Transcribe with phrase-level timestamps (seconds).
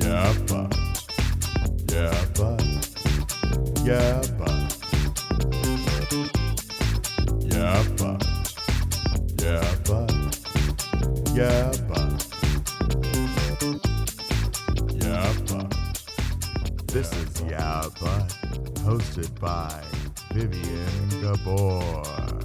[0.00, 0.76] Yeah, but.
[1.90, 2.62] Yeah, but.
[3.84, 4.70] Yeah, but.
[7.50, 8.20] Yeah, but.
[9.38, 10.10] Yeah, but.
[11.34, 12.08] Yeah, but.
[15.02, 15.68] Yeah, but.
[16.86, 18.26] This is Yeah, but.
[18.84, 19.99] Hosted by
[21.30, 22.40] But.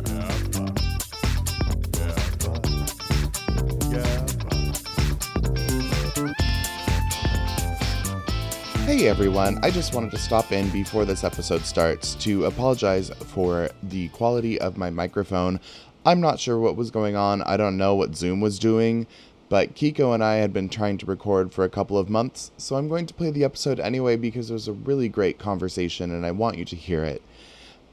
[8.86, 13.70] Hey everyone, I just wanted to stop in before this episode starts to apologize for
[13.82, 15.60] the quality of my microphone.
[16.06, 19.08] I'm not sure what was going on, I don't know what Zoom was doing,
[19.50, 22.76] but Kiko and I had been trying to record for a couple of months, so
[22.76, 26.24] I'm going to play the episode anyway because it was a really great conversation and
[26.24, 27.24] I want you to hear it.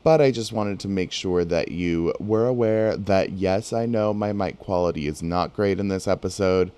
[0.05, 4.13] But I just wanted to make sure that you were aware that yes, I know
[4.13, 6.73] my mic quality is not great in this episode.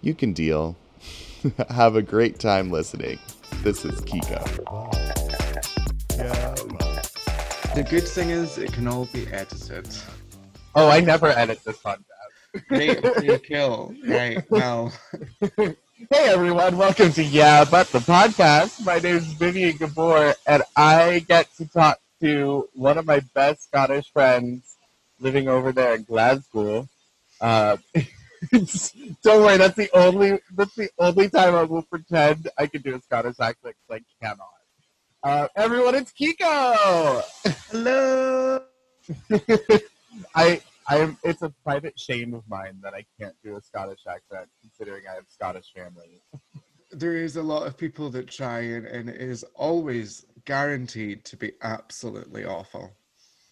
[0.00, 0.76] You can deal.
[1.68, 3.18] Have a great time listening.
[3.62, 4.42] This is Kiko.
[7.74, 9.88] The good thing is it can all be edited.
[10.74, 12.68] Oh, I never edit this podcast.
[12.68, 13.94] Great you kill.
[14.06, 14.92] Right, well.
[16.10, 18.84] Hey everyone, welcome to Yeah But the podcast.
[18.84, 23.64] My name is Vivien Gabor, and I get to talk to one of my best
[23.64, 24.76] Scottish friends
[25.20, 26.88] living over there in Glasgow.
[27.40, 27.76] Uh,
[29.22, 32.94] don't worry, that's the only that's the only time I will pretend I can do
[32.94, 34.48] a Scottish accent because I cannot.
[35.24, 37.22] Uh, everyone, it's Kiko.
[37.70, 38.62] Hello.
[40.34, 41.18] I I am.
[41.24, 45.14] It's a private shame of mine that I can't do a Scottish accent, considering I
[45.14, 46.22] have Scottish family.
[46.92, 51.36] There is a lot of people that try and, and it is always guaranteed to
[51.36, 52.92] be absolutely awful.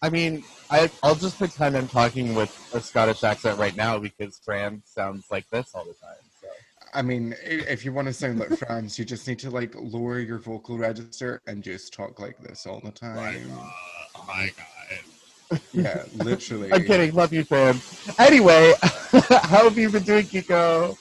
[0.01, 4.39] I mean, I I'll just pretend I'm talking with a Scottish accent right now because
[4.43, 6.15] Fran sounds like this all the time.
[6.41, 6.47] So
[6.93, 10.19] I mean, if you want to sound like France, you just need to like lower
[10.19, 13.51] your vocal register and just talk like this all the time.
[13.53, 13.69] Uh,
[14.15, 15.59] oh my god.
[15.73, 16.73] Yeah, literally.
[16.73, 17.13] I'm kidding.
[17.13, 17.79] Love you, Fran.
[18.17, 20.97] Anyway, how have you been doing, Kiko?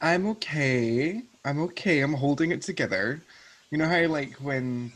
[0.00, 1.22] I'm okay.
[1.44, 2.00] I'm okay.
[2.00, 3.22] I'm holding it together.
[3.70, 4.92] You know how like when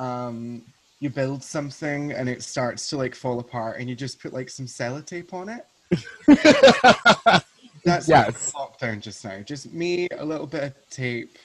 [0.00, 0.62] um
[0.98, 4.50] you build something and it starts to like fall apart and you just put like
[4.50, 5.64] some sellotape on it?
[7.84, 8.52] That's Yes.
[8.54, 9.40] like lockdown just now.
[9.40, 11.38] Just me, a little bit of tape.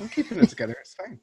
[0.00, 0.76] I'm keeping it together.
[0.80, 1.18] It's fine.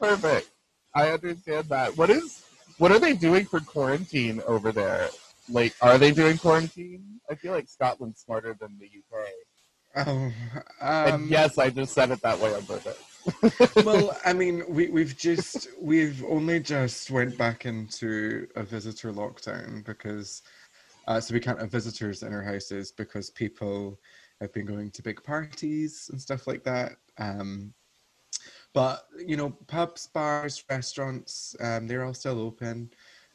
[0.00, 0.50] Perfect.
[0.94, 1.96] I understand that.
[1.96, 2.42] What is
[2.78, 5.08] what are they doing for quarantine over there?
[5.48, 7.20] Like, are they doing quarantine?
[7.30, 10.06] I feel like Scotland's smarter than the UK.
[10.06, 10.32] Oh,
[11.06, 12.98] And um, yes, I just said it that way on purpose.
[13.84, 19.84] Well, I mean, we we've just we've only just went back into a visitor lockdown
[19.84, 20.42] because
[21.06, 23.98] uh, so we can't have visitors in our houses because people
[24.40, 26.96] have been going to big parties and stuff like that.
[27.18, 27.72] Um,
[28.74, 32.90] but you know, pubs, bars, restaurants, um, they're all still open.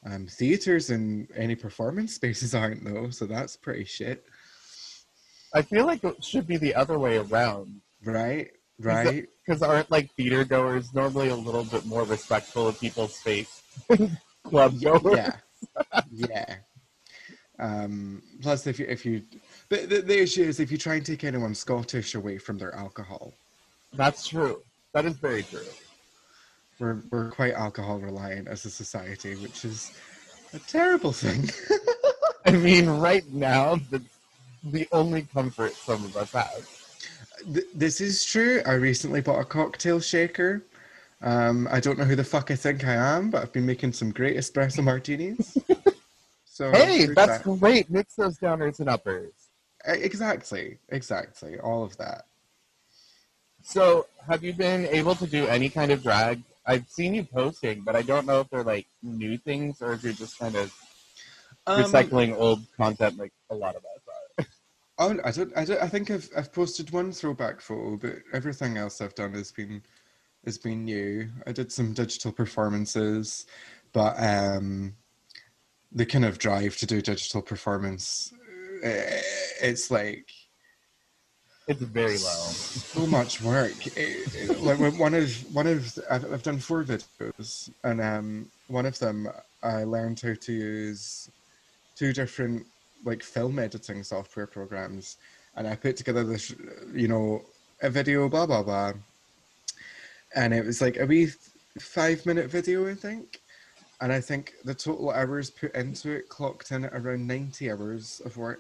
[0.06, 4.26] Um, theaters and any performance spaces aren't though, so that's pretty shit,
[5.54, 7.82] I feel like it should be the other way around.
[8.04, 8.52] right?
[8.86, 9.28] Right?
[9.46, 13.62] Because aren't like theater goers normally a little bit more respectful of people's space?
[14.44, 15.18] Club goers.
[15.18, 15.36] yeah
[16.12, 16.56] yeah
[17.60, 19.22] um plus if you if you
[19.70, 22.74] the, the, the issue is if you try and take anyone scottish away from their
[22.76, 23.34] alcohol
[23.94, 24.64] That's true.
[24.94, 25.68] That is very true.
[26.80, 29.92] we're we're quite alcohol reliant as a society which is
[30.54, 31.50] a terrible thing
[32.46, 34.02] I mean, right now, the,
[34.64, 36.81] the only comfort some of us have.
[37.54, 40.64] Th- this is true i recently bought a cocktail shaker
[41.22, 43.94] um i don't know who the fuck i think i am but i've been making
[43.94, 45.58] some great espresso martinis
[46.46, 47.44] so Hey, that's that.
[47.60, 47.90] great.
[47.90, 49.32] Mix those downers and uppers.
[49.86, 52.26] Exactly exactly all of that
[53.64, 56.42] So, have you been able to do any kind of drag?
[56.66, 60.04] I've seen you posting, but I don't know if they're like new things or if
[60.04, 60.74] you're just kind of
[61.68, 64.02] Um, recycling old content like a lot of us.
[64.98, 65.82] Oh, I don't, I don't.
[65.82, 69.82] I think I've I've posted one throwback photo, but everything else I've done has been
[70.46, 71.30] has been new.
[71.48, 73.46] I did some digital performances,
[73.94, 74.96] but um,
[75.92, 78.34] the kind of drive to do digital performance,
[78.84, 79.22] eh,
[79.62, 80.30] it's like
[81.68, 82.18] It's very low.
[82.18, 83.86] so much work.
[83.98, 88.86] It- it- like one of one of I've, I've done four videos, and um, one
[88.86, 89.30] of them
[89.64, 91.30] I learned how to use
[91.96, 92.68] two different
[93.04, 95.18] like film editing software programs,
[95.56, 96.54] and I put together this,
[96.94, 97.42] you know,
[97.82, 98.94] a video, blah blah blah,
[100.36, 101.30] and it was like a wee
[101.80, 103.42] five minute video, I think.
[104.02, 108.22] and I think the total hours put into it clocked in at around 90 hours
[108.26, 108.60] of work.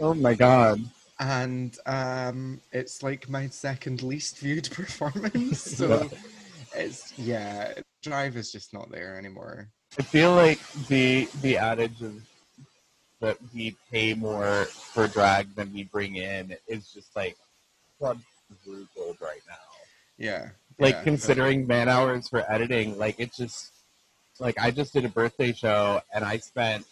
[0.00, 0.80] Oh my god.
[1.20, 5.60] And um, it's like my second least viewed performance.
[5.60, 6.10] So
[6.74, 9.68] it's, yeah, Drive is just not there anymore.
[9.98, 10.58] I feel like
[10.88, 12.14] the the adage of
[13.22, 17.36] that we pay more for drag than we bring in is just like
[17.98, 19.54] quadrupled right now.
[20.18, 20.48] Yeah.
[20.78, 23.70] Like yeah, considering man hours for editing, like it just
[24.40, 26.84] like I just did a birthday show and I spent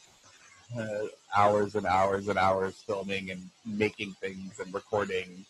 [0.79, 1.07] uh,
[1.37, 5.45] hours and hours and hours filming and making things and recording.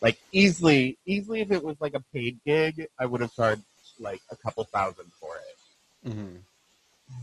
[0.00, 3.62] Like easily, easily, if it was like a paid gig, I would have charged
[3.98, 6.10] like a couple thousand for it.
[6.12, 6.36] mhm.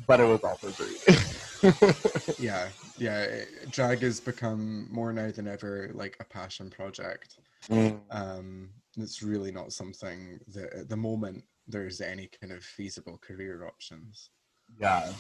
[0.06, 0.98] But it was all for free.
[2.39, 2.68] Yeah,
[2.98, 3.42] yeah.
[3.71, 7.38] Drag has become more now than ever like a passion project.
[7.69, 8.00] Mm.
[8.12, 13.65] Um, it's really not something that at the moment there's any kind of feasible career
[13.65, 14.30] options.
[14.80, 15.12] Yeah.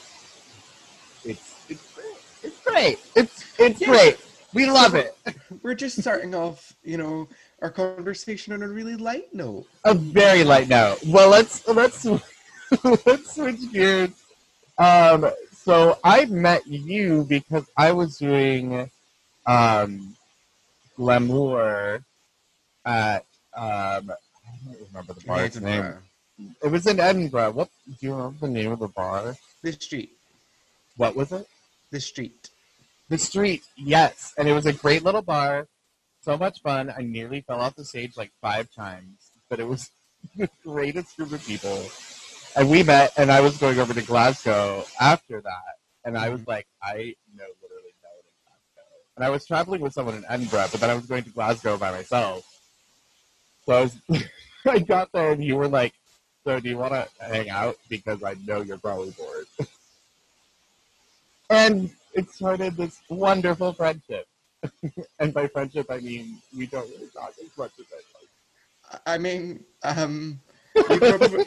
[1.25, 2.17] It's it's great.
[2.43, 2.99] It's great.
[3.15, 3.87] It's it's Yeah.
[3.87, 4.17] great.
[4.53, 5.17] We love it.
[5.61, 7.27] We're just starting off, you know,
[7.61, 9.65] our conversation on a really light note.
[9.83, 10.99] A very light note.
[11.05, 12.05] Well, let's let's
[13.05, 14.09] let's switch gears.
[14.77, 15.29] Um,
[15.67, 18.89] so I met you because I was doing
[19.45, 20.15] um,
[20.95, 22.05] glamour
[22.85, 25.95] at um, I don't remember the bar's name.
[26.63, 27.51] It was in Edinburgh.
[27.51, 29.35] What do you remember the name of the bar?
[29.61, 30.11] The street.
[30.95, 31.45] What was it?
[31.91, 32.49] The street.
[33.09, 34.33] The street, yes.
[34.37, 35.67] And it was a great little bar.
[36.21, 36.93] So much fun.
[36.97, 39.91] I nearly fell off the stage like five times, but it was
[40.37, 41.83] the greatest group of people.
[42.57, 45.77] And we met, and I was going over to Glasgow after that.
[46.05, 48.89] And I was like, I know literally no one in Glasgow.
[49.15, 51.77] And I was traveling with someone in Edinburgh, but then I was going to Glasgow
[51.77, 52.43] by myself.
[53.67, 54.01] So I was,
[54.65, 55.93] I got there, and you were like,
[56.45, 57.77] "So do you want to hang out?
[57.89, 59.45] Because I know you're probably bored."
[61.51, 64.25] and it started this wonderful friendship.
[65.19, 69.03] and by friendship, I mean we don't really talk as much as I like.
[69.05, 70.39] I I mean, um,
[70.75, 71.45] you probably,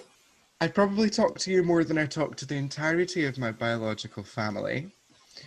[0.61, 4.23] I probably talk to you more than I talk to the entirety of my biological
[4.23, 4.93] family.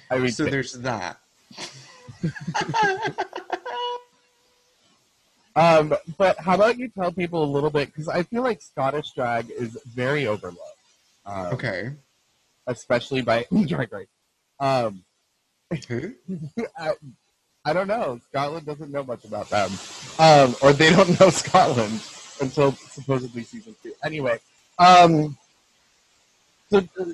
[0.09, 1.19] I mean, So there's that.
[5.55, 9.11] um, but how about you tell people a little bit because I feel like Scottish
[9.11, 10.59] drag is very overlooked.
[11.25, 11.91] Um, Okay.
[12.67, 14.07] especially by drag race.
[14.59, 15.03] Um,
[15.89, 16.13] Who?
[16.77, 16.93] I,
[17.65, 18.19] I don't know.
[18.29, 19.71] Scotland doesn't know much about them,
[20.17, 22.01] um, or they don't know Scotland
[22.41, 23.93] until supposedly season two.
[24.03, 24.39] Anyway,
[24.79, 25.37] um,
[26.69, 27.05] so uh,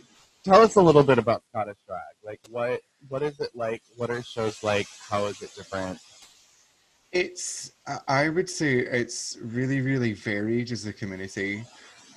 [0.43, 1.99] tell us a little bit about Scottish drag.
[2.23, 3.81] Like, what what is it like?
[3.97, 4.87] What are shows like?
[5.09, 5.99] How is it different?
[7.11, 7.71] It's,
[8.07, 11.63] I- would say it's really, really varied as a community.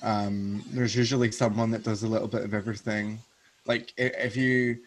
[0.03, 3.19] Um, there's usually someone that does a little bit of everything.
[3.65, 4.77] Like if you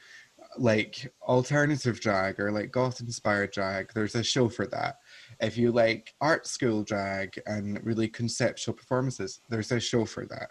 [0.58, 4.96] like alternative drag or like goth inspired drag, there's a show for that.
[5.40, 10.48] If you like art school drag and really conceptual performances, there's a show for that.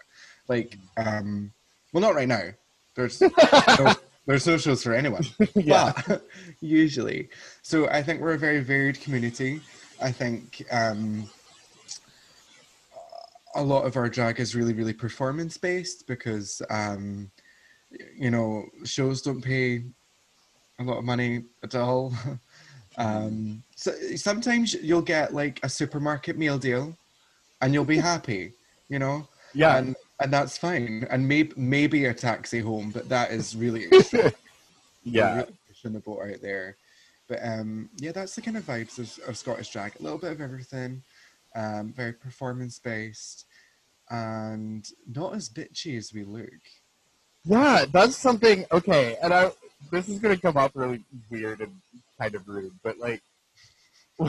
[0.48, 1.52] Like, um,
[1.92, 2.50] well, not right now.
[2.94, 3.20] There's
[3.78, 3.94] no,
[4.26, 5.24] there's no shows for anyone.
[5.54, 6.26] yeah, But
[6.60, 7.28] usually.
[7.62, 9.60] So I think we're a very varied community.
[10.00, 11.28] I think um,
[13.54, 17.30] a lot of our drag is really, really performance based because, um,
[18.16, 19.84] you know, shows don't pay
[20.78, 22.12] a lot of money at all.
[22.98, 26.96] Um, so sometimes you'll get like a supermarket meal deal
[27.60, 28.52] and you'll be happy,
[28.88, 29.26] you know?
[29.56, 29.78] yeah.
[29.78, 31.06] And, and that's fine.
[31.10, 33.86] And maybe maybe a taxi home, but that is really
[35.04, 35.36] yeah.
[35.36, 36.76] really questionable out there.
[37.28, 39.98] But um, yeah, that's the kind of vibes of, of Scottish drag.
[39.98, 41.02] A little bit of everything,
[41.54, 43.46] um, very performance based,
[44.10, 46.48] and not as bitchy as we look.
[47.44, 48.64] Yeah, that's something.
[48.70, 49.50] Okay, and I
[49.90, 51.72] this is gonna come up really weird and
[52.20, 53.22] kind of rude, but like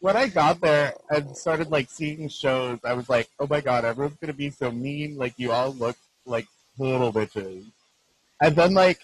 [0.00, 3.84] when I got there and started like seeing shows, I was like, oh my god,
[3.84, 5.16] everyone's gonna be so mean.
[5.16, 6.46] Like you all look like
[6.78, 7.64] little bitches,
[8.40, 9.00] and then like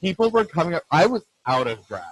[0.00, 0.84] people were coming up.
[0.90, 2.02] I was out of drag.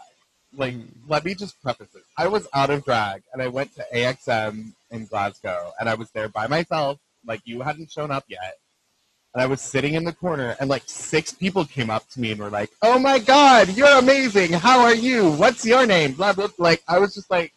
[0.57, 0.75] Like,
[1.07, 2.03] let me just preface it.
[2.17, 6.11] I was out of drag, and I went to AXM in Glasgow, and I was
[6.11, 6.99] there by myself.
[7.27, 8.59] Like you hadn't shown up yet
[9.37, 12.33] and I was sitting in the corner, and like six people came up to me
[12.33, 14.51] and were like, "Oh my god, you're amazing!
[14.55, 15.31] How are you?
[15.33, 16.49] What's your name?" Blah blah.
[16.57, 17.53] Like I was just like,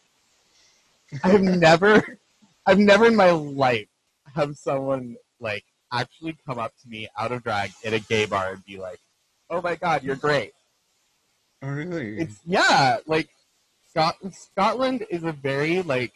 [1.24, 2.18] I've never,
[2.66, 3.88] I've never in my life
[4.34, 8.52] have someone like actually come up to me out of drag in a gay bar
[8.52, 9.00] and be like,
[9.48, 10.52] "Oh my god, you're great."
[11.62, 12.18] Oh, really?
[12.18, 13.30] It's yeah, like
[13.88, 16.12] Scot- Scotland is a very like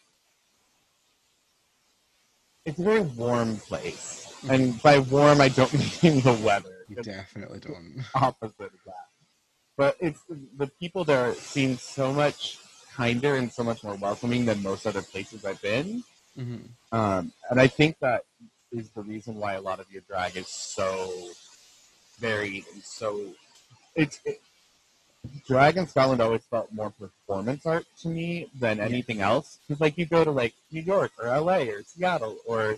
[2.66, 5.72] it's a very warm place, and by warm I don't
[6.02, 6.84] mean the weather.
[6.88, 8.04] You definitely don't.
[8.14, 9.08] opposite of that.
[9.76, 10.20] But it's
[10.56, 12.58] the people there seem so much
[12.94, 16.04] kinder and so much more welcoming than most other places I've been.
[16.36, 16.56] hmm
[16.92, 18.24] Um, and I think that
[18.70, 21.30] is the reason why a lot of your drag is so
[22.18, 23.34] varied and so
[23.96, 24.40] it's it,
[25.46, 29.58] drag in Scotland always felt more performance art to me than anything else.
[29.66, 32.76] Because like you go to like New York or LA or Seattle or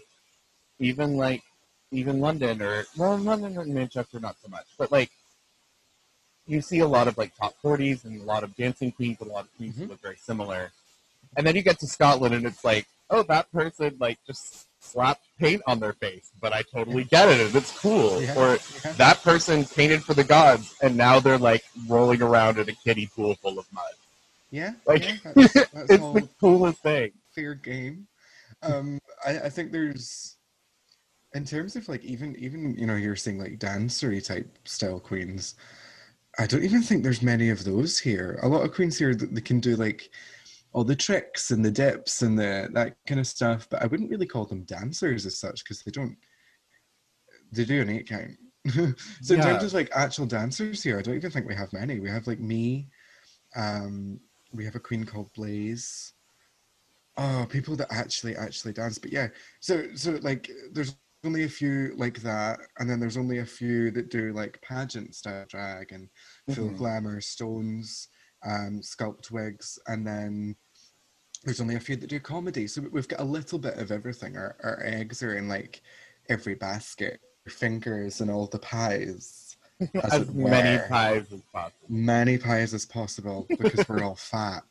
[0.79, 1.43] even like
[1.91, 5.11] even London or well London and Manchester not so much, but like
[6.47, 9.31] you see a lot of like top forties and a lot of dancing queens and
[9.31, 9.91] a lot of queens who Mhm.
[9.91, 10.71] look very similar.
[11.37, 15.27] And then you get to Scotland and it's like, oh, that person like just slapped
[15.41, 18.23] paint on their face, but I totally get it and it's cool.
[18.23, 18.93] Yeah, Or yeah.
[18.93, 23.07] that person painted for the gods and now they're like rolling around in a kiddie
[23.15, 23.85] pool full of mud.
[24.53, 27.11] Yeah, Like, yeah, that's, that's it's the coolest thing.
[27.35, 28.07] fair game.
[28.63, 30.36] Um, I, I think there's,
[31.37, 35.55] in terms of like even even you know you're seeing like dancery type style queens.
[36.39, 38.39] I don't even think there's many of those here.
[38.43, 40.11] A lot of queens here that they can do like
[40.73, 44.11] all the tricks and the dips and the that kind of stuff, but I wouldn't
[44.11, 46.17] really call them dancers as such because they don't.
[47.53, 48.33] They do an eight count.
[49.23, 49.67] so in terms Yeah.
[49.67, 52.01] of like actual dancers here, I don't even think we have many.
[52.01, 52.89] We have like me.
[53.57, 54.21] Um,
[54.53, 56.13] we have a queen called Blaze.
[57.17, 58.99] Oh, people that actually actually dance.
[58.99, 59.29] But yeah,
[59.61, 63.91] so so like there's only a few like that, and then there's only a few
[63.91, 66.09] that do like pageant style drag and
[66.55, 66.77] full Mhm.
[66.79, 68.09] glamour, stones,
[68.45, 70.57] um, sculpt wigs, and then
[71.45, 72.67] there's only a few that do comedy.
[72.67, 74.37] So we've got a little bit of everything.
[74.37, 75.83] Our our eggs are in like
[76.29, 77.21] every basket.
[77.49, 79.57] Fingers and all the pies.
[80.03, 80.87] As As many were.
[80.89, 81.87] pies as possible.
[81.89, 84.65] Many pies as possible because we're all fat.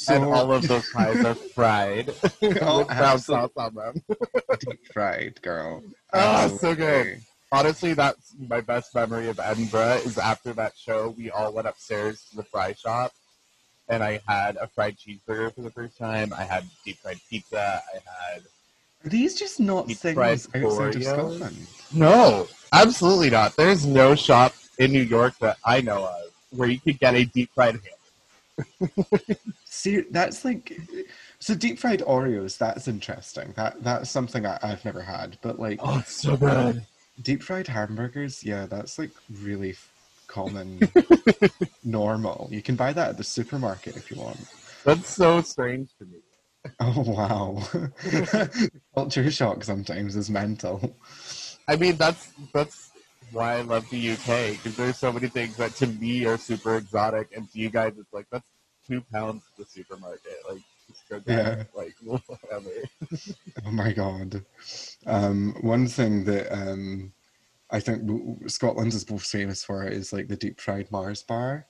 [0.00, 2.06] So and all of those pies are fried
[2.40, 4.02] with Oh, brown absolute- sauce on them.
[4.60, 5.82] deep fried, girl.
[6.12, 7.20] Ah, so good.
[7.50, 10.00] Honestly, that's my best memory of Edinburgh.
[10.04, 13.12] Is after that show, we all went upstairs to the fry shop,
[13.88, 16.32] and I had a fried cheeseburger for the first time.
[16.32, 17.82] I had deep fried pizza.
[17.92, 17.98] I
[18.32, 18.42] had
[19.04, 21.02] Are these just not Deep things outside of?
[21.02, 21.66] Scotland?
[21.92, 23.56] no, absolutely not.
[23.56, 27.24] There's no shop in New York that I know of where you could get a
[27.24, 28.90] deep fried ham.
[29.78, 30.76] See, that's like
[31.38, 32.58] so deep fried Oreos.
[32.58, 33.52] That's interesting.
[33.54, 35.38] That that's something I, I've never had.
[35.40, 36.50] But like Oh, it's so good.
[36.50, 36.72] Uh,
[37.22, 39.76] deep fried hamburgers, yeah, that's like really
[40.26, 40.80] common,
[41.84, 42.48] normal.
[42.50, 44.48] You can buy that at the supermarket if you want.
[44.84, 46.18] That's so strange to me.
[46.80, 47.62] Oh wow,
[48.96, 50.96] culture shock sometimes is mental.
[51.68, 52.90] I mean, that's that's
[53.30, 56.76] why I love the UK because there's so many things that to me are super
[56.76, 58.48] exotic, and to you guys, it's like that's
[58.88, 60.38] two pounds at the supermarket.
[60.48, 61.64] Like, just go down, Yeah.
[61.74, 62.70] like whatever.
[63.64, 64.44] Oh my god.
[65.06, 67.12] Um, one thing that um,
[67.70, 71.66] I think w- Scotland is most famous for is like the deep fried Mars bar.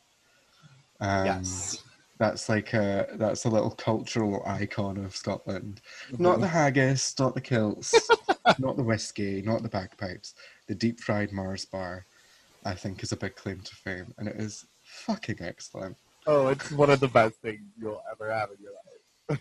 [1.00, 1.82] Um, yes.
[2.18, 5.80] That's like a that's a little cultural icon of Scotland.
[6.18, 6.40] Not Mhm.
[6.40, 7.94] the haggis, not the kilts,
[8.58, 10.34] not the whiskey, not the bagpipes.
[10.66, 12.06] The deep fried Mars bar,
[12.64, 15.96] I think, is a big claim to fame, and it is fucking excellent.
[16.30, 19.40] Oh, it's one of the best things you'll ever have in your life.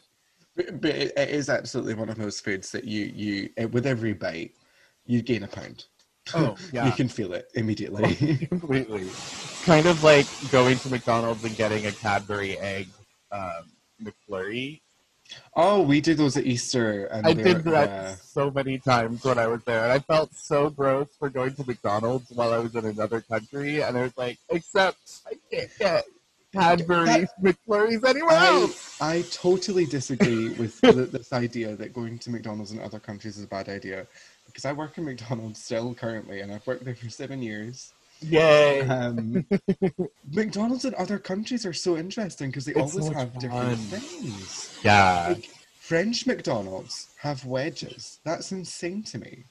[0.56, 4.14] But, but it, it is absolutely one of those foods that you you with every
[4.14, 4.54] bite
[5.06, 5.86] you gain a pound.
[6.34, 6.86] Oh, yeah.
[6.86, 8.38] you can feel it immediately.
[8.48, 9.06] Completely.
[9.66, 12.88] Kind of like going to McDonald's and getting a Cadbury egg
[13.34, 13.70] um,
[14.02, 14.80] McFlurry.
[15.58, 18.16] oh, we did those at Easter, and I did that yeah.
[18.16, 21.68] so many times when I was there, and I felt so gross for going to
[21.68, 26.06] McDonald's while I was in another country, and I was like, except I can't get
[26.60, 29.02] Cadbury That- McFlurries anywhere I, else.
[29.02, 33.44] I totally disagree with th- this idea that going to McDonald's in other countries is
[33.44, 34.08] a bad idea.
[34.46, 37.92] Because I work in McDonald's still currently, and I've worked there for seven years.
[38.22, 38.82] Yay!
[38.82, 39.46] Um,
[40.34, 44.80] McDonald's in other countries are so interesting because they It's always so have different things.
[44.84, 45.34] yeah.
[45.36, 45.50] Like
[45.80, 48.20] French McDonald's have wedges.
[48.24, 49.44] That's insane to me.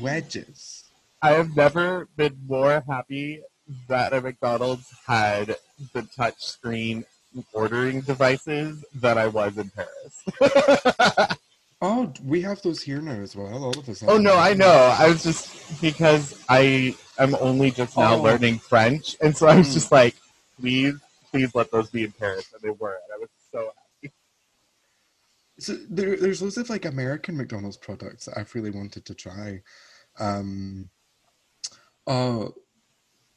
[0.00, 0.84] Wedges.
[1.20, 3.42] I have never been more happy
[3.88, 5.56] that a McDonald's had
[5.92, 7.04] the touch screen
[7.52, 11.36] ordering devices than I was in Paris.
[11.84, 13.64] Oh, we have those here now as well.
[13.64, 14.04] All of us.
[14.06, 14.36] oh no.
[14.36, 14.94] I know.
[14.96, 18.22] I was just because I am only just now Oh.
[18.22, 19.72] learning French, and so I was Hmm.
[19.74, 20.14] just like,
[20.60, 20.94] please,
[21.32, 24.14] please let those be in Paris, and they were, and I was so happy.
[25.58, 29.60] So there, there's loads of like American McDonald's products that I've really wanted to try.
[30.20, 30.88] Um,
[32.06, 32.54] oh,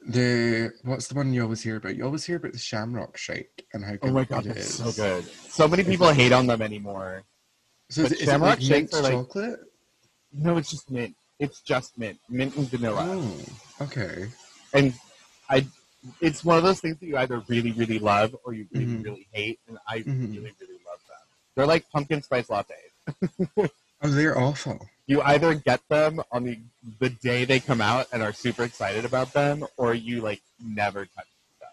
[0.08, 1.96] the what's the one you always hear about?
[1.96, 4.10] You always hear about the Shamrock Shake and how good it is.
[4.10, 5.26] Oh my god, it that's so good.
[5.50, 7.24] So many people hate on them anymore.
[7.90, 9.60] So But is it, is it Shamrock like mint are like- chocolate?
[10.34, 11.16] No, it's just mint.
[11.40, 13.06] It's just mint, mint and vanilla.
[13.08, 14.28] Oh, Okay.
[14.74, 14.94] and
[15.50, 15.66] I,
[16.22, 19.04] it's one of those things that you either really, really love or you really, Mhm.
[19.04, 20.30] really hate, and I Mhm.
[20.32, 21.26] really, really love them.
[21.56, 22.92] They're like pumpkin spice lattes.
[24.02, 24.88] Oh, they're awful.
[25.08, 26.60] You either get them on the
[27.00, 31.06] the day they come out and are super excited about them, or you like never
[31.06, 31.28] touch
[31.60, 31.70] them.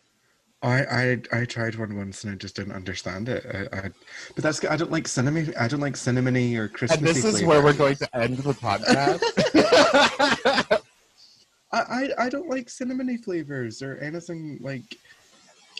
[0.63, 3.47] I, I I tried one once and I just didn't understand it.
[3.73, 3.91] I, I
[4.35, 5.55] but that's I don't like cinnamon.
[5.59, 6.99] I don't like cinnamony or Christmas.
[6.99, 9.23] And this is where we're going to end the podcast.
[11.73, 14.97] I, I I don't like cinnamony flavors or anything like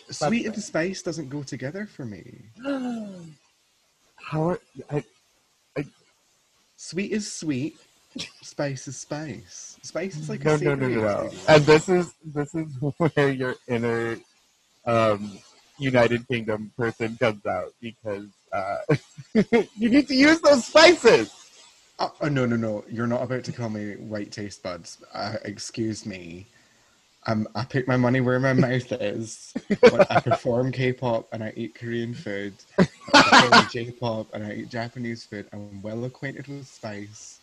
[0.09, 2.41] sweet and spice doesn't go together for me.
[4.15, 4.59] How are
[4.89, 5.03] I,
[6.83, 7.77] Sweet is sweet,
[8.41, 9.77] spice is spice.
[9.83, 11.31] Spice is like no, a no, no, no, no.
[11.47, 14.17] And this is this is where your inner
[14.85, 15.31] um,
[15.79, 18.79] United Kingdom person comes out because uh,
[19.77, 21.33] you need to use those spices.
[21.99, 22.83] Oh, oh, no, no, no!
[22.89, 24.97] You're not about to call me white taste buds.
[25.13, 26.47] Uh, excuse me.
[27.25, 29.53] Um, I put my money where my mouth is.
[30.09, 32.53] I perform K-pop and I eat Korean food.
[32.77, 32.87] I
[33.21, 35.47] perform J-pop and I eat Japanese food.
[35.53, 37.39] I'm well acquainted with spice.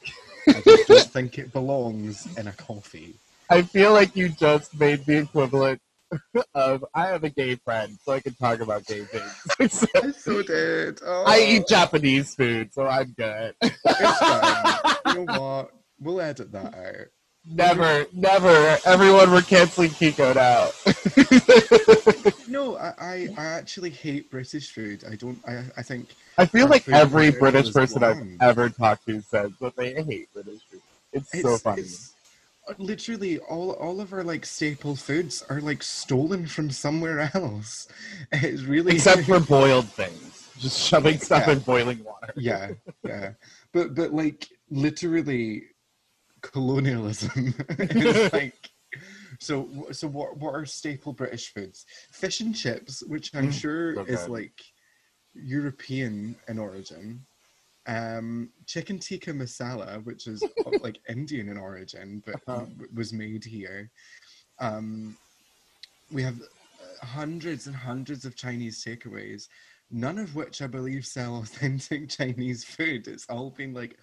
[0.49, 3.15] I just don't think it belongs in a coffee.
[3.49, 5.81] I feel like you just made the equivalent
[6.55, 9.87] of I have a gay friend, so I can talk about gay things.
[9.95, 11.01] I so did.
[11.05, 13.55] Oh, I eat Japanese food, so I'm good.
[13.63, 14.97] It's fine.
[15.07, 15.71] You know what?
[16.01, 17.07] We'll edit that out.
[17.47, 18.79] Never, never.
[18.85, 20.71] Everyone, we're canceling Kiko now.
[22.51, 25.05] No, I, I, I actually hate British food.
[25.09, 25.39] I don't.
[25.47, 29.77] I, I think I feel like every British person I've ever talked to says that
[29.77, 30.81] they hate British food.
[31.13, 31.83] It's, it's so funny.
[31.83, 32.13] It's,
[32.69, 37.87] uh, literally, all all of our like staple foods are like stolen from somewhere else.
[38.33, 40.49] It's really Except for boiled things.
[40.59, 41.53] Just shoving stuff Yeah.
[41.53, 42.33] in boiling water.
[42.37, 42.73] yeah,
[43.05, 43.31] yeah.
[43.73, 45.63] But but like literally,
[46.43, 48.71] colonialism is like.
[49.39, 51.87] So so what what are staple British foods?
[52.13, 54.61] Fish and chips, which I'm Mm, sure so is like
[55.35, 57.27] European in origin.
[57.87, 62.67] Um, chicken tikka masala, which is uh, like Indian in origin, but Uh-huh.
[62.95, 63.91] was made here.
[64.61, 65.17] Um,
[66.11, 69.45] we have uh, hundreds and hundreds of Chinese takeaways,
[69.91, 73.07] none of which I believe sell authentic Chinese food.
[73.09, 73.97] It's all been like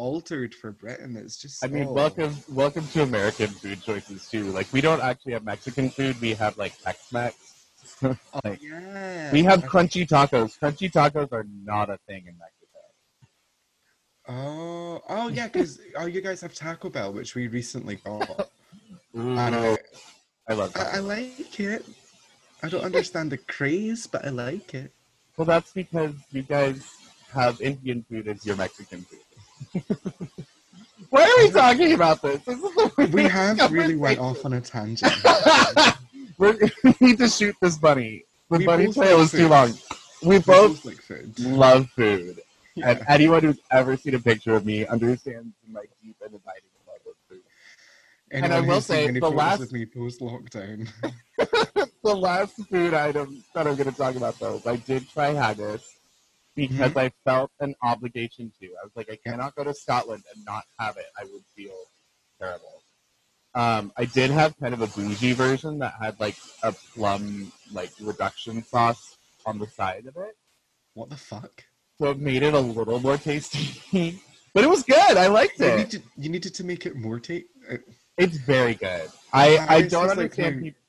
[0.00, 1.14] altered for Britain.
[1.14, 1.92] It's just I mean, oh.
[1.92, 4.44] welcome, welcome to American food choices too.
[4.44, 7.36] Like, we don't actually have Mexican food; we have like Tex-Mex.
[8.02, 10.58] like, oh, Yeah, we have crunchy tacos.
[10.58, 12.56] Crunchy tacos are not a thing in Mexico.
[14.26, 18.48] Oh, oh yeah, because oh, you guys have Taco Bell, which we recently got,
[19.18, 19.76] Ooh, I,
[20.48, 20.96] I love I.
[20.96, 21.84] I like it.
[22.62, 24.92] I don't understand the craze, but I like it.
[25.36, 26.86] Well, that's because you guys
[27.32, 29.20] have Indian food as your Mexican food.
[31.10, 32.40] Why are we talking about this?
[32.42, 35.12] This is We have really went off on a tangent.
[36.38, 36.56] We're,
[37.00, 38.24] need to shoot this bunny.
[38.50, 39.72] The We bunny both trail like is too long.
[40.22, 41.38] We We both like food.
[41.40, 42.40] love food.
[42.82, 46.96] And anyone who's ever seen a picture of me understands my deep and abiding love
[47.06, 47.40] of food.
[48.30, 50.88] and I will say, the last- of me post lockdown.
[52.02, 55.96] the last food item that I'm going to talk about, though, I did try haggis
[56.54, 58.66] because I felt an obligation to.
[58.66, 61.06] I was like, I cannot go to Scotland and not have it.
[61.18, 61.74] I would feel
[62.40, 62.82] terrible.
[63.54, 67.90] Um, I did have kind of a bougie version that had like a plum like
[68.00, 70.36] reduction sauce on the side of it,
[70.94, 71.64] What the fuck?
[71.98, 74.20] so it made it a little more tasty.
[74.54, 75.16] but it was good.
[75.16, 75.76] I liked You, it.
[75.78, 77.46] needed, you needed to make it more take.
[77.70, 77.76] Uh,
[78.16, 79.10] It's very good.
[79.32, 80.80] I, I Haggis don't is like understand people.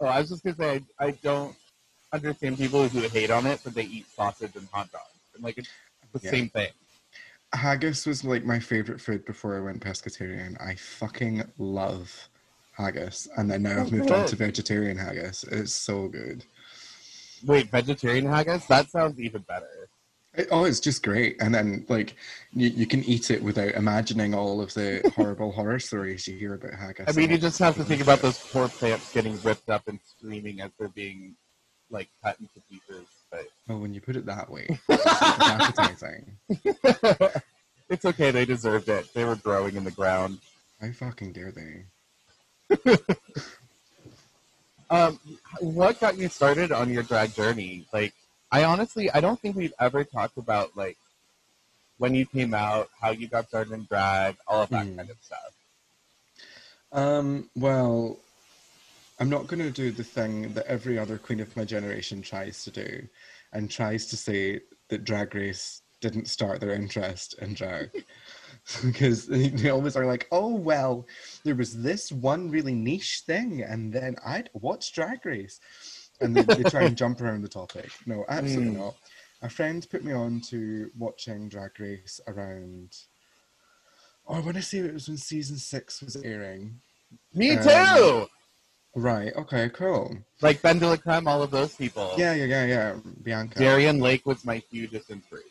[0.00, 1.54] Oh, I was just gonna say I, I don't
[2.12, 5.04] understand people who hate on it, but they eat sausage and hot dogs.
[5.34, 5.68] And like it's
[6.12, 6.30] the Yeah.
[6.30, 6.70] same thing.
[7.52, 10.60] haggis was like my favorite food before I went pescatarian.
[10.60, 12.28] I fucking love
[12.72, 15.44] haggis, and then now I've Oh, moved on to vegetarian haggis.
[15.44, 16.44] It's so good.
[17.44, 18.66] Wait, vegetarian haggis?
[18.66, 19.88] That sounds even better.
[20.34, 21.36] It- oh, it's just great.
[21.42, 22.14] And then like
[22.52, 26.54] you, you can eat it without imagining all of the horrible horror stories you hear
[26.54, 27.08] about haggis.
[27.08, 29.98] I mean, you just have to think about those poor plants getting ripped up and
[30.04, 31.34] screaming as they're being
[31.90, 33.06] like cut into pieces.
[33.30, 36.36] But Oh, when you put it that way, it's appetizing.
[37.88, 38.30] it's okay.
[38.30, 39.12] They deserved it.
[39.14, 40.38] They were growing in the ground.
[40.80, 42.96] How fucking dare they?
[44.90, 45.20] Um,
[45.60, 47.86] what got you started on your drag journey?
[47.92, 48.12] Like,
[48.50, 50.96] I honestly, I don't think we've ever talked about like
[51.98, 54.96] when you came out, how you got started in drag, all of that Mm.
[54.96, 55.52] kind of stuff.
[56.92, 58.18] Um, well,
[59.20, 62.64] I'm not going to do the thing that every other queen of my generation tries
[62.64, 63.06] to do
[63.52, 67.90] and tries to say that Drag Race didn't start their interest in drag.
[68.84, 71.06] because they always are like, oh well,
[71.44, 75.60] there was this one really niche thing, and then I'd watch Drag Race,
[76.22, 77.90] and they, they try and jump around the topic.
[78.06, 78.78] No, absolutely Mm.
[78.78, 78.94] not.
[79.42, 82.96] A friend put me on to watching Drag Race around.
[84.26, 86.80] Oh, I want to say it was when season six was airing.
[87.34, 88.26] Me Um, too.
[88.94, 89.32] Right.
[89.36, 89.68] Okay.
[89.70, 90.16] Cool.
[90.42, 92.14] Like BenDeLaCreme, all of those people.
[92.16, 92.34] Yeah.
[92.34, 92.44] Yeah.
[92.44, 92.66] Yeah.
[92.66, 92.96] Yeah.
[93.22, 93.58] Bianca.
[93.58, 95.50] Darienne Lake was my hugest inspiration.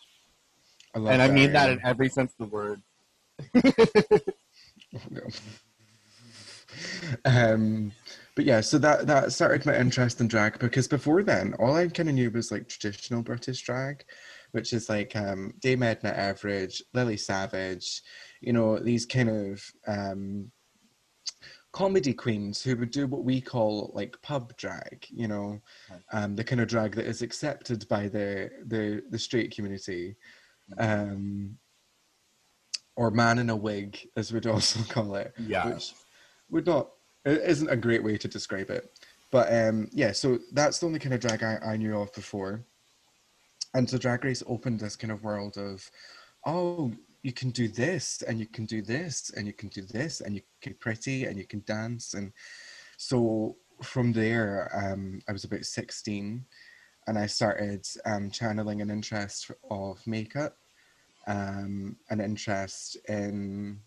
[0.95, 2.81] I love And I mean that in every sense of the word.
[7.25, 7.91] Um,
[8.35, 11.87] but yeah, so that that started my interest in drag because before then, all I
[11.87, 14.03] kind of knew was like traditional British drag,
[14.51, 18.01] which is like um, Dame Edna Everage, Lily Savage,
[18.41, 20.51] you know, these kind of um,
[21.71, 25.59] comedy queens who would do what we call like pub drag, you know,
[26.11, 30.15] um, the kind of drag that is accepted by the the the straight community.
[30.77, 31.57] Um,
[32.95, 35.69] or man in a wig, as we'd also call it Yeah.
[35.69, 35.93] which
[36.49, 36.89] would not
[37.25, 38.91] it isn't a great way to describe it.
[39.31, 42.65] But um, yeah, so that's the only kind of drag I, I knew of before.
[43.73, 45.89] And so Drag Race opened this kind of world of,
[46.45, 50.21] oh, you can do this and you can do this and you can do this
[50.21, 52.13] and you can pretty and you can dance.
[52.13, 52.31] And
[52.97, 56.45] so from there, um, I was about 16
[57.07, 60.55] and I started um, channeling an interest of makeup,
[61.27, 63.79] um, an interest in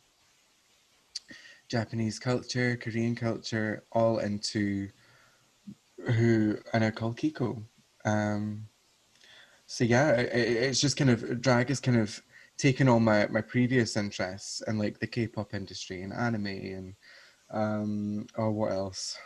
[1.69, 4.89] Japanese culture, Korean culture, all into
[6.17, 7.63] who I now call Kiko.
[8.05, 8.69] Um,
[9.67, 12.23] so yeah, i i- it's just kind of drag is kind of
[12.63, 16.95] taken on my my previous interests and like the K-pop industry and anime and
[17.51, 19.19] um oh what else?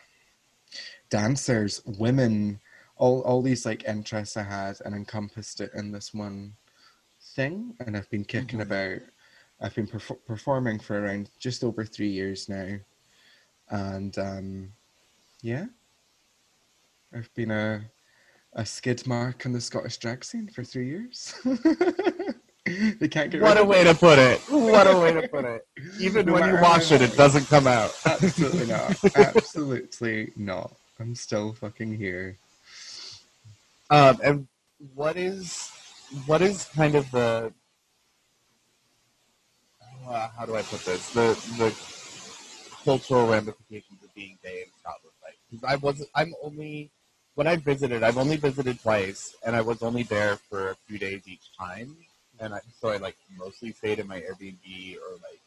[1.11, 2.61] Dancers, women,
[2.97, 6.55] all all these like interests I had and encompassed it in this one
[7.37, 8.63] thing, and I've been kicking Mhm.
[8.63, 9.03] about.
[9.61, 12.79] I've been perf- performing for around just over three years now,
[13.71, 14.73] and um,
[15.43, 15.67] yeah,
[17.13, 17.91] I've been a
[18.55, 21.35] a skid mark in the Scottish drag scene for three years.
[22.99, 24.41] they can't get What a way to put it.
[24.49, 25.67] What a way to put it.
[26.01, 27.95] Even No when you wash it, it doesn't come out.
[28.07, 28.97] Absolutely not.
[29.15, 30.75] Absolutely not.
[30.99, 32.39] I'm still fucking here.
[33.91, 34.49] Um, and
[34.95, 35.71] what is
[36.27, 37.53] what is kind of the
[40.09, 41.75] uh, how do I put this the the
[42.85, 45.39] cultural ramifications of being gay in Scotland like?
[45.51, 46.91] Because I was I'm only
[47.35, 50.99] when I visited I've only visited twice and I was only there for a few
[50.99, 51.97] days each time
[52.41, 55.41] and I, so I like mostly stayed in my Airbnb or like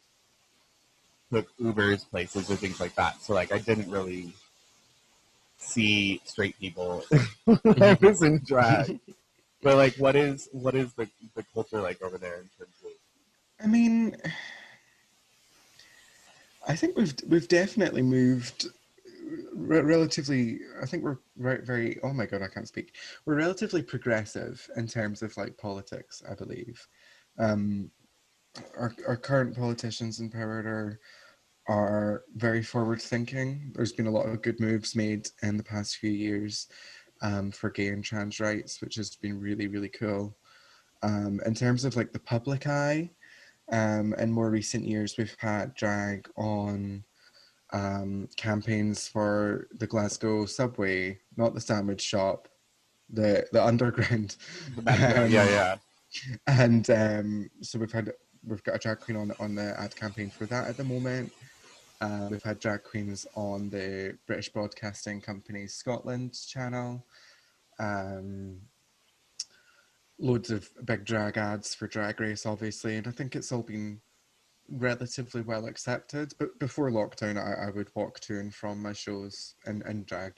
[1.32, 3.22] took Ubers places or things like that.
[3.22, 4.34] So like I didn't really
[5.58, 7.04] see straight people
[7.82, 9.00] I was in drag.
[9.62, 12.92] But like, what is what is the the culture like over there in terms of?
[13.62, 14.16] I mean,
[16.68, 18.68] I think we've we've definitely moved
[19.60, 20.60] re- relatively.
[20.82, 22.00] I think we're very very.
[22.04, 22.96] Oh my god, I can't speak.
[23.26, 26.24] We're relatively progressive in terms of like politics.
[26.30, 26.86] I believe.
[27.38, 27.92] Um,
[28.78, 31.00] our our current politicians in power are
[31.68, 33.72] are very forward thinking.
[33.76, 36.68] There's been a lot of good moves made in the past few years
[37.22, 40.36] um, for gay and trans rights, which has been really really cool.
[41.02, 43.12] Um, in terms of like the public eye,
[43.72, 47.04] um, in more recent years, we've had drag on
[47.72, 52.48] um, campaigns for the Glasgow subway, not the sandwich shop,
[53.10, 54.36] the the underground.
[54.86, 55.76] yeah, Um, yeah.
[56.48, 58.12] And um, so we've had
[58.44, 61.32] we've got a drag queen on on the ad campaign for that at the moment.
[62.02, 67.06] Uh, we've had drag queens on the British Broadcasting Company's Scotland channel.
[67.78, 68.62] Um,
[70.18, 74.00] loads of big drag ads for Drag Race, obviously, and I think it's all been
[74.72, 76.34] relatively well accepted.
[76.40, 80.34] But before lockdown, I, I would walk to and from my shows in, in drag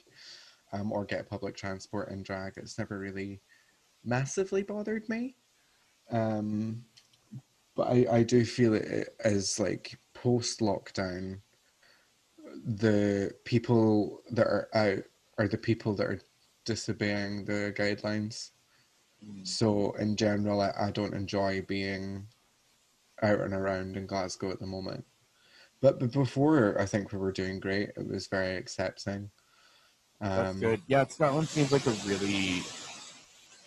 [0.73, 2.53] um, or get public transport in drag.
[2.57, 3.41] It's never really
[4.03, 5.35] massively bothered me.
[6.11, 6.83] Um,
[7.75, 11.39] but I, I do feel it as like post lockdown,
[12.65, 15.03] the people that are out
[15.37, 16.19] are the people that are
[16.65, 18.51] disobeying the guidelines.
[19.25, 19.47] Mm.
[19.47, 22.27] So in general, I, I don't enjoy being
[23.21, 25.05] out and around in Glasgow at the moment.
[25.81, 27.89] But, but before, I think we were doing great.
[27.97, 29.29] It was very accepting.
[30.19, 30.81] That's Um, good.
[30.87, 32.61] Yeah, Scotland seems like a really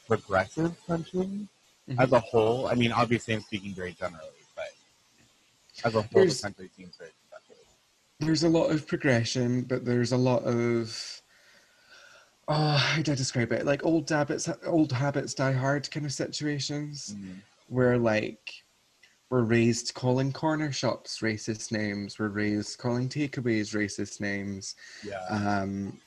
[0.06, 1.48] progressive country
[1.88, 1.98] Mhm.
[1.98, 2.66] as a whole.
[2.68, 4.68] I mean, obviously, I'm speaking very generally, but
[5.84, 7.64] as a whole, There's- the country seems very progressive.
[8.20, 11.20] there's a lot of progression, but there's a lot of
[12.46, 13.64] oh, how do I describe it?
[13.64, 17.40] Like old habits, old habits die hard kind of situations Mhm.
[17.68, 18.63] where like
[19.30, 22.18] were raised calling corner shops racist names.
[22.18, 24.76] We're raised calling takeaways racist names.
[25.04, 25.20] Yeah.
[25.28, 26.00] Um,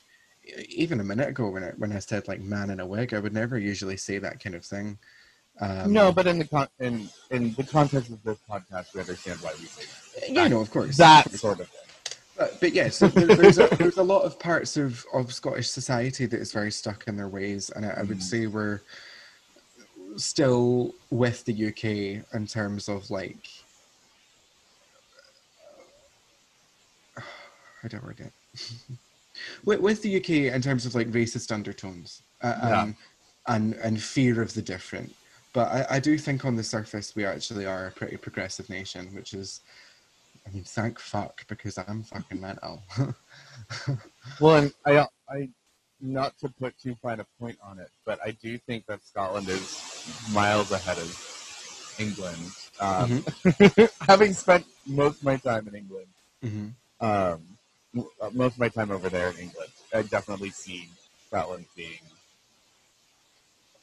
[0.68, 3.18] even a minute ago, when I, when I said like man in a wig, I
[3.18, 4.98] would never usually say that kind of thing.
[5.60, 9.40] Um, no, but in the con- in in the context of this podcast, we understand
[9.40, 9.84] why we say
[10.20, 10.30] that.
[10.32, 11.40] yeah, no, of course, that of course.
[11.40, 11.82] sort of thing.
[12.38, 15.68] But, but yeah, so there, there's, a, there's a lot of parts of, of Scottish
[15.70, 18.22] society that is very stuck in their ways, and I, I would Mm.
[18.22, 18.80] say we're
[20.18, 21.84] still with the UK
[22.34, 23.48] in terms of like.
[27.84, 28.32] I don't word it?
[29.64, 32.80] with, with the UK in terms of like racist undertones uh, Yeah.
[32.82, 32.96] um,
[33.46, 35.14] and and fear of the different.
[35.54, 39.08] But I, I do think on the surface we actually are a pretty progressive nation,
[39.14, 39.60] which is,
[40.46, 42.82] I mean, thank fuck because I'm fucking mental.
[44.40, 45.48] Well, and I, I,
[46.00, 49.48] not to put too fine a point on it, but I do think that Scotland
[49.48, 49.80] is
[50.32, 52.50] miles ahead of England.
[52.80, 53.24] Um,
[54.00, 56.06] having spent most of my time in England,
[56.42, 56.68] hmm
[57.00, 57.40] um,
[58.20, 60.88] uh, most of my time over there in England, I definitely see
[61.26, 61.98] Scotland being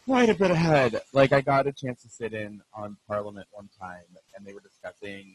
[0.06, 1.02] quite a bit ahead.
[1.14, 4.04] Like I got a chance to sit in on Parliament one time,
[4.36, 5.34] and they were discussing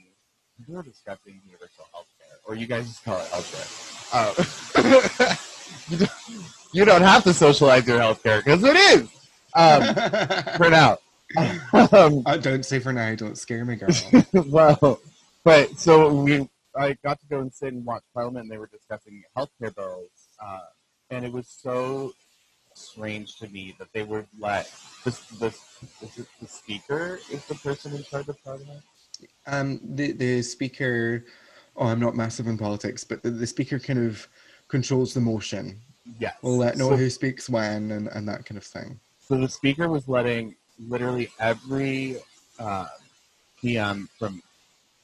[0.68, 3.66] they were discussing universal health care, or you guys just call it health care.
[4.12, 5.34] Uh,
[6.72, 9.09] you, don't, have to socialize your health care because it is
[9.54, 9.94] um,
[10.56, 10.98] for now.
[11.92, 13.14] um, I don't say for now.
[13.14, 13.90] Don't scare me, girl.
[14.46, 15.00] well,
[15.44, 18.68] but so we, I got to go and sit and watch Parliament, and they were
[18.68, 20.11] discussing healthcare bills,
[20.44, 20.59] uh,
[21.11, 22.12] and it was so
[22.74, 24.70] strange to me that they would let
[25.04, 25.61] this, this,
[26.02, 28.83] is it the speaker is the person in charge of Parliament.
[29.46, 31.24] um, the the speaker.
[31.76, 34.28] Oh, I'm not massive in politics, but the, the speaker kind of
[34.70, 35.80] controls the motion.
[36.18, 36.37] Yes.
[36.42, 38.98] Will let know so, who speaks when and, and that kind of thing.
[39.20, 40.54] so the speaker was letting
[40.88, 42.16] literally every
[42.59, 42.87] uh,
[43.61, 44.42] PM from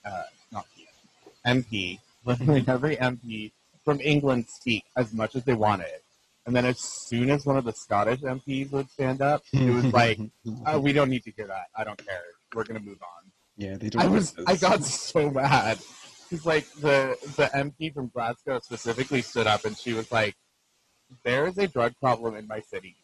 [0.04, 3.52] uh, not PM MP, literally every MP
[3.84, 6.00] from England speak as much as they wanted.
[6.46, 9.86] And then as soon as one of the Scottish MPs would stand up, it was
[9.86, 10.18] like,
[10.66, 11.66] oh, we don't need to hear that.
[11.76, 12.22] I don't care.
[12.54, 13.30] We're gonna move on.
[13.56, 14.02] yeah, they don't.
[14.02, 15.78] I was, I got so mad
[16.28, 20.34] because like the the MP from Glasgow specifically stood up and she was like,
[21.24, 22.96] "There is a drug problem in my city,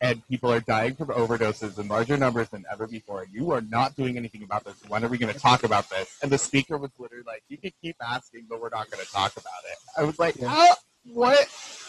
[0.00, 3.26] and people are dying from overdoses in larger numbers than ever before.
[3.30, 4.74] You are not doing anything about this.
[4.88, 7.58] When are we going to talk about this?" And the speaker was literally like, "You
[7.58, 10.48] can keep asking, but we're not going to talk about it." I was like, Yeah.
[10.48, 11.48] "Ah, what?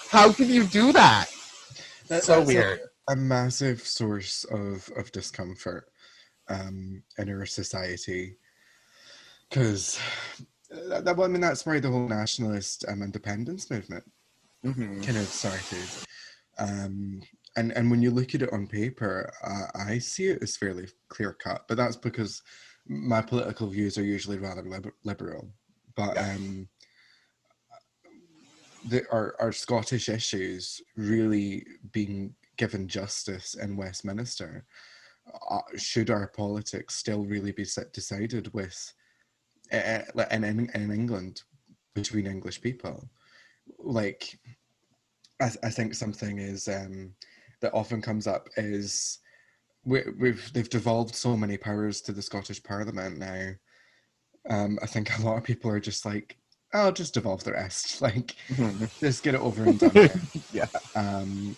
[0.10, 1.28] How can you do that?"
[2.08, 2.80] That- so that's a- weird.
[3.10, 5.88] a massive source of, of discomfort
[6.50, 8.38] um, in our society
[9.50, 10.00] because
[10.70, 14.04] that, that, I mean that's why the whole nationalist um, independence movement
[14.64, 15.98] hmm kind of started.
[16.58, 17.22] Um,
[17.56, 20.88] and and when you look at it on paper, uh, I see it as fairly
[21.10, 22.42] clear cut, but that's because
[22.88, 25.50] my political views are usually rather liber- liberal.
[25.96, 26.34] But Yeah.
[26.36, 26.68] um,
[28.84, 34.66] the, our our Scottish issues really being given justice in Westminster.
[35.50, 39.03] Uh, should our politics still really be set, decided with uh,
[39.74, 41.44] in, in in England
[41.94, 43.10] between English people?
[43.80, 44.38] Like,
[45.42, 47.14] I, I think something is um,
[47.62, 49.20] that often comes up is
[49.86, 53.52] we, we've they've devolved so many powers to the Scottish Parliament now.
[54.50, 56.38] Um, I think a lot of people are just like,
[56.74, 58.02] "I'll just devolve the rest.
[58.02, 58.36] Like,
[59.00, 60.68] just get it over and done." with." yeah.
[60.96, 61.56] Um,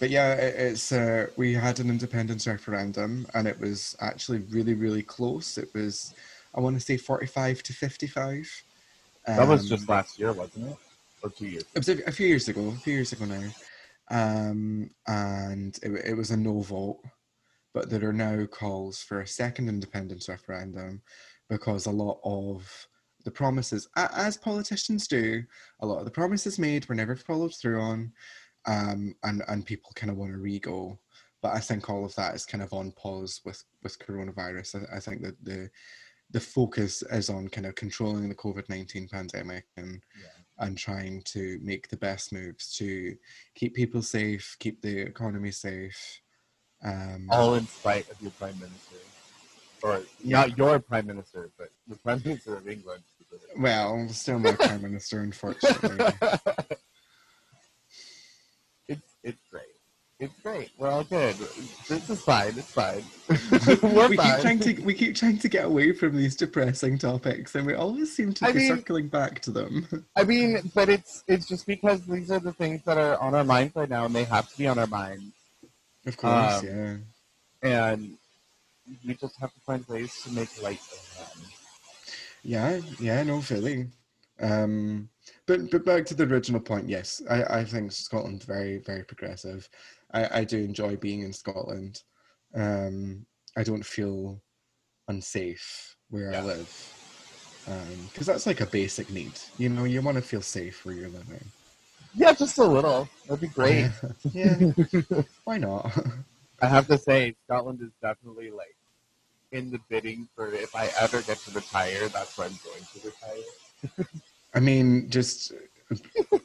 [0.00, 4.74] but yeah, it, it's uh, we had an independence referendum, and it was actually really,
[4.74, 5.56] really close.
[5.58, 6.14] It was,
[6.54, 8.48] I want to say, forty-five to fifty-five.
[9.26, 10.76] That was Um, just last year, wasn't it?
[11.22, 11.64] Or two years?
[11.74, 13.48] it was a, a few years ago, a few years ago now,
[14.10, 17.00] um, and it, it was a no vote.
[17.72, 21.02] But there are now calls for a second independence referendum
[21.48, 22.86] because a lot of
[23.24, 25.42] the promises, as politicians do,
[25.80, 28.12] a lot of the promises made were never followed through on,
[28.66, 30.98] um, and and people kind of want to re-go.
[31.42, 34.86] But I think all of that is kind of on pause with with coronavirus.
[34.92, 35.70] I, I think that the
[36.30, 40.28] the focus is on kind of controlling the COVID nineteen pandemic and Yeah.
[40.66, 43.16] and trying to make the best moves to
[43.54, 46.20] keep people safe, keep the economy safe.
[46.84, 48.96] Um, all in spite of your prime minister,
[49.82, 53.02] or not your prime minister, but the prime minister of England.
[53.58, 55.98] well, still my prime minister, unfortunately.
[58.88, 59.63] it's it's great.
[60.20, 60.70] It's great.
[60.78, 61.34] We're all good.
[61.88, 62.48] This is fine.
[62.56, 63.02] It's fine.
[63.94, 64.32] We're we fine.
[64.34, 67.74] keep trying to we keep trying to get away from these depressing topics, and we
[67.74, 69.88] always seem to I be mean- circling back to them.
[70.14, 73.44] I mean, but it's it's just because these are the things that are on our
[73.44, 75.32] minds right now, and they have to be on our minds.
[76.06, 76.96] Of course, Um, yeah.
[77.90, 78.16] And
[79.06, 81.50] we just have to find ways to make light of them.
[82.42, 83.88] Yeah, yeah, no, Philly.
[84.40, 85.08] Um,
[85.46, 86.88] but but back to the original point.
[86.88, 89.68] Yes, I, I think Scotland's very very progressive.
[90.14, 92.02] I, I do enjoy being in Scotland.
[92.54, 93.26] Um,
[93.58, 94.40] I don't feel
[95.08, 96.94] unsafe where I live
[98.08, 99.32] because that's like a basic need.
[99.58, 101.44] You know, you want to feel safe where you're living.
[102.14, 103.08] Yeah, just a little.
[103.26, 103.90] That'd be great.
[104.32, 104.56] yeah,
[105.44, 105.90] why not?
[106.62, 108.76] I have to say, Scotland is definitely like
[109.50, 113.08] in the bidding for if I ever get to retire, that's where I'm going to
[113.08, 114.06] retire.
[114.54, 115.52] I mean, just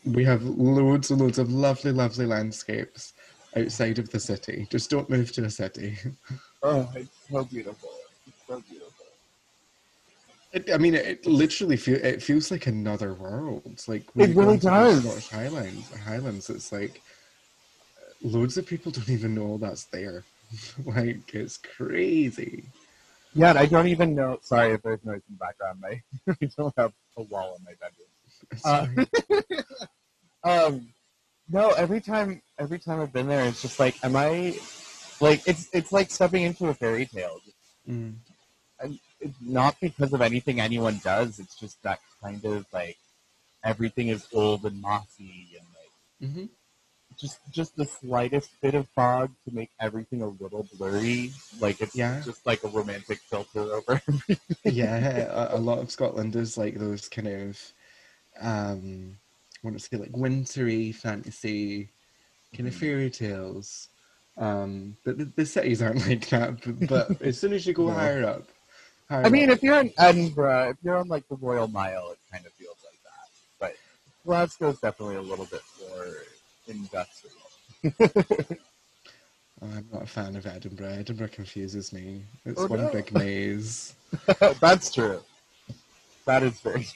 [0.06, 3.14] we have loads and loads of lovely, lovely landscapes
[3.58, 4.68] outside of the city.
[4.70, 5.98] Just don't move to a city.
[6.62, 7.90] Oh, it's so beautiful.
[8.28, 9.06] It's so beautiful.
[10.52, 13.82] It, I mean, it, it literally feel it feels like another world.
[13.88, 15.04] Like It really does.
[15.04, 17.02] Scottish Highlands, Highlands, it's like
[18.22, 20.24] loads of people don't even know that's there.
[20.86, 22.64] like it's crazy.
[23.34, 24.40] Yeah, I don't even know.
[24.42, 25.80] Sorry if there's noise in the background.
[25.80, 26.02] My,
[26.42, 29.08] I don't have a wall in my bedroom.
[30.44, 30.48] Uh.
[30.50, 30.88] Um,
[31.50, 34.58] no, every time, every time I've been there, it's just like, am I,
[35.20, 37.40] like, it's it's like stepping into a fairy tale.
[37.90, 38.16] Mm.
[38.80, 41.40] And it's not because of anything anyone does.
[41.40, 42.98] It's just that kind of like
[43.64, 46.50] everything is old and mossy and like Mhm.
[47.18, 51.34] just just the slightest bit of fog to make everything a little blurry.
[51.60, 52.22] Like it's Yeah.
[52.24, 54.02] just like a romantic filter over.
[54.08, 54.38] Everything.
[54.64, 57.74] yeah, a, a lot of Scotland is like those kind of,
[58.40, 59.18] um,
[59.62, 61.90] I want to say like wintry fantasy,
[62.56, 62.80] kind of Mhm.
[62.80, 63.90] fairy tales.
[64.38, 66.62] Um, but the, the cities aren't like that.
[66.64, 67.94] But, but as soon as you go No.
[67.94, 68.48] higher up,
[69.10, 72.12] higher I mean, up, if you're in Edinburgh, if you're on like the Royal Mile,
[72.12, 73.30] it kind of feels like that.
[73.60, 73.76] But
[74.26, 76.08] Glasgow's definitely a little bit more
[76.68, 77.36] industrial.
[79.62, 80.88] I'm not a fan of Edinburgh.
[81.00, 82.24] Edinburgh confuses me.
[82.46, 82.92] It's Oh, one no.
[82.94, 83.94] big maze.
[84.62, 85.22] That's true.
[86.26, 86.88] That is very.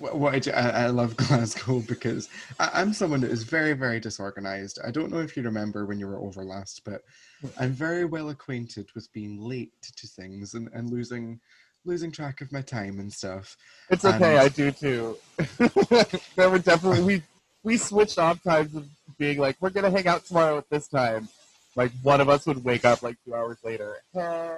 [0.00, 4.78] What I, I, love Glasgow because I, I'm someone that is very, very disorganized.
[4.84, 7.02] I don't know if you remember when you were over last, but
[7.42, 7.52] mm.
[7.58, 11.40] I'm very well acquainted with being late to things and, and losing
[11.86, 13.56] losing track of my time and stuff.
[13.90, 14.36] It's okay.
[14.36, 15.16] And- I do too.
[16.36, 17.22] there were definitely we
[17.62, 18.86] we switched off times of
[19.18, 21.28] being like we're gonna hang out tomorrow at this time.
[21.76, 23.96] Like one of us would wake up like two hours later.
[24.12, 24.56] Hey,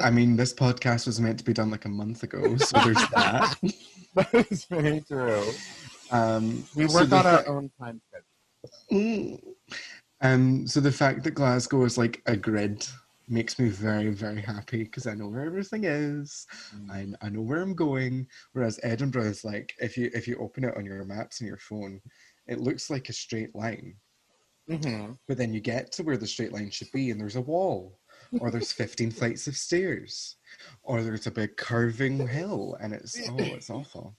[0.00, 2.96] I mean, this podcast was meant to be done like a month ago, so there's
[3.14, 3.56] that.
[4.14, 5.44] that is very true.
[6.10, 8.26] Um, We so work the on our fa- own time schedule.
[8.92, 9.42] Mm.
[10.22, 12.86] Um, so the fact that Glasgow is like a grid
[13.28, 16.46] makes me very, very happy because I know where everything is.
[16.90, 18.26] I, I know where I'm going.
[18.52, 21.56] Whereas Edinburgh is like if you if you open it on your maps on your
[21.56, 22.00] phone,
[22.48, 23.94] it looks like a straight line.
[24.68, 25.16] Mhm.
[25.26, 27.98] But then you get to where the straight line should be, and there's a wall,
[28.38, 30.36] or there's 15 flights of stairs,
[30.82, 34.14] or there's a big curving hill, and it's oh, it's awful,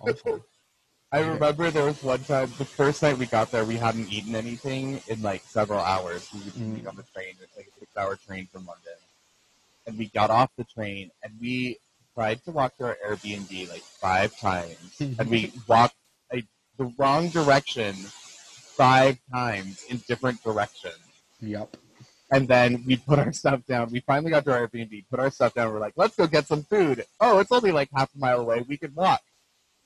[0.00, 0.44] awful.
[1.12, 4.34] I remember there was one time, the first night we got there, we hadn't eaten
[4.34, 6.28] anything in like several hours.
[6.34, 6.80] We would Mm.
[6.80, 7.34] eat on the train.
[7.40, 8.98] It's like a six hour train from London.
[9.86, 11.78] And we got off the train and we
[12.14, 15.00] tried to walk to our Airbnb like five times.
[15.00, 15.94] and we walked
[16.32, 16.42] a,
[16.76, 20.98] the wrong direction five times in different directions.
[21.40, 21.76] Yep.
[22.30, 23.90] And then we put our stuff down.
[23.90, 25.72] We finally got to our Airbnb, put our stuff down.
[25.72, 27.04] We're like, let's go get some food.
[27.20, 28.64] Oh, it's only like half a mile away.
[28.66, 29.20] We can walk.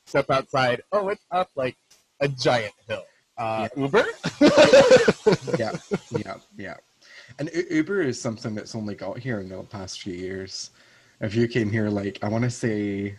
[0.07, 0.83] Step outside.
[0.91, 1.77] Oh, it's up like
[2.21, 3.05] a giant hill.
[3.37, 4.07] Uh, Uber?
[5.59, 5.73] yeah,
[6.17, 6.77] yeah, yeah.
[7.39, 10.71] And U- Uber is something that's only got here in the past few years.
[11.21, 13.19] If you came here, like I want to say,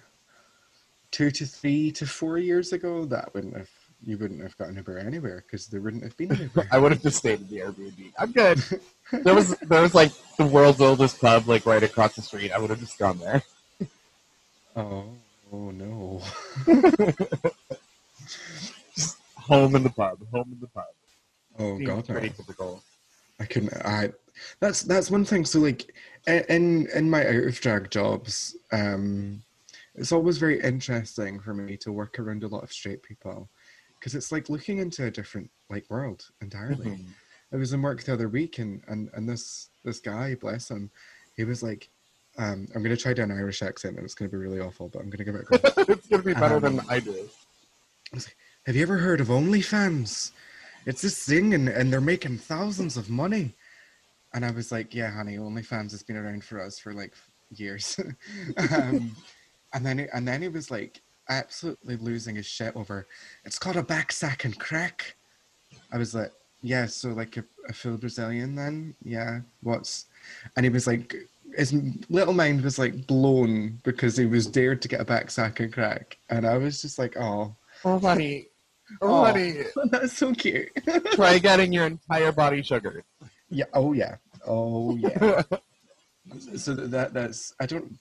[1.12, 3.69] two to three to four years ago, that wouldn't have
[4.03, 6.67] you wouldn't have gotten Uber anywhere because there wouldn't have been Uber.
[6.71, 8.13] I would have just stayed in the Airbnb.
[8.17, 8.63] I'm good.
[9.13, 12.53] There was there was like the world's oldest pub like right across the street.
[12.53, 13.43] I would have just gone there.
[14.77, 15.03] oh,
[15.51, 16.21] oh no.
[19.35, 20.17] Home in the pub.
[20.31, 20.85] Home in the pub.
[21.59, 22.21] Oh Seems god, no.
[22.21, 22.81] typical.
[23.41, 23.73] I couldn't.
[23.83, 24.13] I
[24.61, 25.43] that's that's one thing.
[25.43, 25.93] So like
[26.27, 29.43] in in my out of drag jobs, um,
[29.95, 33.49] it's always very interesting for me to work around a lot of straight people
[34.02, 36.87] because it's like looking into a different like world entirely.
[36.87, 37.06] Mhm.
[37.54, 40.89] I was in work the other week and and and this this guy, bless him,
[41.37, 41.89] he was like,
[42.37, 44.89] um, I'm gonna try to do an Irish accent and it's gonna be really awful,
[44.89, 45.83] but I'm gonna give it a go.
[45.93, 47.29] it's gonna be better than Um, I do.
[48.65, 50.31] Have you ever heard of OnlyFans?
[50.85, 53.56] It's this thing and, and they're making thousands of money.
[54.33, 57.13] And I was like, yeah, honey, OnlyFans has been around for us for like
[57.52, 57.99] years.
[58.71, 59.15] um,
[59.73, 61.02] and then and then he was like
[61.32, 63.08] absolutely losing his shit over
[63.46, 65.15] it's called a back sack and crack.
[65.92, 69.40] I was like, yeah, so like a, a full Brazilian then, yeah.
[69.62, 70.06] What's
[70.56, 71.15] and he was like
[71.58, 71.73] his
[72.10, 75.73] little mind was like blown because he was dared to get a back sack and
[75.73, 76.17] crack.
[76.29, 78.48] And I was just like, oh, Oh, honey.
[79.02, 79.63] Oh, honey.
[79.90, 80.69] that's so cute.
[81.13, 83.06] Try getting your entire body sugar.
[83.50, 84.15] yeah, oh yeah.
[84.46, 85.44] Oh yeah.
[86.58, 87.98] so that that's I don't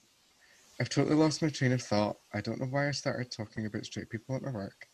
[0.81, 2.17] I've totally lost my train of thought.
[2.33, 4.87] I don't know why I started talking about straight people at my work.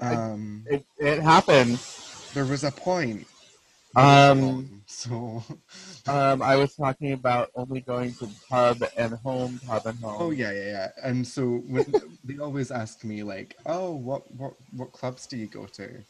[0.00, 2.30] Um it, it happens.
[2.32, 3.26] there was a point.
[3.94, 5.42] Um, so
[6.06, 10.16] um, I was talking about only going to pub and home, pub and home.
[10.18, 10.88] Oh yeah, yeah, yeah.
[11.02, 15.46] And so when, they always ask me like, "Oh, what what what clubs do you
[15.46, 16.02] go to?"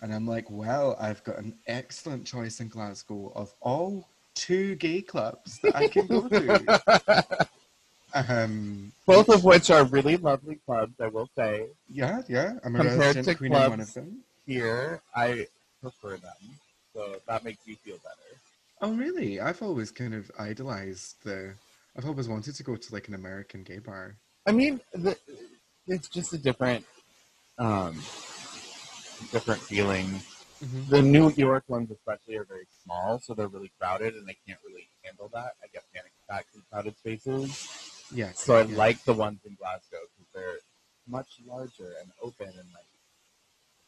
[0.00, 4.08] And I'm like, "Well, I've got an excellent choice in Glasgow of all
[4.40, 7.48] two gay clubs that I can go to."
[8.14, 11.66] um, Both of which are really lovely clubs, I will say.
[11.88, 12.54] yeah, yeah.
[12.64, 14.24] I'm a Compared to queen in one of them.
[14.46, 15.46] Here, I
[15.82, 16.40] prefer them,
[16.94, 18.30] so that makes me feel better.
[18.82, 19.40] Oh, really?
[19.40, 21.54] I've always kind of idolized the.
[21.96, 24.16] I've always wanted to go to like an American gay bar.
[24.46, 25.16] I mean, the,
[25.86, 26.84] it's just a different,
[27.58, 27.94] um,
[29.32, 30.20] different feeling.
[30.62, 30.90] Mm-hmm.
[30.90, 34.58] The New York ones, especially, are very small, so they're really crowded, and they can't
[34.66, 35.52] really handle that.
[35.62, 38.06] I get panic attacks in crowded spaces.
[38.14, 38.32] Yeah.
[38.34, 38.76] So I yeah.
[38.76, 40.58] like the ones in Glasgow because they're
[41.08, 42.84] much larger and open, and like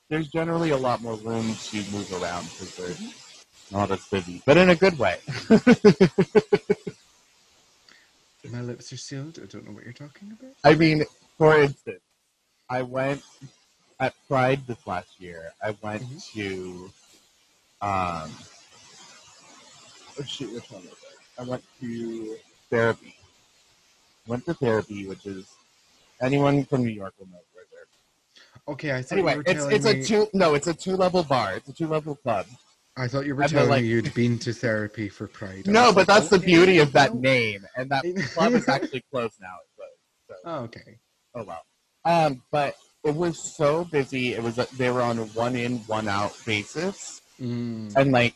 [0.08, 3.76] there's generally a lot more room to move around because they're mm-hmm.
[3.76, 5.18] not as busy, but in a good way.
[8.50, 9.38] My lips are sealed.
[9.42, 10.52] I don't know what you're talking about.
[10.64, 11.04] I mean,
[11.38, 12.02] for instance,
[12.68, 13.22] I went
[14.02, 15.52] at Pride this last year.
[15.62, 16.32] I went Mhm.
[16.34, 16.92] to,
[17.80, 18.30] um,
[20.18, 21.18] oh shoot, which one was it?
[21.38, 22.36] I went to
[22.68, 23.14] therapy.
[24.26, 25.46] Went to therapy, which is
[26.20, 27.90] anyone from New York will know where therapy.
[28.68, 29.90] Okay, I thought Anyway, it's it's me.
[30.00, 31.54] a two no, it's a two level bar.
[31.54, 32.46] It's a two level club.
[32.96, 35.66] I thought you were I've telling like- me you'd been to therapy for Pride.
[35.66, 37.20] No, but like, that's the beauty of that no.
[37.20, 38.02] name, and that
[38.34, 39.56] club is actually closed now.
[39.76, 39.92] Closed.
[40.28, 40.34] So.
[40.44, 40.98] Oh, okay.
[41.36, 41.62] Oh well.
[42.04, 44.34] Um, but it was so busy.
[44.34, 48.34] It was they were on a one in one out basis, Mm, and like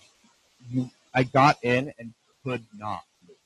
[0.71, 2.13] you, I got in and
[2.45, 3.03] could not.
[3.29, 3.37] move.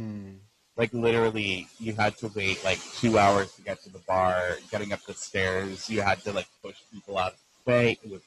[0.00, 0.38] mm.
[0.76, 4.56] Like literally, you had to wait like two hours to get to the bar.
[4.70, 7.98] Getting up the stairs, you had to like push people out of the way.
[8.02, 8.22] It was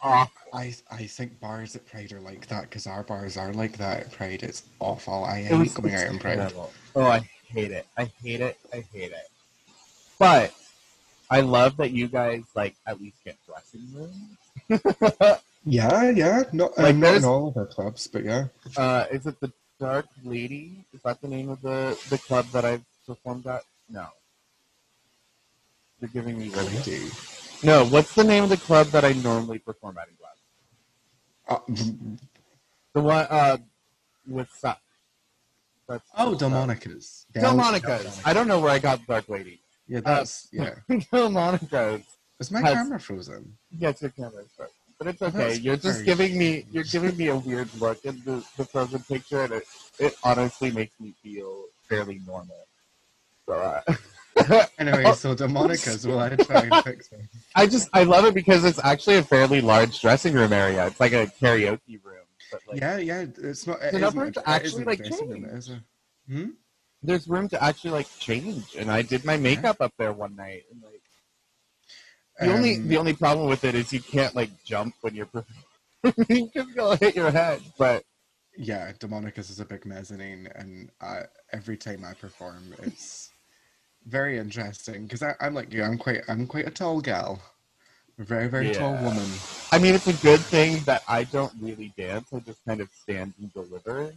[0.00, 0.32] awful.
[0.54, 4.00] I I think bars at Pride are like that because our bars are like that
[4.00, 4.42] at Pride.
[4.42, 5.24] It's awful.
[5.24, 6.36] I hate was going out in Pride.
[6.38, 6.72] terrible.
[6.94, 7.18] Oh, I
[7.48, 7.86] hate it.
[7.98, 8.56] I hate it.
[8.72, 9.28] I hate it.
[10.18, 10.54] But
[11.30, 15.30] I love that you guys like at least get dressing rooms.
[15.64, 16.44] Yeah, yeah.
[16.52, 18.46] Not, Like, um, not in all of our clubs, but yeah.
[18.76, 20.84] Uh, is it the Dark Lady?
[20.94, 23.62] Is that the name of the the club that I've performed at?
[23.90, 24.06] No.
[26.00, 26.76] You're giving me really.
[26.76, 27.10] Lady.
[27.62, 30.36] No, what's the name of the club that I normally perform at in Glasgow?
[31.48, 31.58] Uh,
[32.94, 33.56] The one uh
[34.28, 34.50] with
[35.88, 37.26] that's oh, uh, Delmonica's.
[37.32, 38.20] Delmonica's.
[38.24, 39.60] I don't know where I got Dark Lady.
[39.88, 40.74] Yeah, that's yeah.
[41.12, 42.02] Delmonica's.
[42.40, 43.56] Is my has- camera frozen?
[43.70, 44.72] Yes, your camera's frozen.
[44.98, 45.38] But it's Oh, okay.
[45.38, 49.00] that's You're just giving me you're giving me a weird look in the, the frozen
[49.02, 49.64] picture, and it,
[49.98, 52.56] it honestly makes me feel fairly normal.
[53.46, 56.06] So uh, Anyway, so Delmonica's.
[56.06, 57.20] Will I try and fix it?
[57.54, 60.86] I just I love it because it's actually a fairly large dressing room area.
[60.86, 63.26] It's like a karaoke room, but like Yeah, yeah.
[63.38, 63.76] It's not.
[63.76, 65.68] It There's enough isn't room to it actually, like, dressing room, change.
[65.68, 65.82] a-
[66.32, 66.48] Hmm?
[67.02, 68.74] There's room to actually like change.
[68.76, 71.02] And I did my makeup up there one night, and like
[72.40, 75.26] the only Um, the only problem with it is you can't like jump when you're
[75.26, 77.62] performing because you'll hit your head.
[77.78, 78.04] But
[78.56, 81.22] yeah, Delmonica's is a big mezzanine, and I,
[81.52, 83.30] every time I perform, it's
[84.06, 85.82] very interesting because I'm like you.
[85.82, 86.22] I'm quite.
[86.28, 87.40] I'm quite a tall gal,
[88.18, 89.28] a very very tall woman.
[89.72, 92.28] I mean, it's a good thing that I don't really dance.
[92.32, 94.12] I just kind of stand and deliver,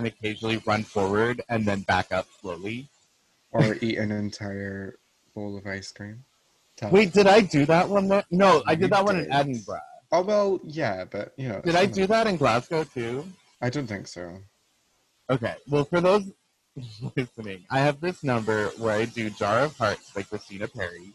[0.00, 2.88] and occasionally run forward and then back up slowly.
[3.52, 4.98] Or eat an entire
[5.34, 6.24] bowl of ice cream.
[6.90, 8.08] Wait, did I do that one?
[8.08, 8.24] There?
[8.30, 9.30] No, I You did that one in.
[9.30, 9.80] Edinburgh.
[10.12, 11.60] Oh well, yeah, but you know.
[11.60, 13.26] Did I do that in Glasgow too?
[13.60, 14.38] I don't think so.
[15.28, 15.56] Okay.
[15.68, 16.24] Well, for those
[17.16, 21.12] listening, I have this number where I do Jar of Hearts by Christina Perri,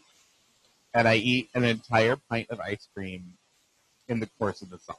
[0.93, 3.33] and I eat an entire pint of ice cream
[4.07, 4.97] in the course of the song.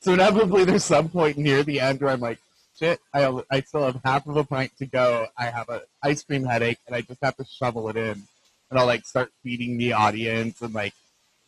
[0.00, 2.38] So inevitably, there's some point near the end where I'm like,
[2.78, 5.26] shit, I, I still have half of a pint to go.
[5.36, 8.22] I have an ice cream headache, and I just have to shovel it in.
[8.70, 10.94] And I'll like start feeding the audience, and like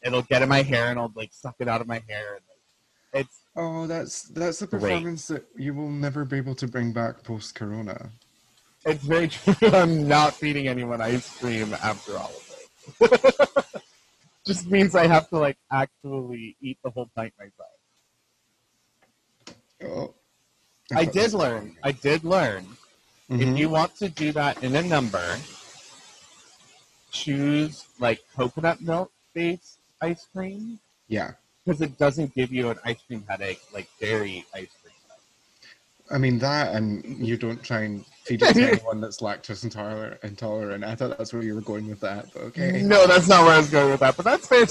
[0.02, 2.34] it'll get in my hair, and I'll like suck it out of my hair.
[2.34, 4.80] And, like, it's Oh, that's that's a Great.
[4.80, 8.10] performance that you will never be able to bring back post Corona.
[8.84, 9.54] It's very true.
[9.68, 13.64] I'm not feeding anyone ice cream after all of this.
[14.46, 17.68] just means I have to like actually eat the whole pint myself.
[19.82, 20.14] Oh.
[20.94, 21.76] I did learn.
[21.82, 22.66] I did learn.
[23.30, 23.40] Mhm.
[23.52, 25.38] If you want to do that in a number,
[27.10, 30.78] choose like coconut milk based ice cream
[31.08, 31.32] Yeah.
[31.64, 34.94] because it doesn't give you an ice cream headache like dairy ice cream.
[36.12, 40.18] I mean that, and you don't try and feed it to anyone that's lactose intolerant.
[40.24, 40.82] Intolerant.
[40.82, 42.82] I thought that's where you were going with that, but okay.
[42.82, 44.66] No, that's not where I was going with that, but that's fair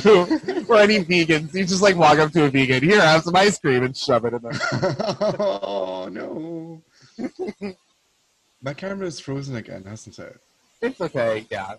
[0.66, 3.58] For any vegans, you just like walk up to a vegan, here, have some ice
[3.58, 4.52] cream, and shove it in there.
[5.40, 6.82] oh no.
[8.62, 10.38] My camera is frozen again, hasn't it?
[10.82, 11.74] It's okay, yeah.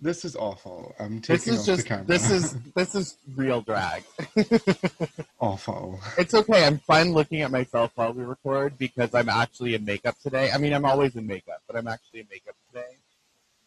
[0.00, 0.94] This is awful.
[1.00, 2.04] I'm This taking is off just the camera.
[2.06, 4.04] this is this is real drag.
[5.40, 5.98] awful.
[6.16, 6.64] It's okay.
[6.64, 10.50] I'm fine looking at myself while we record because I'm actually in makeup today.
[10.52, 12.96] I mean, I'm always in makeup, but I'm actually in makeup today,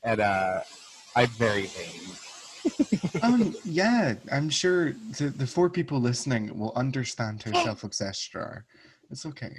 [0.03, 0.61] and uh,
[1.17, 1.99] I'm very vain.
[3.21, 8.65] Um, yeah, I'm sure the, the four people listening will understand how self-obsessed you are.
[9.09, 9.55] It's okay.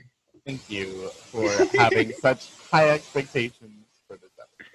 [0.46, 1.48] Thank you for
[1.78, 4.68] having such high expectations for this episode.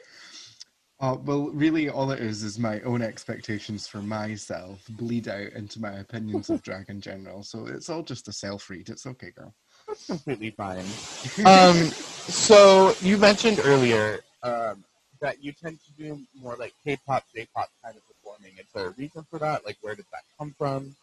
[1.00, 5.80] Uh, well, really, all it is is my own expectations for myself bleed out into
[5.80, 7.44] my opinions of drag in general.
[7.44, 8.90] So it's all just a self-read.
[8.90, 9.54] It's okay, girl.
[9.88, 10.86] That's completely fine.
[11.46, 14.84] Um, so you mentioned earlier um,
[15.22, 18.02] that you tend to do more like K-pop, J-pop kind of
[18.38, 18.58] performing.
[18.60, 19.66] Is there a reason for that?
[19.66, 20.96] Like, where did that come from?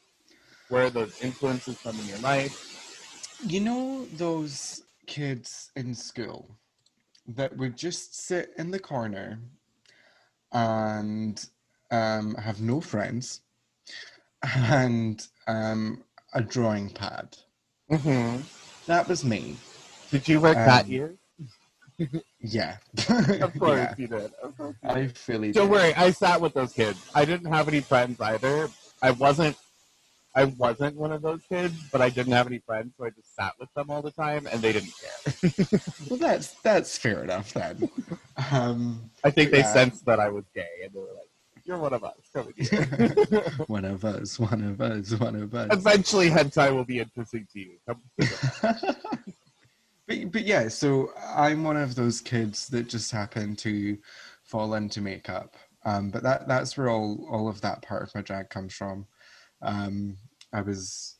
[0.68, 3.38] Where are those influences from in your life?
[3.46, 6.56] You know those kids in school
[7.26, 9.38] that would just sit in the corner
[10.52, 11.44] and
[11.90, 13.40] um, have no friends
[14.42, 17.36] and um, a drawing pad.
[17.90, 18.40] Mm-hmm.
[18.86, 19.56] That was me.
[20.10, 21.18] Did you work Um, ears?
[22.46, 22.76] Yeah.
[23.40, 24.30] Of course Yeah, you did.
[24.42, 25.72] Of course you I fully Don't did.
[25.72, 26.98] worry, I sat with those kids.
[27.14, 28.68] I didn't have any friends either.
[29.02, 29.56] I wasn't.
[30.36, 33.34] I wasn't one of those kids, but I didn't have any friends, so I just
[33.36, 35.34] sat with them all the time, and they didn't care.
[36.10, 37.88] Well, that's that's fair enough then.
[38.50, 39.72] Um, I think they Yeah.
[39.72, 41.30] sensed that I was gay, and they were like,
[41.64, 42.16] "You're one of us.
[42.34, 45.68] Come in here." one of us, one of us, one of us.
[45.72, 47.78] Eventually, hentai will be interesting to you.
[50.06, 53.98] But, but yeah, so I'm one of those kids that just happen to
[54.44, 55.56] fall into makeup.
[55.86, 59.06] Um, but that that's where all all of that part of my drag comes from.
[59.62, 60.16] Um,
[60.52, 61.16] I was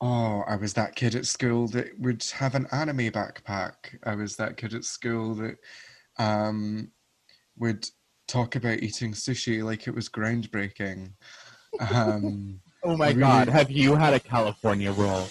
[0.00, 3.98] oh, I was that kid at school that would have an anime backpack.
[4.04, 5.56] I was that kid at school that
[6.18, 6.90] um,
[7.58, 7.88] would
[8.28, 11.12] talk about eating sushi like it was groundbreaking.
[11.90, 13.20] Um, oh my Really?
[13.20, 15.26] god, have you had a California roll?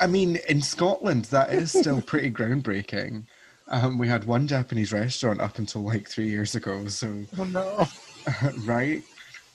[0.00, 3.24] I mean, in Scotland, that is still pretty groundbreaking.
[3.68, 7.86] Um, we had one Japanese restaurant up until like three years ago, so Oh no.
[8.64, 9.02] right.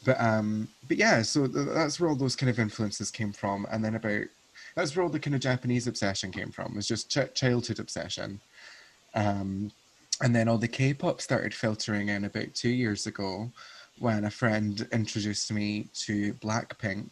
[0.05, 3.65] But um, but yeah, so th- that's where all those kind of influences came from,
[3.71, 4.25] and then about
[4.75, 6.75] that's where all the kind of Japanese obsession came from.
[6.75, 8.39] Was just ch- childhood obsession,
[9.15, 9.71] um,
[10.21, 13.51] and then all the K-pop started filtering in about two years ago,
[13.99, 17.09] when a friend introduced me to Blackpink,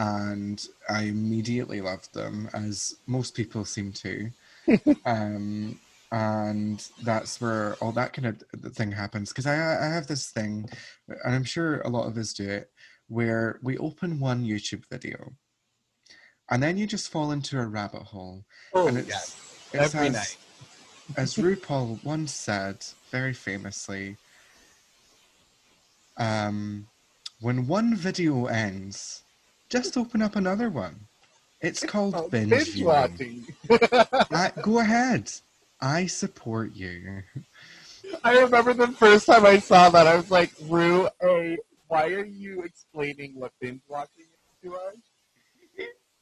[0.00, 4.30] and I immediately loved them, as most people seem to.
[5.04, 5.78] um,
[6.10, 9.28] and that's where all that kind of thing happens.
[9.28, 10.70] Because I, I have this thing,
[11.06, 12.70] and I'm sure a lot of us do it,
[13.08, 15.34] where we open one YouTube video,
[16.50, 18.42] and then you just fall into a rabbit hole.
[18.72, 19.68] Oh and it's, yes.
[19.74, 20.36] it's Every as, night.
[21.18, 24.16] as RuPaul once said, very famously,
[26.16, 26.86] um,
[27.40, 29.24] when one video ends,
[29.70, 30.96] just open up another one.
[31.60, 32.86] It's called Oh, binge, binge viewing.
[32.86, 33.44] watching.
[34.30, 35.30] I- go ahead.
[35.80, 37.22] I support you.
[38.24, 41.56] I remember the first time I saw that, I was like, Ru, A,
[41.88, 44.96] why are you explaining what binge watching is to us?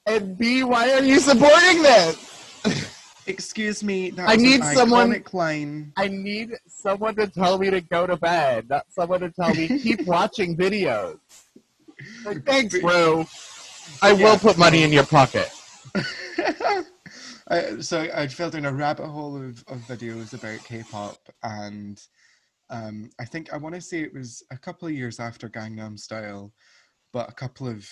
[0.07, 2.95] And B, why are you supporting this?
[3.27, 4.13] Excuse me.
[4.19, 5.93] I need someone- line.
[5.97, 9.67] I need someone to tell me to go to bed, not someone to tell me
[9.81, 11.19] keep watching videos.
[12.25, 13.27] Like, thanks, bro.
[14.03, 14.25] I Yeah.
[14.33, 15.51] will put money in your pocket.
[17.51, 22.01] I, so I fell down a rabbit hole of, of videos about K-pop, and
[22.71, 25.99] um, I think I want to say it was a couple of years after Gangnam
[25.99, 26.53] Style,
[27.13, 27.89] but a couple of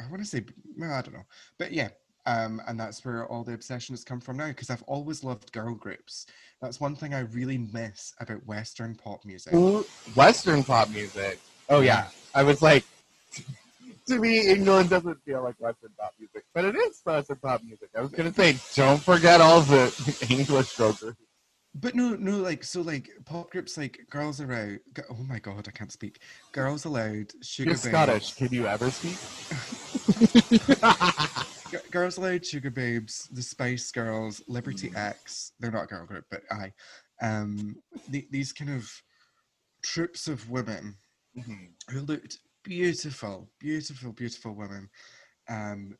[0.00, 0.44] I want to say
[0.76, 1.26] well, I don't know,
[1.58, 1.88] but yeah.
[2.26, 5.52] Um, and that's where all the obsession has come from now because I've always loved
[5.52, 6.24] girl groups.
[6.62, 9.52] That's one thing I really miss about Western pop music.
[10.14, 11.38] Western pop music.
[11.68, 12.84] Oh yeah, I was like,
[14.08, 17.88] to me, England doesn't feel like Western pop music, but it is Western pop music.
[17.96, 21.18] I was gonna say, don't forget all the English girl groups.
[21.76, 24.78] But no, no, like so, like pop groups like Girls Aloud.
[24.94, 26.20] G- Oh my god, I can't speak.
[26.52, 27.88] Girls Aloud, Sugar You're Babes.
[27.88, 28.34] Scottish.
[28.36, 29.16] Can you ever speak?
[31.90, 35.52] Girls Aloud, Sugababes, the Spice Girls, Liberty X.
[35.58, 36.72] They're not a girl group, but I.
[37.22, 37.76] Um,
[38.08, 38.88] the, these kind of
[39.82, 40.96] troops of women
[41.36, 41.72] Mhm.
[41.90, 44.88] who looked beautiful, beautiful, beautiful women,
[45.48, 45.96] um,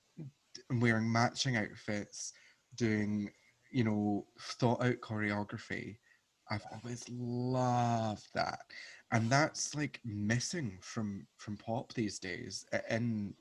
[0.81, 2.33] wearing matching outfits,
[2.77, 3.31] doing,
[3.71, 5.99] you know, thought out choreography.
[6.51, 8.61] I've always loved that,
[9.13, 12.67] and that's like missing from from pop these days.
[12.73, 13.35] In,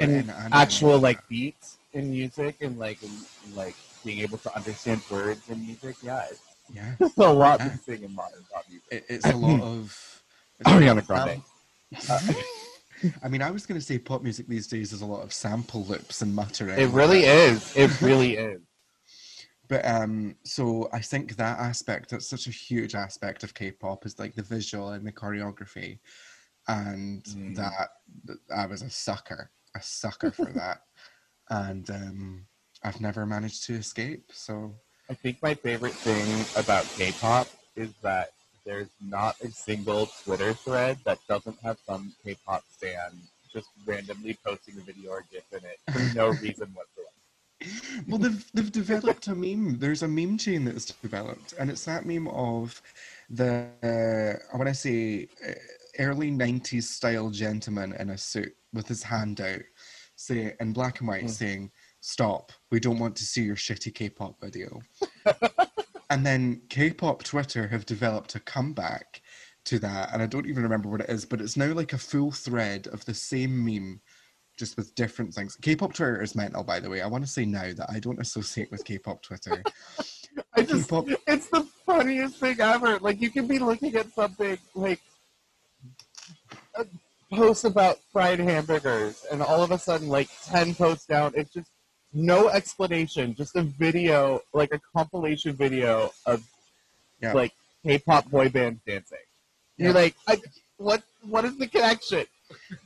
[0.00, 0.52] And in anime.
[0.52, 3.10] actual like beats in music and like in,
[3.54, 5.96] like being able to understand words in music.
[6.02, 6.40] Yeah, it's
[6.72, 7.66] yeah, it's a lot Yeah.
[7.66, 8.86] missing in modern pop music.
[8.90, 10.17] it, it's a lot of it's a lot
[10.64, 11.42] Ariana of Grande.
[11.98, 12.34] sam-
[13.22, 15.32] I mean, I was going to say pop music these days is a lot of
[15.32, 16.78] sample loops and muttering.
[16.80, 17.74] It really is.
[17.76, 18.60] It really is.
[19.68, 24.18] But um, so I think that aspect, that's such a huge aspect of K-pop, is
[24.18, 25.98] like the visual and the choreography,
[26.66, 27.54] and Mm.
[27.56, 27.88] that,
[28.24, 30.80] that I was a sucker, a sucker for that,
[31.50, 32.46] and um,
[32.82, 34.30] I've never managed to escape.
[34.32, 34.74] So
[35.10, 38.30] I think my favorite thing about K-pop is that
[38.64, 43.10] there's not a single Twitter thread that doesn't have some K-pop fan
[43.52, 48.02] just randomly posting a video or GIF in it for no reason whatsoever.
[48.08, 52.06] well they've, they've developed a meme there's a meme chain that's developed and it's that
[52.06, 52.80] meme of
[53.30, 55.52] the uh, i want to say uh,
[55.98, 59.60] early 90s style gentleman in a suit with his hand out
[60.14, 61.30] say in black and white Mm.
[61.30, 64.80] saying stop we don't want to see your shitty k-pop video
[66.10, 69.22] and then k-pop twitter have developed a comeback
[69.64, 71.98] to that and i don't even remember what it is but it's now like a
[71.98, 74.00] full thread of the same meme
[74.58, 75.56] just with different things.
[75.56, 77.00] K-pop Twitter is mental, by the way.
[77.00, 79.62] I want to say now that I don't associate with K-pop Twitter.
[80.54, 82.98] I just, K-pop- it's the funniest thing ever.
[82.98, 85.00] Like you can be looking at something like
[86.74, 86.84] a
[87.32, 91.70] post about fried hamburgers, and all of a sudden, like ten posts down, it's just
[92.18, 96.42] no explanation, just a video, like a compilation video of
[97.22, 97.32] Yeah.
[97.32, 97.52] like
[97.84, 99.18] K-pop boy bands dancing.
[99.76, 100.38] You're like, I,
[100.76, 101.02] what?
[101.22, 102.26] What is the connection?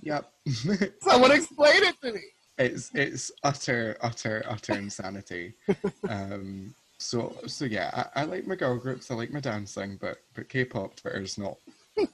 [0.02, 0.30] Yep.
[1.00, 2.20] Someone explain it to me.
[2.58, 5.54] it's it's utter utter utter insanity.
[6.08, 9.10] Um, so so yeah, I, I like my girl groups.
[9.10, 11.56] I like my dancing, but but K-pop Twitter is not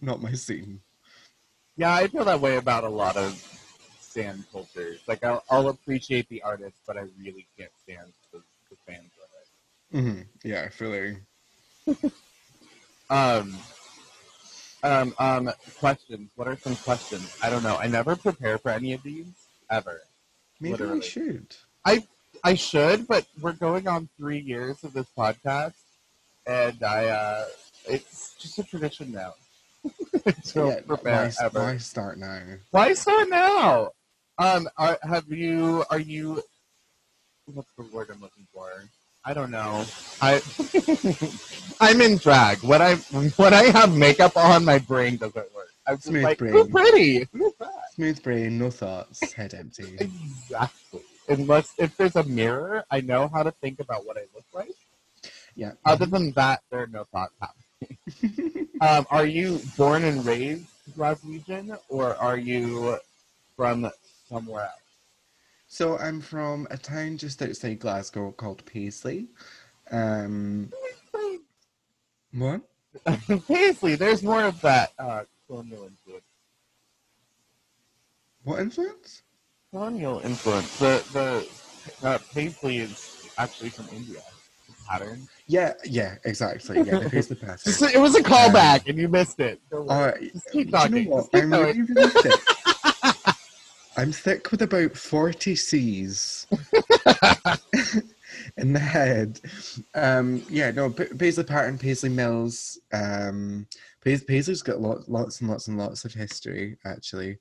[0.00, 0.80] not my scene.
[1.76, 3.42] Yeah, I feel that way about a lot of
[4.10, 5.00] stan cultures.
[5.06, 8.38] Like I'll, I'll appreciate the artist, but I really can't stand the,
[8.70, 10.02] the fans of it.
[10.02, 11.18] hmm Yeah, fully.
[13.10, 13.58] Um,
[14.84, 15.50] um, um,
[15.80, 16.30] questions.
[16.36, 17.36] What are some questions?
[17.42, 17.76] I don't know.
[17.76, 19.26] I never prepare for any of these
[19.68, 20.00] ever.
[20.60, 20.98] Maybe Literally.
[20.98, 21.56] I should.
[21.84, 22.06] I
[22.44, 25.74] I should, but we're going on three years of this podcast,
[26.46, 27.44] and I, uh,
[27.88, 29.34] it's just a tradition now.
[30.54, 31.60] Don't Yeah, prepare why, ever.
[31.60, 32.40] why start now?
[32.70, 33.90] Why start now?
[34.40, 35.84] Um, are, have you?
[35.90, 36.42] Are you?
[37.44, 38.70] What's the word I'm looking for?
[39.22, 39.84] I don't know.
[40.22, 40.40] I
[41.80, 42.62] I'm in drag.
[42.62, 45.68] When I when I have makeup on, my brain doesn't work.
[45.86, 46.52] I'm just Smooth like, brain.
[46.54, 47.28] who's pretty?
[47.34, 47.92] Who's that?
[47.94, 49.98] Smooth brain, no thoughts, head empty.
[49.98, 51.02] Exactly.
[51.28, 54.74] Unless if there's a mirror, I know how to think about what I look like.
[55.54, 55.72] Yeah.
[55.84, 58.68] Other than that, there are no thoughts happening.
[58.80, 60.64] um, are you born and raised
[60.96, 62.98] Glaswegian, or are you
[63.56, 63.90] from
[64.30, 64.72] somewhere else?
[65.66, 69.28] So I'm from a town just outside Glasgow called Paisley.
[69.90, 70.72] Um,
[72.32, 72.62] what?
[73.48, 76.24] Paisley, there's more of that uh, colonial influence.
[78.42, 79.22] What influence?
[79.70, 80.78] Colonial influence.
[80.78, 84.20] The the uh, Paisley is actually from India.
[84.68, 85.28] The pattern.
[85.46, 86.78] Yeah, yeah, exactly.
[86.78, 87.72] Yeah, the Paisley pattern.
[87.94, 89.60] It was a callback, and you missed it.
[89.70, 90.30] Don't worry.
[90.30, 90.96] Uh, Just keep talking.
[90.96, 91.18] You know what?
[91.20, 91.76] Just keep I'm going.
[91.76, 92.40] really, really thick.
[93.96, 96.46] I'm thick with about 40 C's
[98.56, 99.40] in the head.
[99.94, 102.78] Um, yeah, no, Paisley Pattern, Paisley Mills.
[102.92, 103.66] Um,
[104.02, 107.38] Pais- Paisley's got lots, lots and lots and lots of history, actually.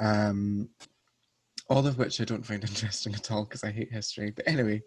[0.00, 0.70] Um,
[1.68, 4.30] all of which I don't find interesting at all because I hate history.
[4.30, 4.82] But anyway,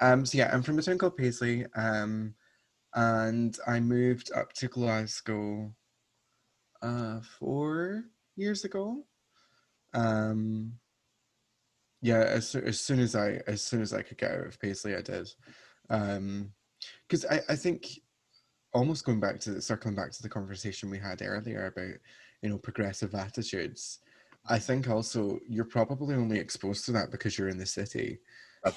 [0.00, 2.34] um, so yeah, I'm from a town called Paisley, um,
[2.94, 5.72] and I moved up to Glasgow
[6.82, 8.04] uh, four
[8.36, 9.04] years ago.
[9.94, 10.74] Um,
[12.00, 14.94] yeah, as, as soon as I as soon as I could get out of Paisley,
[14.94, 15.28] I did.
[15.90, 16.52] Um,
[17.08, 17.88] because I, I think
[18.72, 21.98] almost going back to the, circling back to the conversation we had earlier about
[22.42, 23.98] you know progressive attitudes.
[24.48, 28.18] I think also you're probably only exposed to that because you're in the city,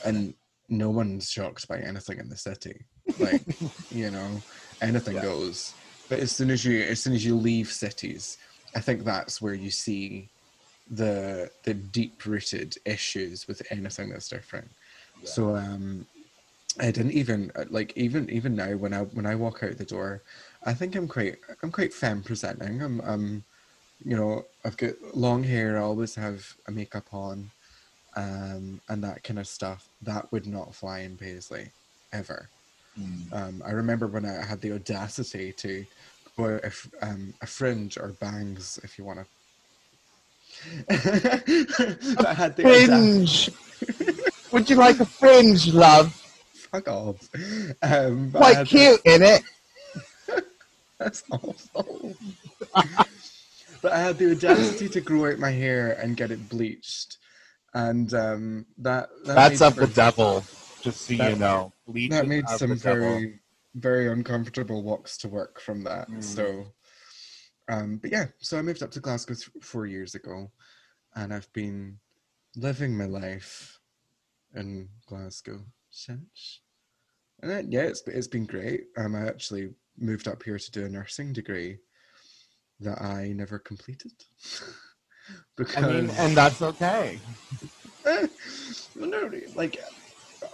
[0.04, 0.34] and
[0.70, 2.86] no one's shocked by anything in the city.
[3.20, 3.44] like
[3.92, 4.30] you know
[4.82, 5.22] anything Yeah.
[5.22, 5.74] goes
[6.10, 8.38] but as soon as you as soon as you leave cities
[8.76, 10.30] i think that's where you see
[10.92, 14.70] the the deep rooted issues with anything that's different
[15.22, 15.28] Yeah.
[15.28, 16.06] so um
[16.80, 19.86] i didn't even uh, like even even now when i when i walk out the
[19.86, 20.22] door
[20.66, 23.44] i think i'm quite i'm quite femme presenting i'm i'm
[24.04, 27.50] you know i've got long hair i always have a makeup on
[28.18, 31.72] um and that kind of stuff that would not fly in paisley
[32.14, 32.50] ever
[33.00, 33.34] Mm.
[33.34, 35.86] um, I remember when I had the audacity to
[36.38, 39.26] go out a, f- um, a fringe or bangs, if you want to.
[40.90, 42.64] I had the.
[42.64, 43.50] Fringe.
[44.52, 46.14] Would you like a fringe, love?
[46.72, 47.30] Fuck off.
[47.82, 49.42] Um, Quite had the- cute, in it.
[51.00, 52.16] That's awful.
[53.82, 57.18] but I had the audacity to grow out my hair and get it bleached,
[57.74, 60.44] and um, that, that That's up the for- devil.
[60.82, 63.02] Just so That- you know, Bleach that is made some the devil.
[63.02, 63.40] very
[63.76, 66.22] very uncomfortable walks to work from that Mm.
[66.22, 66.66] so
[67.70, 70.52] um but yeah so i moved up to glasgow th- four years ago
[71.16, 71.98] and i've been
[72.56, 73.80] living my life
[74.56, 75.60] in glasgow
[75.90, 76.62] since
[77.42, 80.86] and then, yeah it's, it's been great um i actually moved up here to do
[80.86, 81.78] a nursing degree
[82.80, 84.12] that i never completed
[85.58, 87.22] because I mean, and that's okay.
[88.96, 89.80] No, like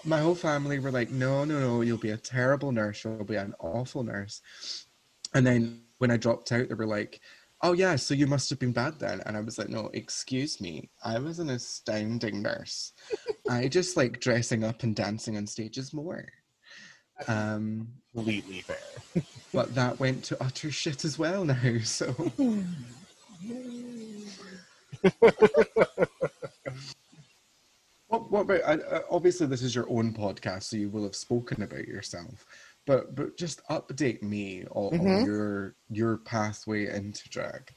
[0.03, 3.03] my whole family were like, no, no, no, you'll be a terrible nurse.
[3.03, 4.41] You'll be an awful nurse.
[5.33, 7.19] And then when I dropped out, they were like,
[7.63, 9.21] oh yeah, so you must have been bad then.
[9.25, 12.93] And I was like, no, excuse me, I was an astounding nurse.
[13.49, 16.25] I just like dressing up and dancing on stages more.
[17.27, 19.23] Um, Completely fair.
[19.53, 21.55] but that went to utter shit as well now.
[21.83, 22.13] So
[28.07, 28.61] What, what about?
[28.63, 32.45] I- obviously, this is your own podcast, so you will have spoken about yourself.
[32.87, 35.25] But but just update me on, on Mhm.
[35.25, 37.71] your your pathway into drag.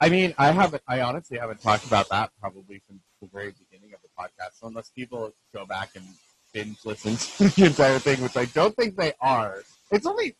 [0.00, 0.82] I mean, I haven't.
[0.88, 4.58] I honestly haven't talked about that probably since the very beginning of the podcast.
[4.60, 6.04] So unless people go back and
[6.52, 9.62] binge listen to the entire thing, which I don't think they are.
[9.92, 10.34] It's only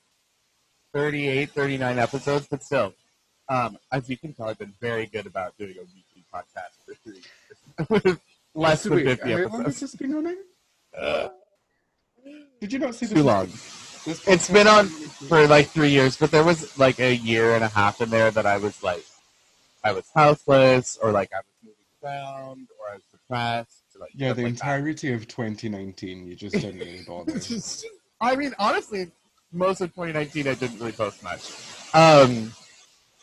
[0.93, 2.93] 38, 39 episodes, but still,
[3.49, 6.95] um, as you can tell, I've been very good about doing a weekly podcast for
[7.05, 8.21] three years with
[8.55, 10.35] less So than wait, 50 how long has this been on now?
[10.99, 11.29] Uh,
[12.63, 13.15] Did you not see this?
[13.19, 13.47] too long.
[14.07, 17.65] this It's been on for like three years, but there was like a year and
[17.65, 19.05] a half in there that I was like,
[19.83, 23.83] I was houseless, or like I was moving around, or I was depressed.
[23.97, 24.65] Or, like, Yeah, the like that.
[24.65, 27.33] entirety of 2019, you just didn't really bother.
[27.37, 27.85] Just-
[28.21, 29.11] I mean, honestly,
[29.53, 31.51] most of 2019 I didn't really post much.
[31.95, 32.53] Um,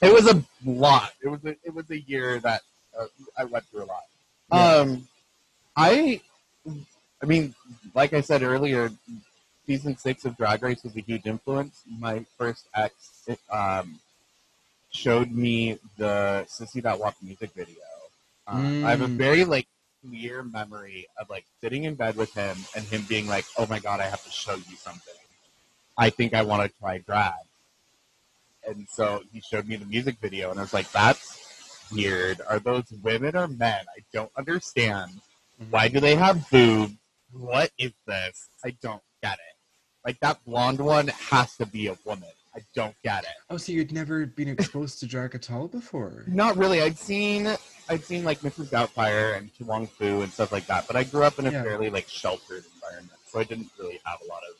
[0.01, 1.13] it was a lot.
[1.23, 2.61] It was a, it was a year that
[2.99, 3.05] uh,
[3.37, 4.03] I went through a lot.
[4.51, 4.73] Yeah.
[4.79, 5.07] Um,
[5.77, 6.19] I,
[7.23, 7.55] I mean,
[7.95, 8.91] like I said earlier,
[9.69, 11.83] season six of Drag Race was a huge influence.
[11.85, 13.99] My first ex it, um,
[14.89, 17.85] showed me the Sissy That Walk music video.
[18.47, 19.17] Um, I have a Mm.
[19.17, 19.67] very like
[20.01, 23.77] clear memory of like sitting in bed with him and him being like, "Oh my
[23.77, 25.21] god, I have to show you something.
[25.95, 27.45] I think I want to try drag."
[28.67, 31.37] And so he showed me the music video, and I was like, "That's
[31.91, 32.41] weird.
[32.49, 33.85] Are those women or men?
[33.95, 35.11] I don't understand.
[35.69, 36.95] Why do they have boobs?
[37.31, 38.49] What is this?
[38.65, 39.58] I don't get it.
[40.05, 42.29] Like that blonde one has to be a woman.
[42.55, 43.29] I don't get it.
[43.49, 46.23] Oh, so you'd never been exposed to drag at all before?
[46.27, 46.81] Not really.
[46.81, 47.47] I'd seen
[47.89, 48.67] I'd seen like Mrs.
[48.69, 51.63] Doubtfire and Wong Foo and stuff like that, but I grew up in a Yeah.
[51.63, 54.55] fairly like sheltered environment, so I didn't really have a lot of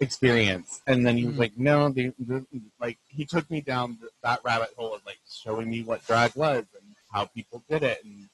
[0.00, 0.82] experience.
[0.86, 1.38] And then he was Mhm.
[1.38, 2.44] like, "No, the, the,
[2.80, 6.34] like he took me down th- that rabbit hole of like showing me what drag
[6.34, 8.28] was and how people did it and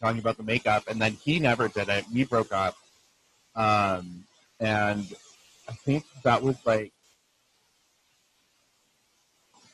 [0.00, 0.84] talking about the makeup.
[0.88, 2.04] And then he never did it.
[2.12, 2.76] We broke up,
[3.54, 4.24] um,
[4.62, 5.14] and
[5.68, 6.92] I think that was like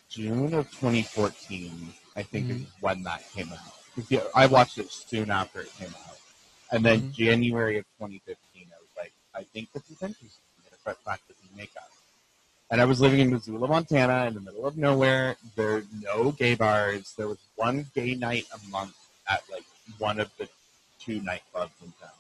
[0.08, 4.08] June of 2014, I think is when that came out.
[4.08, 6.18] Yeah, I watched it soon after it came out.
[6.72, 7.12] And then Mhm.
[7.12, 10.42] January of 2015, I was like, I think this is interesting.
[10.56, 11.90] I'm going to start practicing makeup.
[12.70, 15.36] And I was living in Missoula, Montana, in the middle of nowhere.
[15.56, 17.14] There are no gay bars.
[17.16, 18.94] There was one gay night a month
[19.26, 19.64] at like
[19.98, 20.48] one of the
[21.00, 22.10] two nightclubs in town.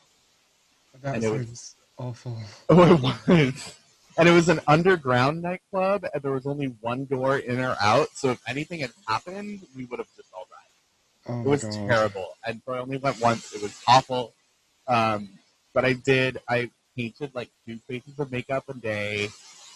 [1.02, 2.38] That And it was- awful.
[2.70, 3.74] Oh, it was.
[4.18, 8.08] And it was an underground nightclub, and there was only one door in or out.
[8.14, 11.32] So if anything had happened, we would have just all died.
[11.32, 11.72] Oh It was God.
[11.86, 12.28] terrible.
[12.44, 13.52] And so I only went once.
[13.54, 14.34] It was awful.
[14.88, 15.28] Um,
[15.72, 16.38] but I did.
[16.48, 19.28] I painted like two faces of makeup a day.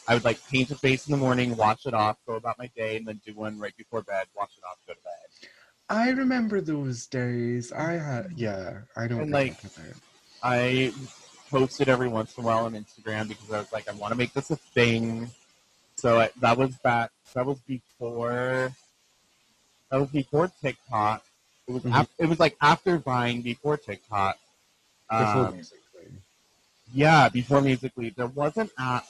[0.08, 2.68] I would like paint a face in the morning, wash it off, go about my
[2.76, 5.48] day, and then do one right before bed, wash it off, go to bed.
[5.88, 7.70] I remember those days.
[7.72, 9.56] I had, yeah, I don't And, like.
[10.42, 10.92] I
[11.52, 14.12] post it every once in a while on Instagram because I was like, I want
[14.12, 15.30] to make this a thing.
[15.96, 17.10] So I, that was back.
[17.34, 18.72] That was before.
[19.90, 21.22] That was before TikTok.
[21.68, 21.82] It was.
[21.84, 22.00] Mhm.
[22.00, 24.36] af- it was like after Vine, before TikTok.
[25.10, 26.08] Before Um, musically.
[26.94, 29.06] yeah, before Musical.ly, there was an app.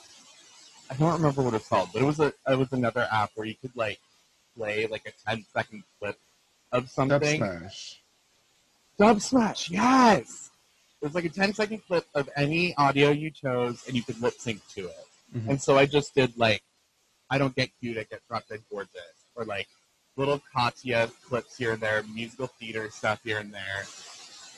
[0.91, 2.33] I don't remember what it's called, but it was a.
[2.49, 4.01] It was another app where you could like
[4.57, 6.19] play like a 10 second clip
[6.73, 7.41] of something.
[7.41, 7.61] Dub.
[7.61, 7.99] Smash.
[8.99, 10.51] Dubsmash, yes.
[11.03, 14.23] It was like a 10 second clip of any audio you chose, and you could
[14.23, 15.07] lip sync to it.
[15.35, 15.49] Mhm.
[15.51, 16.63] And so I just did like,
[17.29, 19.67] I don't get cute, I get drop dead gorgeous, or like
[20.17, 23.85] little Katya clips here and there, musical theater stuff here and there,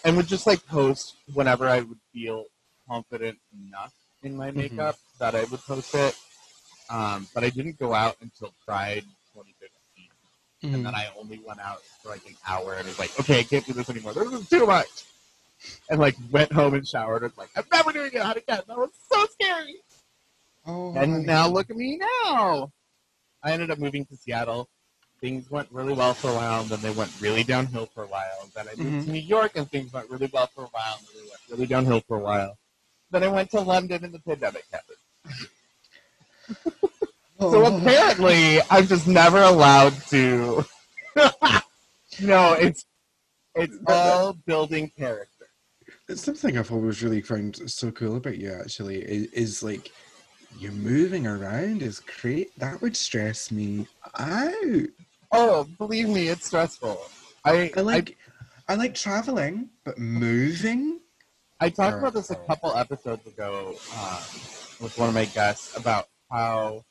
[0.05, 2.45] and would just like post whenever I would feel
[2.87, 4.57] confident enough in my Mhm.
[4.57, 6.15] makeup that I would post it.
[6.91, 10.11] Um, but I didn't go out until Pride 2015
[10.63, 10.75] Mhm.
[10.75, 13.45] and then I only went out for like an hour and was like, okay, I
[13.45, 14.13] can't do this anymore.
[14.13, 15.05] This is too much.
[15.91, 18.63] And like went home and showered and like, I'm never doing it again.
[18.67, 19.77] That was so scary.
[20.67, 21.53] Oh, And now God.
[21.53, 22.71] look at me now.
[23.43, 24.69] I ended up moving to Seattle.
[25.21, 28.07] Things went really well for a while, and then they went really downhill for a
[28.07, 28.49] while.
[28.55, 29.05] Then I moved Mhm.
[29.05, 31.41] to New York, and things went really well for a while, and then they went
[31.51, 32.59] really downhill for a while.
[33.11, 34.99] Then I went to London, and the pandemic happened.
[37.41, 37.77] So Oh.
[37.79, 40.65] apparently, I'm just never allowed to.
[42.21, 42.87] no, it's
[43.57, 45.34] it's all building character.
[46.13, 49.91] Something I've always really found so cool about you actually is, is like
[50.59, 52.57] you're moving around is great.
[52.59, 53.87] That would stress me
[54.19, 54.87] out.
[55.33, 57.01] Oh, believe me, it's stressful.
[57.45, 58.19] I I like
[58.69, 61.01] I, like traveling, but moving.
[61.61, 64.23] I, I talked about this a couple episodes ago um,
[64.81, 66.85] with one of my guests about how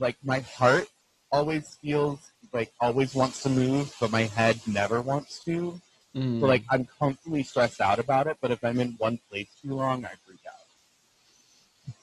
[0.00, 0.88] like my heart
[1.30, 5.80] always feels like always wants to move, but my head never wants to.
[6.14, 6.40] Mm.
[6.40, 9.74] So like I'm constantly stressed out about it, but if I'm in one place too
[9.74, 11.94] long, I freak out.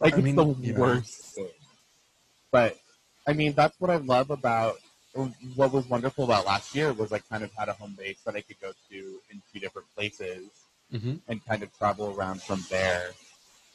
[0.00, 0.78] Like I it's mean, the yeah.
[0.78, 1.48] worst thing.
[2.50, 2.78] But
[3.26, 4.76] I mean, that's what I love about
[5.54, 8.36] what was wonderful about last year was I kind of had a home base that
[8.36, 8.96] I could go to
[9.30, 10.48] in two different places
[10.92, 11.20] Mhm.
[11.26, 13.12] and kind of travel around from there.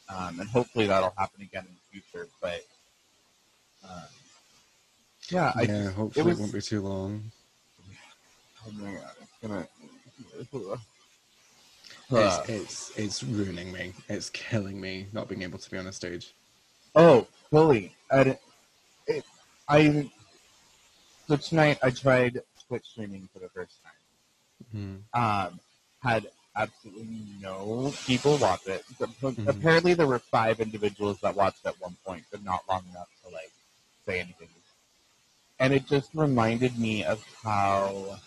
[0.08, 2.28] Um, and hopefully that'll happen again in the future.
[2.40, 2.64] But
[3.84, 4.02] um,
[5.30, 7.32] yeah, yeah, just, hopefully it it, won't be too long.
[8.66, 9.66] Oh my god, gonna.
[12.10, 13.92] It's, it's it's ruining me.
[14.08, 16.34] It's killing me not being able to be on a stage.
[16.94, 17.94] Oh, fully.
[18.10, 18.36] And
[19.06, 19.24] it,
[19.68, 20.10] I
[21.26, 25.02] so tonight I tried Twitch streaming for the first time.
[25.14, 25.48] Mhm.
[25.52, 25.60] Um,
[26.02, 27.08] had absolutely
[27.40, 28.84] no people watch it.
[28.98, 29.48] Mhm.
[29.48, 33.30] Apparently, there were five individuals that watched at one point, but not long enough to
[33.30, 33.52] like
[34.04, 34.48] say anything.
[35.58, 38.18] And it just reminded me of how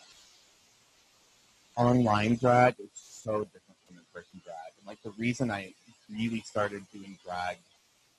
[1.76, 4.72] online drag is so different from in-person drag.
[4.78, 5.74] And like the reason I
[6.12, 7.58] really started doing drag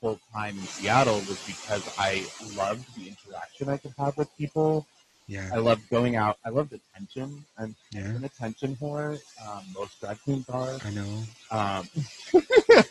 [0.00, 2.26] full time in Seattle was because I
[2.56, 4.86] loved the interaction I could have with people.
[5.28, 5.50] Yeah.
[5.52, 6.38] I loved going out.
[6.44, 7.44] I loved attention.
[7.58, 9.18] I'm yeah, an attention whore.
[9.44, 10.78] Um, most drag queens are.
[10.84, 11.22] I know.
[11.50, 11.88] Um,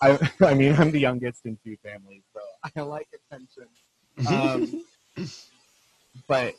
[0.00, 2.40] I, I mean, I'm the youngest in two families, so
[2.76, 3.66] I like attention.
[4.28, 4.84] Um,
[6.28, 6.54] but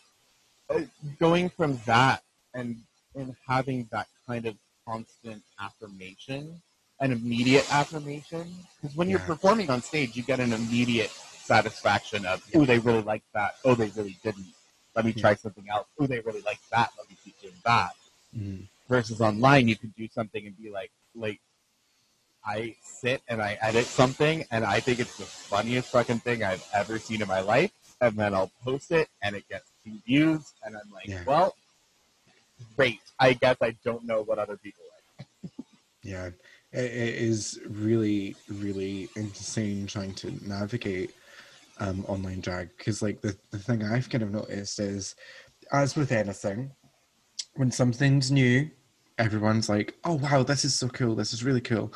[0.70, 0.82] uh,
[1.20, 2.24] going from that
[2.54, 2.78] and
[3.16, 4.56] and having that kind of
[4.88, 6.62] constant affirmation,
[7.00, 12.44] an immediate affirmation, because when you're performing on stage, you get an immediate satisfaction of,
[12.56, 13.56] oh, they really liked that.
[13.66, 14.46] Oh, they really didn't.
[14.96, 15.88] Let me try something else.
[16.00, 16.92] Oh, they really liked that.
[16.98, 17.92] Let me keep doing that
[18.38, 18.68] Mhm.
[18.90, 21.40] versus online you can do something and be like like
[22.46, 26.64] I sit and I edit something and I think it's the funniest fucking thing I've
[26.74, 29.72] ever seen in my life and then I'll post it and it gets
[30.06, 31.24] views and I'm like, Yeah.
[31.26, 31.56] well,
[32.76, 33.00] great.
[33.20, 34.84] I guess I don't know what other people
[35.20, 35.28] like.
[36.04, 36.28] Yeah,
[36.72, 41.16] it, it is really, really insane trying to navigate
[41.80, 45.16] um, online drag because, like, the, the thing I've kind of noticed is,
[45.72, 46.72] as with anything,
[47.56, 48.70] when something's new,
[49.18, 51.92] everyone's like, oh, wow, this is so cool, this is really cool.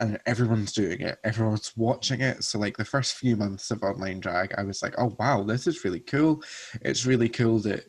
[0.00, 2.42] And everyone's doing it, everyone's watching it.
[2.42, 5.66] So, like, the first few months of online drag, I was like, oh, wow, this
[5.68, 6.42] is really cool.
[6.80, 7.84] It's really cool that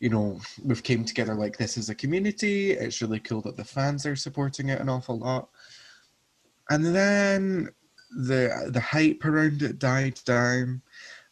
[0.00, 2.72] you know we've came together like this as a community.
[2.72, 5.48] It's really cool that the fans are supporting it an awful lot.
[6.70, 7.70] And then
[8.10, 10.82] the the hype around it died down.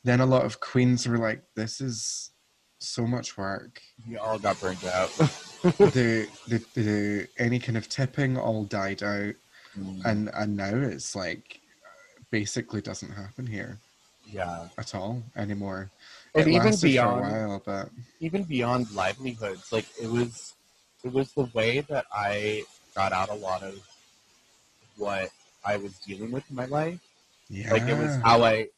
[0.04, 2.30] Then a lot of queens were like this is
[2.78, 3.80] so much work.
[4.08, 5.10] We all got burnt out.
[5.62, 9.34] the, the the any kind of tipping all died out.
[9.78, 10.04] Mm.
[10.04, 11.60] And and now it's like
[12.30, 13.78] basically doesn't happen here
[14.30, 14.68] yeah.
[14.78, 15.90] at all anymore
[16.36, 17.88] And even beyond while but
[18.20, 20.54] even beyond livelihoods, like it was
[21.04, 22.64] it was the way that I
[22.94, 23.74] got out a lot of
[24.96, 25.30] what
[25.64, 27.00] I was dealing with in my life.
[27.48, 27.72] Yeah.
[27.72, 28.68] Like it was how I.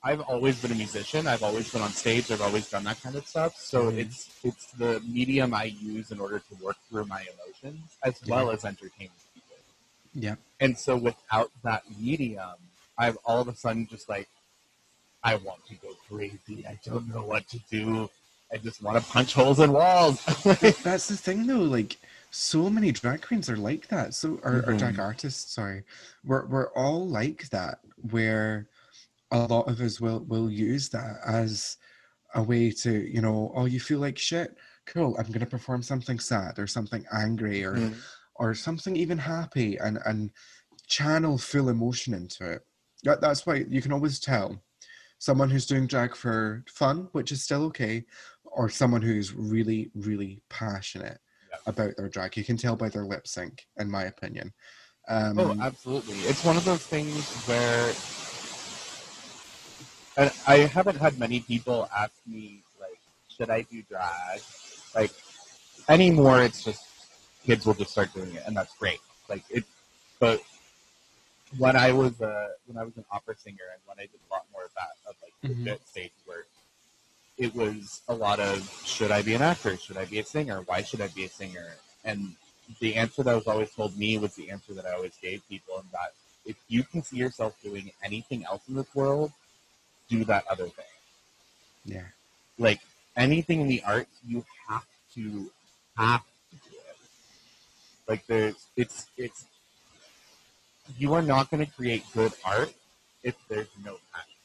[0.00, 1.26] I've always been a musician.
[1.26, 2.30] I've always been on stage.
[2.30, 3.56] I've always done that kind of stuff.
[3.56, 3.98] So Mhm.
[3.98, 8.50] it's it's the medium I use in order to work through my emotions as well
[8.52, 9.56] as entertain people.
[10.14, 10.36] Yeah.
[10.60, 12.58] And so without that medium,
[12.96, 14.28] I've all of a sudden just like,
[15.22, 16.64] I want to go crazy.
[16.68, 18.08] I don't know what to do.
[18.52, 20.24] I just want to punch holes in walls.
[20.82, 21.58] That's the thing, though.
[21.58, 21.96] Like,
[22.30, 24.14] so many drag queens are like that.
[24.14, 25.00] So, or, or drag Mhm.
[25.04, 25.82] artists, sorry.
[26.24, 28.68] We're we're all like that, where
[29.30, 31.76] a lot of us will will use that as
[32.34, 34.56] a way to, you know, oh, you feel like shit.
[34.86, 35.16] Cool.
[35.18, 37.94] I'm gonna perform something sad or something angry or Mhm.
[38.36, 40.30] or something even happy and and
[40.86, 42.66] channel full emotion into it.
[43.04, 44.62] That, that's why you can always tell
[45.18, 48.04] someone who's doing drag for fun, which is still okay,
[48.44, 51.56] or someone who's really, really passionate Yeah.
[51.66, 52.36] about their drag.
[52.36, 54.52] You can tell by their lip sync, in my opinion.
[55.08, 56.18] Um, Oh, absolutely.
[56.20, 57.92] It's one of those things where
[60.16, 62.98] and I haven't had many people ask me like,
[63.28, 64.40] should I do drag?
[64.94, 65.12] Like
[65.88, 66.84] anymore it's just
[67.46, 68.98] kids will just start doing it and that's great.
[69.28, 69.64] Like it
[70.18, 70.42] but
[71.56, 74.34] when I was uh when I was an opera singer and when I did a
[74.34, 74.47] lot more of
[74.78, 75.58] that of like Mhm.
[75.64, 76.48] legit stage work,
[77.36, 79.76] it was a lot of should I be an actor?
[79.76, 80.62] Should I be a singer?
[80.62, 81.68] Why should I be a singer?
[82.04, 82.34] And
[82.80, 85.78] the answer that was always told me was the answer that I always gave people,
[85.78, 86.10] and that
[86.44, 89.32] if you can see yourself doing anything else in this world,
[90.08, 90.92] do that other thing.
[91.84, 92.08] yeah.
[92.58, 92.80] Like
[93.16, 95.50] anything in the arts, you have to
[95.96, 96.96] have to do it.
[98.08, 99.44] Like there's, it's it's.
[100.98, 102.72] You are not going to create good art
[103.22, 104.37] if there's no passion.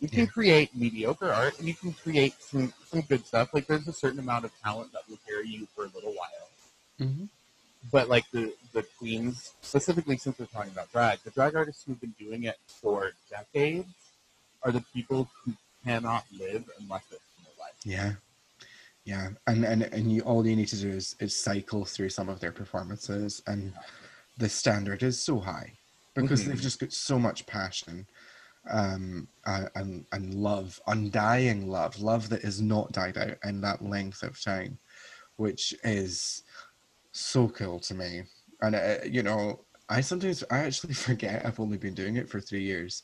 [0.00, 0.26] You can Yeah.
[0.26, 3.52] create mediocre art, and you can create some some good stuff.
[3.52, 6.48] Like there's a certain amount of talent that will carry you for a little while
[6.98, 7.24] hmm
[7.92, 12.00] but like the the queens specifically since we're talking about drag the drag artists who've
[12.00, 13.88] been doing it for decades
[14.64, 15.52] are the people who
[15.84, 18.14] cannot live unless it's in their life Yeah.
[19.04, 19.28] Yeah.
[19.46, 22.40] And and, and you all you need to do is, is cycle through some of
[22.40, 23.72] their performances and
[24.36, 25.72] the standard is so high
[26.14, 26.48] because Mhm.
[26.48, 28.06] they've just got so much passion
[28.70, 33.82] um uh, and and love undying love love that is not died out in that
[33.82, 34.78] length of time
[35.36, 36.42] which is
[37.12, 38.24] so cool to me.
[38.60, 42.40] And uh, you know i sometimes i actually forget i've only been doing it for
[42.40, 43.02] three years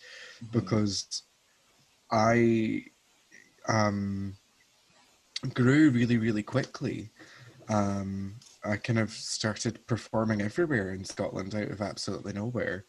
[0.52, 1.22] because
[2.10, 2.84] I
[3.68, 4.36] um,
[5.52, 7.10] grew really, really quickly.
[7.68, 12.84] Um, I kind of started performing everywhere in Scotland out of absolutely nowhere,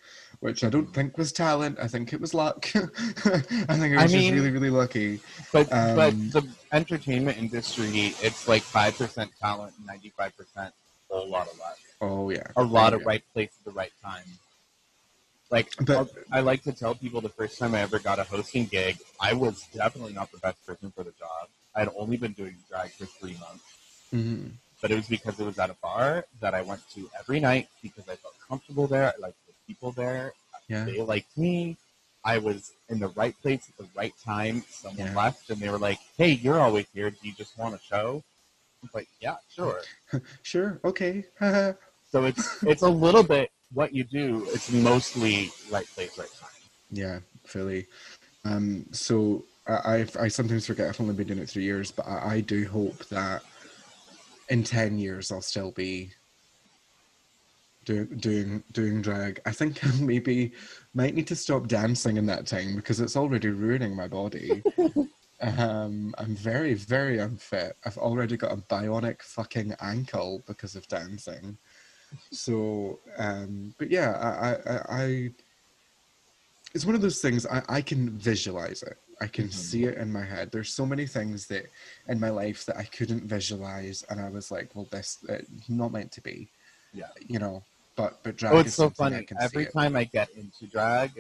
[0.45, 1.79] which I don't think was talent.
[1.81, 2.69] I think it was luck.
[2.75, 2.79] I
[3.81, 5.19] think I I was mean- just really, really lucky.
[5.51, 10.71] but Um, but the entertainment industry it's like 5% talent 95%
[11.11, 13.07] a lot of luck Oh yeah, a lot Oh, of yeah.
[13.11, 14.27] right place at the right time
[15.55, 18.65] like But- i like to tell people the first time i ever got a hosting
[18.65, 18.95] gig
[19.29, 21.43] i was definitely not the best person for the job
[21.77, 23.65] i'd only been doing drag for three months
[24.13, 24.51] Mhm.
[24.81, 27.67] but it was because it was at a bar that I went to every night
[27.85, 29.07] because I felt comfortable there.
[29.13, 30.33] I liked people there.
[30.67, 30.85] Yeah.
[30.85, 31.77] They liked me.
[32.23, 34.63] I was in the right place at the right time.
[34.69, 35.15] Someone Yeah.
[35.15, 37.09] left and they were like, Hey, you're always here.
[37.11, 38.23] Do you just want a show?
[38.81, 39.81] I was like, Yeah, sure.
[40.41, 40.79] Sure.
[40.83, 41.25] Okay.
[42.11, 44.47] So it's it's a little bit what you do.
[44.53, 46.49] It's mostly right place, right time.
[46.91, 47.87] Yeah, fully.
[48.45, 52.35] Um, so I, I sometimes forget I've only been doing it three years, but I,
[52.35, 53.41] I do hope that
[54.47, 56.11] in ten years I'll still be
[57.85, 59.39] doing doing doing drag.
[59.45, 60.53] I think I maybe
[60.93, 64.63] might need to stop dancing in that time because it's already ruining my body.
[65.41, 67.77] um, I'm very very unfit.
[67.85, 71.57] I've already got a bionic fucking ankle because of dancing.
[72.31, 75.31] So, um, but yeah, I, I, I,
[76.73, 78.97] it's one of those things I, I can visualize it.
[79.21, 79.53] I can Mhm.
[79.53, 80.51] see it in my head.
[80.51, 81.65] There's so many things that
[82.09, 85.91] in my life that I couldn't visualize, and I was like, "Well, this it's not
[85.93, 86.51] meant to be,"
[86.93, 87.07] Yeah.
[87.27, 87.63] you know.
[87.95, 89.27] But but drag Oh, is it's so funny.
[89.39, 89.73] Every it.
[89.73, 91.11] time I get into drag,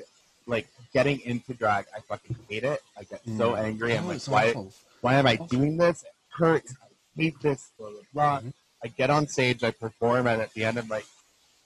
[0.45, 2.81] like getting into drag, I fucking hate it.
[2.97, 3.59] I get so Mm.
[3.59, 3.97] angry.
[3.97, 4.49] I'm Oh, like, why?
[4.49, 4.73] awful.
[5.01, 5.47] why am I Awful.
[5.47, 6.03] doing this?
[6.03, 6.73] It hurts.
[6.83, 7.71] I hate this.
[7.79, 8.39] Blah, blah, blah.
[8.41, 8.53] Mhm.
[8.83, 11.05] I get on stage, I perform, and at the end, I'm like,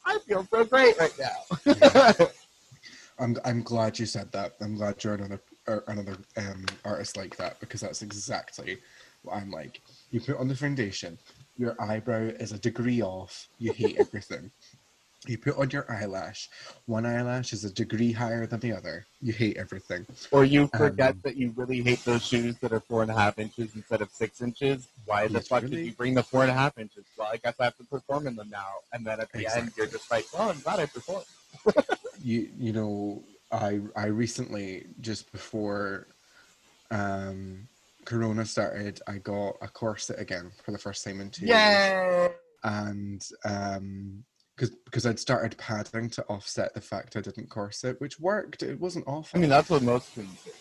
[0.05, 2.27] I feel so great right now.
[3.19, 4.53] I'm I'm glad you said that.
[4.61, 8.77] I'm glad you're another or another um, artist like that because that's exactly
[9.23, 9.81] what I'm like.
[10.11, 11.17] You put on the foundation,
[11.57, 13.49] your eyebrow is a degree off.
[13.57, 14.51] You hate everything.
[15.27, 16.49] You put on your eyelash,
[16.85, 19.05] one eyelash is a degree higher than the other.
[19.21, 20.05] You hate everything.
[20.31, 23.13] or you forget Um, that you really hate those shoes that are four and a
[23.15, 24.87] half inches instead of six inches.
[25.05, 27.03] Why the fuck did you bring the four and a half inches?
[27.17, 28.67] Well, I guess I have to perform in them now.
[28.93, 31.25] And then at the end, you're just like, well, I'm glad I performed.
[32.21, 36.07] you you know I I recently just before
[36.91, 37.67] um
[38.05, 42.31] Corona started, I got a corset again for the first time in two years,
[42.63, 44.23] and um
[44.59, 48.63] because because I'd started padding to offset the fact I didn't corset, which worked.
[48.63, 49.37] It wasn't awful.
[49.37, 50.51] I mean, that's what most people do.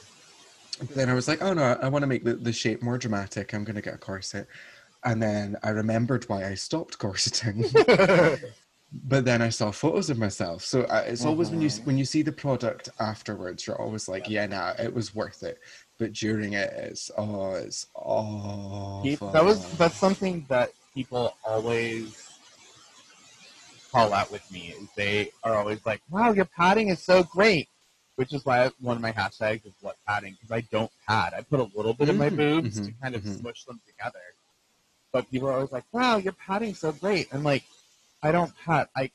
[0.81, 2.99] But then I was like, oh no, I want to make the, the shape more
[2.99, 3.53] dramatic.
[3.53, 4.47] I'm gonna get a corset.
[5.05, 7.65] And then I remembered why I stopped corseting.
[8.93, 10.65] but then I saw photos of myself.
[10.65, 11.87] So uh, it's always when you Mhm.
[11.87, 15.59] when you see the product afterwards, you're always like, yeah, nah, it was worth it.
[15.99, 19.33] But during it, it's oh, it's awful.
[19.33, 22.28] that was that's something that people always
[23.91, 27.69] call out with me is they are always like, "Wow, your padding is so great,"
[28.17, 31.35] which is why one of my hashtags is "what padding" because I don't pad.
[31.35, 33.41] I put a little bit in my boobs to mhm, kind of mhm.
[33.41, 34.21] smush them together.
[35.13, 37.65] But people are always like, "Wow, your padding's so great." I'm like,
[38.23, 38.89] I don't pad.
[38.97, 39.11] I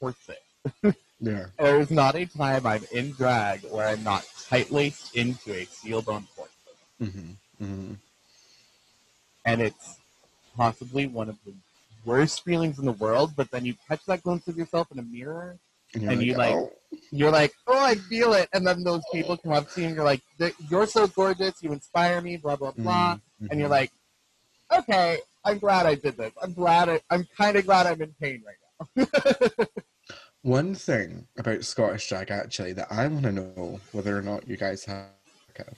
[0.00, 0.42] corset.
[1.20, 1.46] yeah.
[1.58, 5.64] There is not a time I'm in drag where I'm not tight laced into a
[5.64, 6.54] sealed on corset.
[6.98, 7.94] hmm hmm
[9.44, 9.96] and it's
[10.56, 11.52] possibly one of the
[12.04, 13.32] worst feelings in the world.
[13.36, 15.58] But then you catch that glimpse of yourself in a mirror,
[15.94, 16.72] And, And you, like, oh,
[17.12, 19.94] you're like, "Oh, I feel it!" And then those people come up to you and
[19.96, 20.22] you're like,
[20.70, 23.16] "You're so gorgeous, you inspire me," blah blah blah.
[23.16, 23.78] mhm, And you're mhm.
[23.80, 23.92] like,
[24.72, 26.32] "Okay, I'm glad I did this.
[26.42, 26.88] I'm glad.
[26.88, 28.60] I, I'm kind of glad I'm in pain right
[28.96, 29.66] now."
[30.42, 34.56] One thing about Scottish drag actually that I want to know whether or not you
[34.56, 35.08] guys have.
[35.50, 35.70] okay.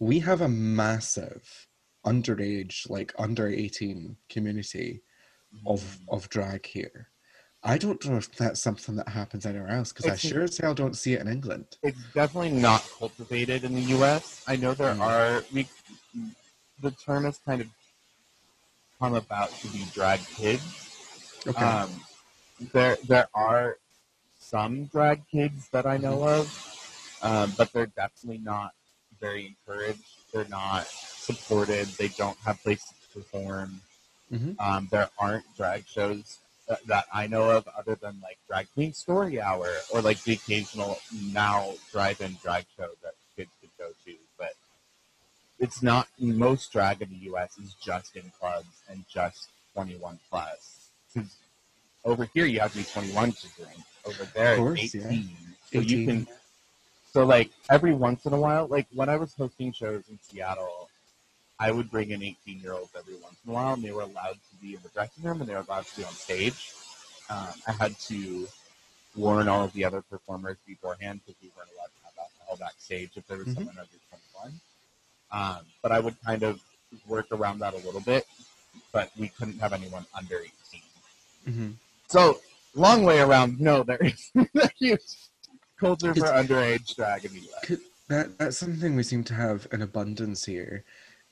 [0.00, 1.68] We have a massive
[2.04, 5.02] underage, like under 18 community
[5.66, 7.08] of of drag here.
[7.64, 10.74] I don't know if that's something that happens anywhere else because I sure as hell
[10.74, 11.76] don't see it in England.
[11.82, 14.42] It's definitely not cultivated in the U.S.
[14.46, 15.00] I know there Mm.
[15.00, 15.68] are we.
[16.80, 17.68] The term has kind of
[19.00, 20.62] come about to be drag kids.
[21.46, 21.64] Okay.
[21.64, 21.90] Um,
[22.72, 23.78] there there are
[24.38, 28.72] some drag kids that I know of, um, but they're definitely not
[29.20, 30.02] very encouraged.
[30.32, 31.86] They're not supported.
[31.98, 33.80] They don't have places to perform.
[34.32, 34.56] Mhm.
[34.58, 38.92] Um, there aren't drag shows that, that I know of other than like Drag Queen
[38.94, 40.98] Story Hour or like the occasional
[41.32, 44.54] now drive-in drag show that kids could go to, but
[45.58, 47.58] it's not most drag in the U.S.
[47.58, 50.88] is just in clubs and just 21 plus.
[51.14, 51.36] 'Cause
[52.04, 53.80] over here you have to be 21 to drink.
[54.04, 55.08] Over there course, it's yeah.
[55.10, 55.36] 18.
[55.72, 56.26] So you can.
[57.12, 60.88] So like every once in a while, like when I was hosting shows in Seattle,
[61.58, 64.02] I would bring in 18 year olds every once in a while, and they were
[64.02, 66.72] allowed to be in the dressing room and they were allowed to be on stage.
[67.30, 68.48] Um, I had to
[69.14, 73.10] warn all of the other performers beforehand because we weren't allowed to have alcohol backstage
[73.16, 73.54] if there was Mhm.
[73.54, 74.60] someone under 21.
[75.30, 76.60] Um, but I would kind of
[77.06, 78.26] work around that a little bit,
[78.92, 80.82] but we couldn't have anyone under 18.
[81.46, 81.76] Mhm.
[82.08, 82.40] So,
[82.74, 85.00] long way around, no, there is a huge
[85.78, 87.64] culture for underage drag in the US.
[87.64, 90.84] Could- That that's something we seem to have in abundance here,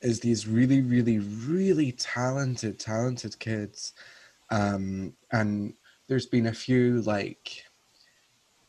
[0.03, 3.93] is these really, really, really talented, talented kids,
[4.51, 5.75] um, and
[6.09, 7.65] there's been a few like,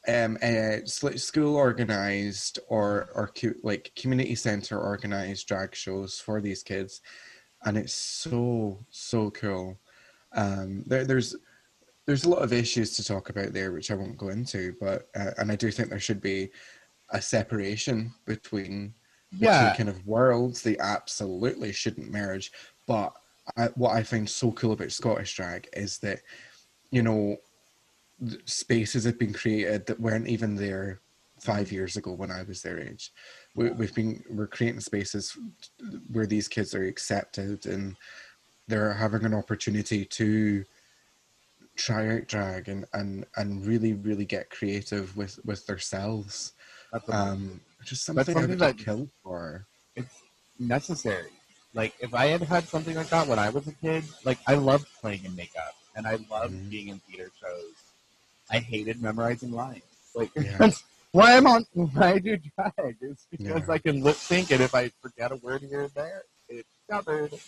[0.08, 3.32] um, uh, school organized or or
[3.64, 7.02] like community center organized drag shows for these kids,
[7.66, 9.80] and it's so so cool.
[10.34, 11.36] Um, there, there's
[12.06, 15.10] there's a lot of issues to talk about there, which I won't go into, but
[15.16, 16.50] uh, and I do think there should be
[17.12, 18.94] a separation between
[19.32, 19.72] Yeah.
[19.72, 20.62] two kind of worlds.
[20.62, 22.52] They absolutely shouldn't merge.
[22.88, 23.14] But
[23.58, 26.22] I, what I find so cool about Scottish drag is that,
[26.92, 27.38] you know,
[28.46, 31.00] spaces have been created that weren't even there
[31.40, 33.12] five years ago when I was their age.
[33.56, 35.36] We, we've been we're creating spaces
[36.12, 37.96] where these kids are accepted and
[38.68, 40.64] they're having an opportunity to
[41.76, 46.54] try out drag and and and really really get creative with with themselves
[47.10, 50.16] um which is That's something, something that- killed for it's
[50.60, 51.32] necessary.
[51.74, 54.54] Like if I had had something like that when I was a kid, like I
[54.56, 56.70] loved playing in makeup and I loved Mhm.
[56.70, 57.74] being in theater shows.
[58.52, 59.82] I hated memorizing lines.
[60.14, 60.58] Like Yeah.
[60.60, 62.98] that's why I'm on why I do drag.
[63.02, 63.74] is because Yeah.
[63.74, 67.34] I can lip sync and if I forget a word here and there, it's covered.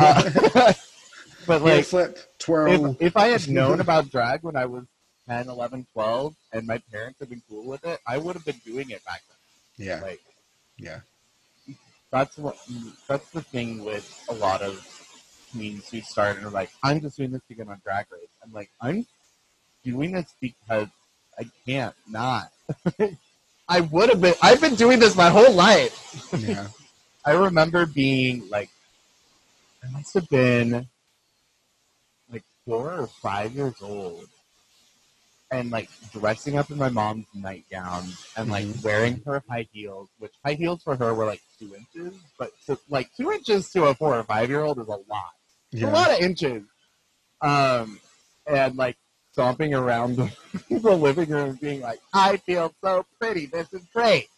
[0.00, 0.22] Uh,
[1.46, 4.84] but like like flip twirl if, if I had known about drag when I was
[5.28, 8.60] 10, 11, 12, and my parents had been cool with it, I would have been
[8.64, 9.35] doing it back then.
[9.78, 10.20] Yeah Like
[10.78, 11.00] yeah
[12.10, 12.56] that's what
[13.08, 14.86] that's the thing with a lot of
[15.52, 18.28] queens who start and are like, I'm just doing this to get on drag race.
[18.44, 19.06] I'm like, I'm
[19.84, 20.88] doing this because
[21.38, 22.52] I can't not.
[23.68, 26.32] I would have been I've been doing this my whole life.
[26.38, 26.68] yeah
[27.24, 28.70] I remember being like
[29.84, 30.86] I must have been
[32.32, 34.28] like four or five years old.
[35.50, 38.04] And like dressing up in my mom's nightgown
[38.36, 38.82] and like Mhm.
[38.82, 42.78] wearing her high heels, which high heels for her were like two inches, but to,
[42.88, 45.32] like two inches to a four or five year old is a lot.
[45.72, 46.64] It's a lot of inches.
[47.40, 48.00] Um,
[48.46, 48.96] and like
[49.32, 50.36] stomping around the,
[50.70, 53.46] the living room, being like, "I feel so pretty.
[53.46, 54.28] This is great."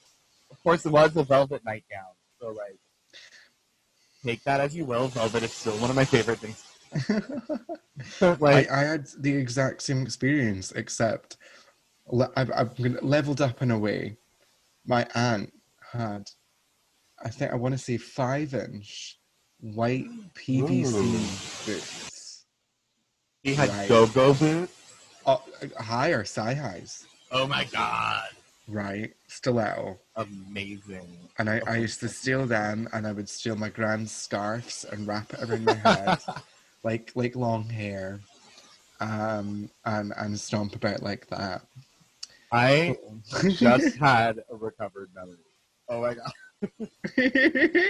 [0.50, 2.76] Of course, it was a velvet nightgown, so like,
[4.24, 5.08] take that as you will.
[5.08, 6.62] Velvet is still one of my favorite things.
[8.20, 11.36] I, like, I had the exact same experience, except
[12.06, 14.16] le- I've, I've been leveled up in a way.
[14.86, 15.52] My aunt
[15.92, 16.30] had,
[17.22, 19.18] I think I want to say five inch
[19.60, 22.44] white PVC boots.
[23.42, 23.88] he had right.
[23.88, 24.72] go-go boots.
[25.26, 25.42] Oh,
[25.78, 28.28] higher, thigh highs, Oh my god,
[28.66, 29.12] right?
[29.26, 29.98] Stiletto.
[30.16, 31.06] amazing!
[31.38, 35.06] And I, I used to steal them and I would steal my grand's scarves and
[35.06, 36.18] wrap it around my head,
[36.84, 38.20] like like long hair.
[39.00, 41.62] Um and, and stomp about like that.
[42.52, 42.96] I
[43.48, 45.36] just had a recovered memory.
[45.88, 46.32] Oh my god.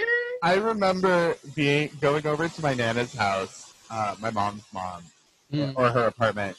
[0.43, 5.03] I remember being going over to my nana's house, uh, my mom's mom,
[5.51, 5.73] Mm.
[5.75, 6.55] or her apartment,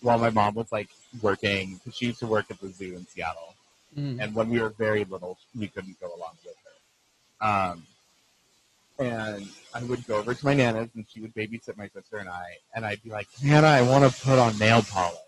[0.00, 0.88] while my mom was like
[1.20, 1.78] working.
[1.84, 3.54] 'cause she used to work at the zoo in Seattle,
[3.94, 4.18] Mm.
[4.18, 7.46] and when we were very little, we couldn't go along with her.
[7.46, 7.86] Um,
[9.00, 12.28] and I would go over to my nana's, and she would babysit my sister and
[12.28, 12.44] I,
[12.74, 15.18] and I'd be like, "Nana, I want to put on nail polish."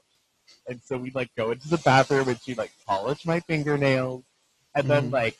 [0.69, 4.23] And so we'd like go into the bathroom, and she'd like polish my fingernails,
[4.75, 5.13] and then Mhm.
[5.13, 5.39] like.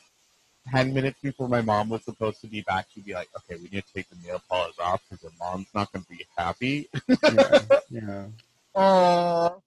[0.71, 3.63] 10 minutes before my mom was supposed to be back, she'd be like, okay, we
[3.67, 6.87] need to take the nail polish off because your mom's not going to be happy.
[7.29, 8.25] yeah, yeah.
[8.73, 9.61] Oh,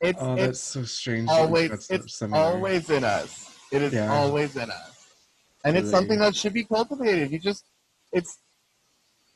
[0.00, 1.28] it's Oh, it's that's so strange.
[1.28, 3.50] always it's similar- always in us.
[3.72, 4.12] It is Yeah.
[4.12, 4.99] always in us,
[5.64, 7.30] and it's something that should be cultivated.
[7.30, 7.64] You just
[8.12, 8.38] it's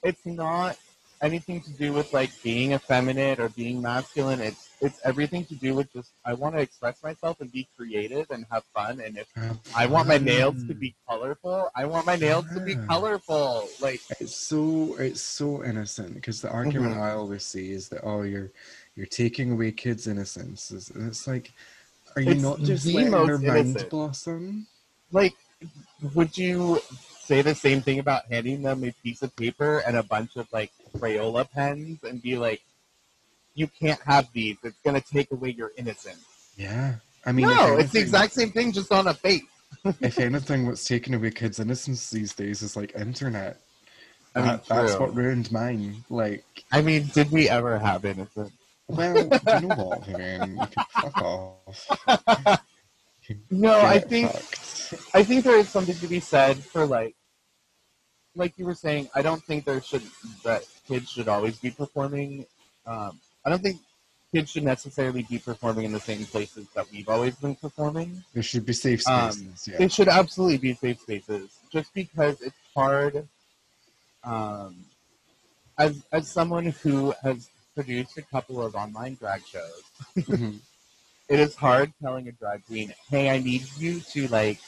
[0.03, 0.77] it's not
[1.23, 4.41] anything to do with like being effeminate or being masculine.
[4.41, 8.31] It's it's everything to do with just I want to express myself and be creative
[8.31, 9.01] and have fun.
[9.01, 9.29] And if
[9.75, 13.69] I want my nails to be colorful, I want my nails to be colorful.
[13.81, 17.01] Like It's so it's so innocent because the argument Mhm.
[17.03, 18.51] I always see is that oh you're
[18.97, 20.71] you're taking away kids' innocence.
[20.71, 21.53] It's- And it's like,
[22.17, 24.67] are you It's not just letting their mind blossom?
[25.11, 25.35] like
[26.15, 26.81] would you
[27.25, 30.47] say the same thing about handing them a piece of paper and a bunch of
[30.53, 32.63] like Crayola pens and be like,
[33.55, 34.57] you can't have these.
[34.63, 36.53] It's gonna take away your innocence.
[36.57, 36.97] Yeah.
[37.27, 39.43] I mean, no, it's the exact same thing, just on a face.
[40.01, 43.61] if anything, what's taking away kids' innocence these days is like internet.
[44.35, 46.05] I mean, That- that's what ruined mine.
[46.11, 48.53] Like, I mean, did we ever have innocence?
[48.89, 50.57] well, you know what, Vivien?
[50.59, 52.61] You can fuck off.
[53.51, 54.59] No, I think fucked.
[55.15, 57.15] I think there is something to be said for like,
[58.37, 59.09] like you were saying.
[59.15, 60.03] I don't think there should
[60.45, 62.47] that kids should always be performing.
[62.87, 63.81] Um, I don't think
[64.33, 68.23] kids should necessarily be performing in the same places that we've always been performing.
[68.33, 69.65] There should be safe Um, spaces.
[69.67, 69.89] They yeah.
[69.89, 73.29] should absolutely be safe spaces, just because it's hard.
[74.25, 74.85] Um,
[75.79, 79.83] as as someone who has produced a couple of online drag shows,
[80.17, 80.61] Mhm.
[81.29, 84.59] it is hard telling a drag queen, "Hey, I need you to like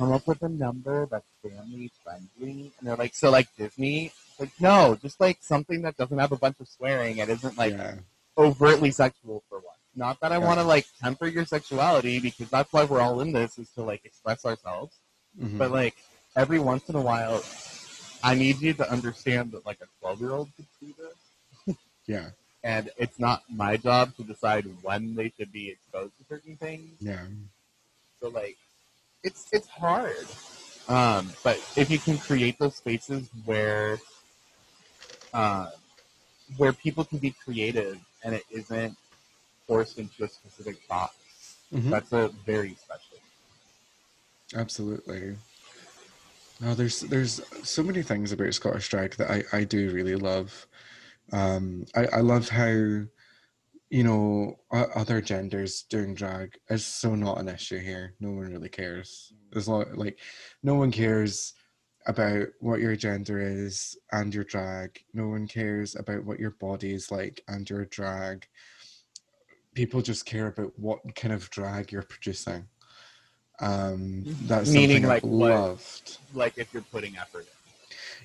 [0.00, 4.50] come up with a number that's family friendly," and they're like, "So like Disney." Like
[4.58, 7.96] no, just like something that doesn't have a bunch of swearing and isn't like yeah.
[8.38, 9.76] overtly sexual for once.
[9.94, 10.46] Not that I Yeah.
[10.46, 13.82] want to like temper your sexuality because that's why we're all in this is to
[13.82, 14.96] like express ourselves.
[15.38, 15.58] Mhm.
[15.58, 15.96] But like
[16.36, 17.44] every once in a while,
[18.22, 22.30] I need you to understand that like a twelve year old could see this, yeah.
[22.64, 26.96] and it's not my job to decide when they should be exposed to certain things.
[27.00, 27.26] Yeah.
[28.20, 28.56] So like,
[29.22, 30.26] it's it's hard.
[30.88, 33.98] Um, but if you can create those spaces where,
[35.32, 35.70] uh,
[36.56, 38.96] where people can be creative and it isn't
[39.68, 41.14] forced into a specific box,
[41.72, 41.90] Mhm.
[41.90, 43.18] that's a very special.
[44.54, 45.36] Absolutely.
[46.60, 50.66] No, there's there's so many things about Scottish drag that I, I do really love.
[51.32, 53.04] Um, I, I love how,
[53.90, 58.14] you know, other genders doing drag is so not an issue here.
[58.20, 59.32] No one really cares.
[59.52, 60.18] There's a lot, like,
[60.62, 61.54] no one cares
[62.06, 65.00] about what your gender is and your drag.
[65.12, 68.46] No one cares about what your body is like and your drag.
[69.74, 72.68] People just care about what kind of drag you're producing.
[73.60, 76.18] Um, that's Meaning, something like, I've what- loved.
[76.32, 77.59] Like if you're putting effort in.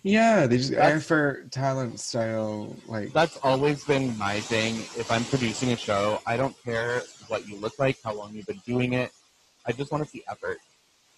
[0.05, 4.75] Yeah, they just That's- effort, talent, style, like That's always been my thing.
[5.01, 8.45] If I'm producing a show, I don't care what you look like, how long you've
[8.45, 9.11] been doing it.
[9.65, 10.59] I just want to see effort.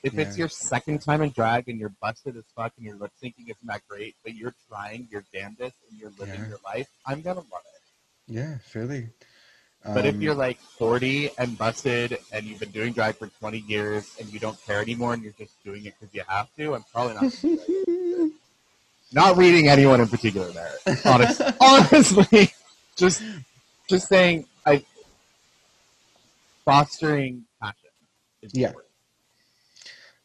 [0.03, 3.11] If it's your second time in drag and you're busted as fuck and your lip
[3.21, 6.47] syncing isn't that great, but you're trying your damnedest and you're living Yeah.
[6.47, 7.81] your life, I'm gonna love it.
[8.33, 9.09] Yeah, fairly.
[9.83, 13.59] But if Um, you're like 40 and busted and you've been doing drag for 20
[13.67, 16.73] years and you don't care anymore and you're just doing it because you have to,
[16.75, 17.67] I'm probably not.
[19.11, 20.73] Not reading anyone in particular there.
[21.05, 22.51] Honest, honestly,
[22.97, 23.21] just
[23.89, 24.83] just saying, I
[26.65, 27.89] fostering passion.
[28.41, 28.67] Is Yeah.
[28.67, 28.93] important.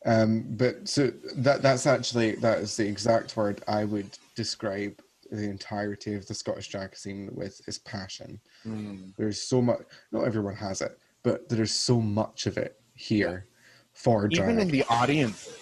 [0.04, 5.00] Um, but so that that's actually that is the exact word I would describe
[5.30, 8.40] the entirety of the Scottish drag scene with is passion.
[8.66, 9.12] Mm.
[9.16, 9.80] There's so much.
[10.10, 13.46] Not everyone has it, but there's so much of it here
[13.92, 14.50] for drag.
[14.50, 15.61] Even in the audiences.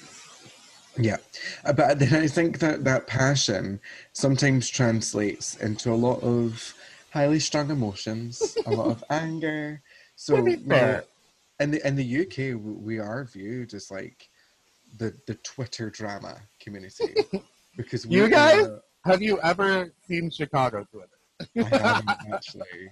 [0.99, 1.17] Yeah,
[1.65, 3.81] Uh, but then I think that that passion
[4.13, 6.75] sometimes translates into a lot of
[7.11, 9.83] highly strung emotions, a lot of anger.
[10.17, 11.05] So To be you know, fair.
[11.61, 14.29] in the in the UK, we are viewed as like
[14.99, 17.15] the the Twitter drama community
[17.77, 18.67] because we You guys?
[18.67, 21.19] are- Have you ever seen Chicago Twitter?
[21.57, 22.91] I haven't actually,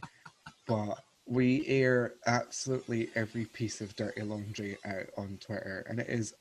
[0.66, 6.32] but we air absolutely every piece of dirty laundry out on Twitter, and it is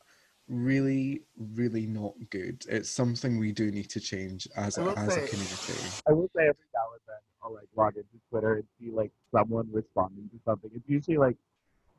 [0.47, 1.21] really,
[1.55, 2.65] really not good.
[2.69, 5.73] It's something we do need to change as a, as a community.
[6.07, 9.11] I will say every now and then I'll like log into Twitter and see like
[9.35, 10.71] someone responding to something.
[10.73, 11.37] It's usually like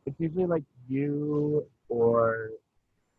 [0.07, 2.51] it's usually like you or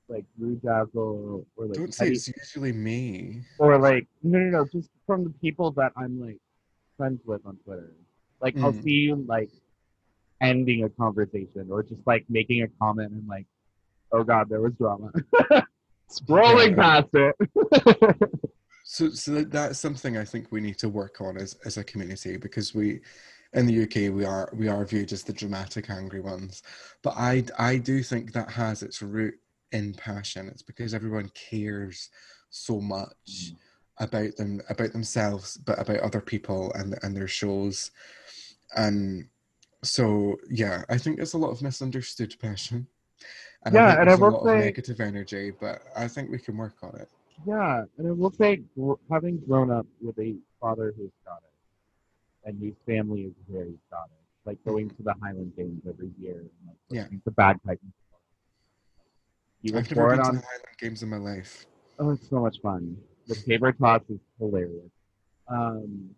[0.07, 3.41] like Blue Dazzle or like Don't say it's usually me.
[3.59, 6.37] or like no no no just from the people that I'm like
[6.97, 7.93] friends with on Twitter.
[8.41, 8.83] Like I'll Mm.
[8.83, 9.49] see you like
[10.41, 13.45] ending a conversation or just like making a comment and like
[14.11, 15.11] oh god there was drama.
[16.09, 17.35] Scrolling past it.
[18.91, 21.83] So, so that- that's something I think we need to work on as, as a
[21.83, 23.01] community because we,
[23.53, 26.63] in the UK, we are we are viewed as the dramatic, angry ones.
[27.03, 29.35] But I I do think that has its root
[29.71, 30.47] in passion.
[30.47, 32.09] It's because everyone cares
[32.49, 33.55] so much mm.
[33.99, 37.91] about them about themselves, but about other people and and their shows,
[38.75, 39.27] and
[39.83, 42.87] so yeah, I think there's a lot of misunderstood passion.
[43.65, 46.39] And Yeah, I and I will lot say- of negative energy, but I think we
[46.39, 47.09] can work on it.
[47.45, 48.61] Yeah, and I will say,
[49.09, 51.45] having grown up with a father who's Scottish,
[52.45, 54.11] and whose family is very Scottish,
[54.45, 57.01] like going to the Highland Games every year, and like Yeah.
[57.03, 57.79] listening to bagpipe.
[57.81, 57.95] music.
[59.61, 60.35] He was I've never been to on.
[60.35, 61.65] the Highland Games in my life.
[61.97, 62.97] Oh, it's so much fun.
[63.27, 64.91] The caber toss is hilarious.
[65.47, 66.15] Um,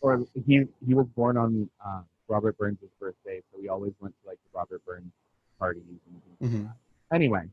[0.00, 4.28] or he he was born on uh, Robert Burns' birthday, so we always went to
[4.28, 5.10] like the Robert Burns
[5.58, 6.64] parties and things like Mhm.
[6.66, 7.14] that.
[7.14, 7.48] Anyway,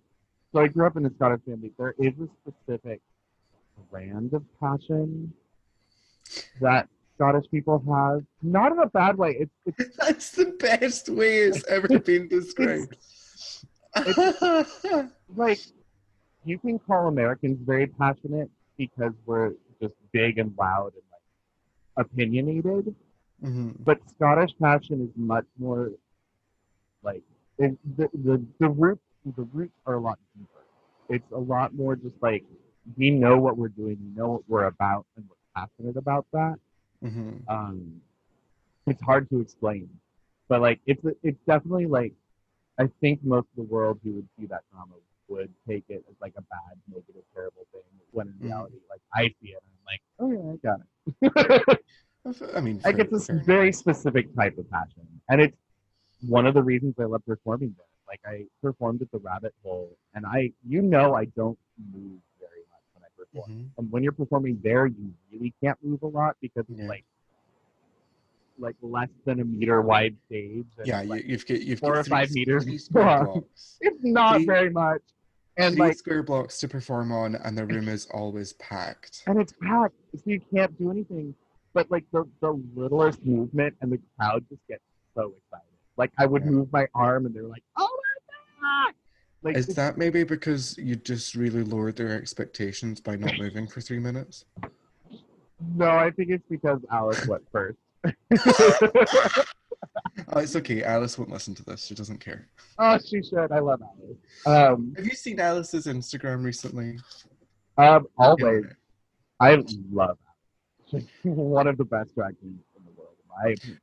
[0.53, 1.72] so I grew up in a Scottish family.
[1.77, 3.02] There is a specific
[3.90, 5.34] brand of passion
[6.61, 9.32] that Scottish people have, not in a bad way.
[9.40, 12.95] It's it's That's the best way it's ever been described.
[15.36, 15.60] like
[16.44, 22.94] you can call Americans very passionate because we're just big and loud and like opinionated,
[23.44, 23.76] Mhm.
[23.84, 25.91] but Scottish passion is much more
[27.03, 27.23] like
[27.57, 29.02] it, the, the the roots
[29.38, 30.64] the roots are a lot deeper.
[31.10, 32.44] It's a lot more just like
[32.98, 36.56] we know what we're doing, we know what we're about, and we're passionate about that.
[37.03, 37.41] Mhm.
[37.48, 38.02] Um,
[38.88, 39.90] it's hard to explain,
[40.48, 42.14] but like it's it's definitely like
[42.80, 44.94] I think most of the world who would see that drama
[45.27, 47.82] would take it as like a bad, negative, terrible thing.
[48.11, 48.44] When in Mhm.
[48.45, 50.80] reality, like I see it, and I'm like, oh yeah, I got
[51.72, 51.84] it.
[52.56, 53.45] I mean, like fair- it's this enough.
[53.45, 55.57] very specific type of passion, and it's
[56.21, 57.85] one of the reasons I love performing there.
[58.07, 61.57] Like I performed at the Rabbit Hole, and I, you know, I don't
[61.93, 63.49] move very much when I perform.
[63.51, 63.69] Mhm.
[63.77, 66.87] And when you're performing there, you really can't move a lot because it's Yeah.
[66.87, 67.05] like
[68.57, 70.65] like less than a meter wide stage.
[70.77, 73.77] and, Yeah, like, you've got you've four got or three, five meters three square blocks.
[73.81, 75.01] it's not three- very much.
[75.57, 79.23] And three like square blocks to perform on, and the room is always packed.
[79.27, 81.35] and it's packed, so you can't do anything.
[81.73, 84.83] But like the the littlest movement, and the crowd just gets
[85.15, 85.67] so excited.
[85.97, 86.51] Like I would Yeah.
[86.51, 87.89] move my arm, and they're like, "Oh
[88.61, 88.93] my god!"
[89.43, 93.81] Like Is that maybe because you just really lowered their expectations by not moving for
[93.81, 94.45] three minutes?
[95.76, 97.77] no, I think it's because Alice went first.
[100.30, 100.84] Oh, it's okay.
[100.84, 101.85] Alice won't listen to this.
[101.85, 102.47] She doesn't care.
[102.80, 103.51] oh, she should.
[103.51, 104.17] I love Alice.
[104.45, 106.97] Um, Have you seen Alice's Instagram recently?
[107.77, 108.26] um, Yeah.
[108.26, 108.65] always.
[109.39, 109.55] I
[109.91, 110.17] love
[110.91, 111.05] Alice.
[111.23, 113.15] She's one of the best drag queens in the world.
[113.39, 113.80] opinion.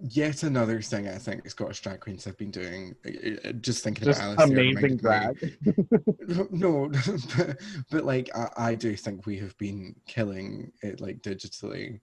[0.00, 2.94] Yet another thing I think Scottish drag queens have been doing.
[3.06, 4.50] uh, uh, Just thinking Just about Alice.
[4.50, 5.36] amazing drag.
[6.50, 6.90] No,
[7.36, 7.60] but,
[7.90, 12.00] but like I, I do think we have been killing it like digitally.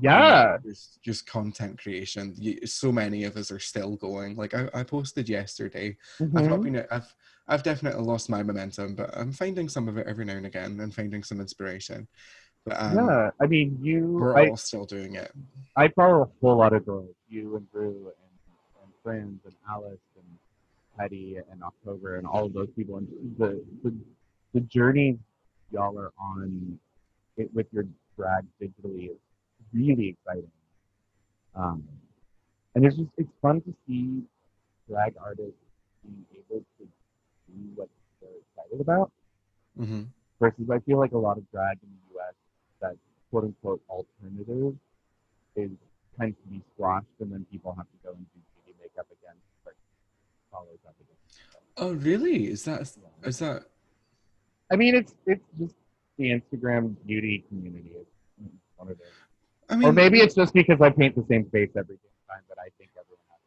[0.00, 0.54] Yeah.
[0.54, 2.34] Um, just, just content creation.
[2.36, 4.36] You, so many of us are still going.
[4.36, 5.96] Like I, I posted yesterday.
[6.20, 6.62] I've not Mhm.
[6.64, 6.86] been.
[6.90, 7.14] I've
[7.46, 10.80] I've definitely lost my momentum, but I'm finding some of it every now and again
[10.80, 12.08] and finding some inspiration.
[12.70, 14.06] Um, yeah, I mean, you.
[14.06, 15.30] We're I, all still doing it.
[15.76, 17.14] I follow a whole lot of girls.
[17.28, 20.38] You and Drew and, and friends and Alice and
[20.98, 22.96] Hetty and October and all of those people.
[22.96, 23.08] And
[23.38, 23.94] the the,
[24.54, 25.18] the journey
[25.72, 26.78] y'all are on
[27.36, 27.84] it with your
[28.16, 29.16] drag digitally is
[29.72, 30.50] really exciting.
[31.54, 31.84] Um,
[32.74, 34.22] and it's just it's fun to see
[34.88, 35.52] drag artists
[36.02, 37.88] being able to do what
[38.20, 39.10] they're excited about.
[39.78, 40.02] Mm-hmm.
[40.40, 42.00] Versus, I feel like a lot of drag in the U.S.
[42.02, 42.03] that
[43.34, 44.76] quote unquote alternative
[45.56, 45.70] is
[46.16, 49.34] tends to be squashed, and then people have to go and do beauty makeup again,
[49.66, 49.74] like
[50.52, 51.16] follows up again.
[51.76, 52.46] Oh, really?
[52.46, 52.82] Is that
[53.24, 53.64] is that?
[54.70, 55.74] I mean, it's it's just
[56.16, 57.90] the Instagram beauty community.
[57.96, 58.08] It's
[58.76, 59.08] one of those.
[59.68, 61.98] I mean, or maybe it's just because I paint the same face every
[62.28, 63.40] time that I think everyone has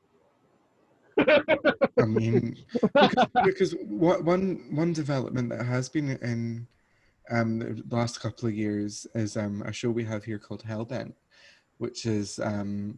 [1.16, 2.04] to do it.
[2.04, 6.68] I mean, because, because what, one one development that has been in
[7.30, 11.14] um, the last couple of years is um, a show we have here called Hellbent,
[11.78, 12.98] which is um,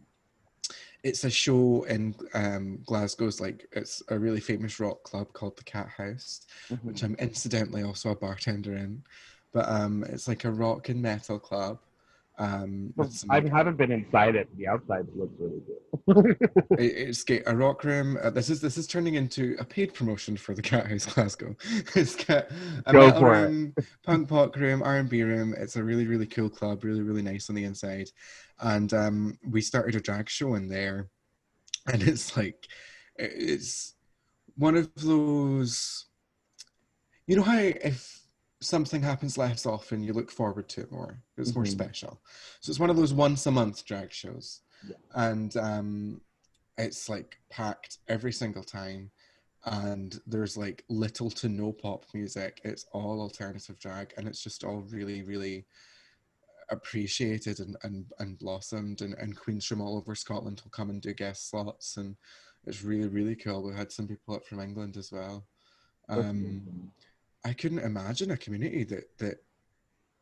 [1.02, 5.64] it's a show in um, Glasgow's like it's a really famous rock club called the
[5.64, 6.86] Cathouse, mm-hmm.
[6.86, 9.02] which I'm incidentally also a bartender in.
[9.52, 11.78] But um, it's like a rock and metal club.
[12.40, 12.94] Um,
[13.28, 14.48] I haven't been inside it.
[14.56, 16.48] The outside looks really good.
[16.78, 18.18] it, it's a rock room.
[18.22, 21.54] Uh, this is this is turning into a paid promotion for the Cathouse Glasgow.
[21.94, 22.46] it's got
[22.86, 23.84] a Go metal room, it.
[24.06, 25.54] punk pop room, R and B room.
[25.58, 26.82] It's a really really cool club.
[26.82, 28.08] Really really nice on the inside.
[28.60, 31.10] And um, we started a drag show in there,
[31.92, 32.66] and it's like
[33.16, 33.96] it's
[34.56, 36.06] one of those.
[37.26, 38.19] You know how if
[38.60, 41.22] something happens less often, you look forward to it more.
[41.36, 41.60] It's mm-hmm.
[41.60, 42.20] more special.
[42.60, 44.96] So it's one of those once a month drag shows, yeah.
[45.14, 46.20] and um,
[46.78, 49.10] it's like packed every single time.
[49.66, 52.62] And there's like little to no pop music.
[52.64, 55.66] It's all alternative drag, and it's just all really, really
[56.70, 59.02] appreciated and, and, and blossomed.
[59.02, 62.16] And, and queens from all over Scotland will come and do guest slots, and
[62.66, 63.62] it's really, really cool.
[63.62, 65.44] We had some people up from England as well.
[66.08, 66.90] Um,
[67.44, 69.36] I couldn't imagine a community that that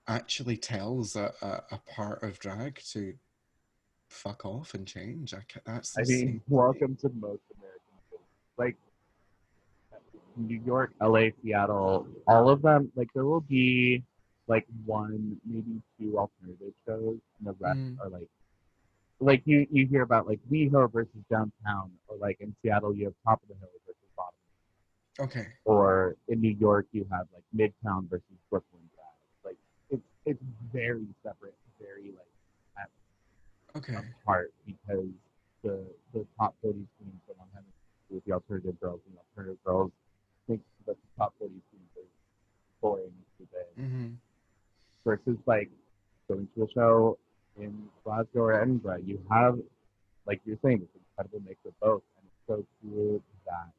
[0.06, 3.14] actually tells a, a, a part of drag to
[4.08, 5.34] fuck off and change.
[5.34, 5.96] I that's.
[5.98, 7.80] I mean, welcome to most American
[8.10, 8.20] shows.
[8.56, 8.76] Like
[10.36, 12.90] New York, LA, Seattle, all of them.
[12.94, 14.02] Like there will be
[14.46, 17.96] like one, maybe two alternative shows, and the rest mm.
[18.00, 18.28] are like.
[19.20, 23.14] Like you, you hear about like WeHo versus downtown, or like in Seattle you have
[23.26, 23.68] Top of the Hill
[25.20, 25.46] Okay.
[25.64, 29.44] Or in New York, you have like Midtown versus Brooklyn Drive.
[29.44, 29.56] Like
[29.90, 30.42] it's it's
[30.72, 32.32] very separate, very like
[32.78, 32.88] at,
[33.76, 35.08] okay apart because
[35.62, 35.84] the
[36.14, 37.72] the top forty teams that I'm having
[38.10, 39.90] with the alternative girls and the alternative girls
[40.46, 42.08] think that the top forty teams are
[42.80, 43.66] boring stupid.
[43.78, 44.08] Mm-hmm.
[45.04, 45.70] Versus like
[46.28, 47.18] going to a show
[47.56, 49.58] in Glasgow or Edinburgh, you have
[50.26, 53.72] like you're saying, this incredible mix of both, and it's so cool that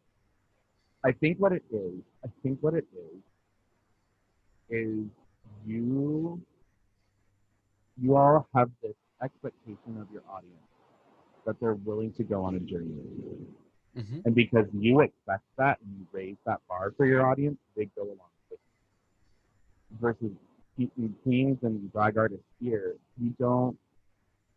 [1.05, 1.93] I think what it is,
[2.25, 3.21] I think what it is,
[4.69, 5.05] is
[5.65, 6.41] you
[8.01, 8.93] you all have this
[9.23, 10.55] expectation of your audience
[11.45, 13.47] that they're willing to go on a journey with you.
[13.97, 14.19] Mm-hmm.
[14.25, 18.03] And because you expect that and you raise that bar for your audience, they go
[18.03, 19.97] along with you.
[19.99, 20.31] Versus
[21.25, 23.77] teams and drag artists here, we don't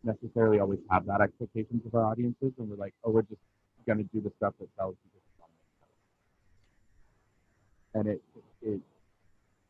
[0.04, 3.40] necessarily always have that expectations of our audiences, and we're like, oh, we're just
[3.86, 4.94] going to do the stuff that sells
[7.94, 8.22] and it
[8.62, 8.80] it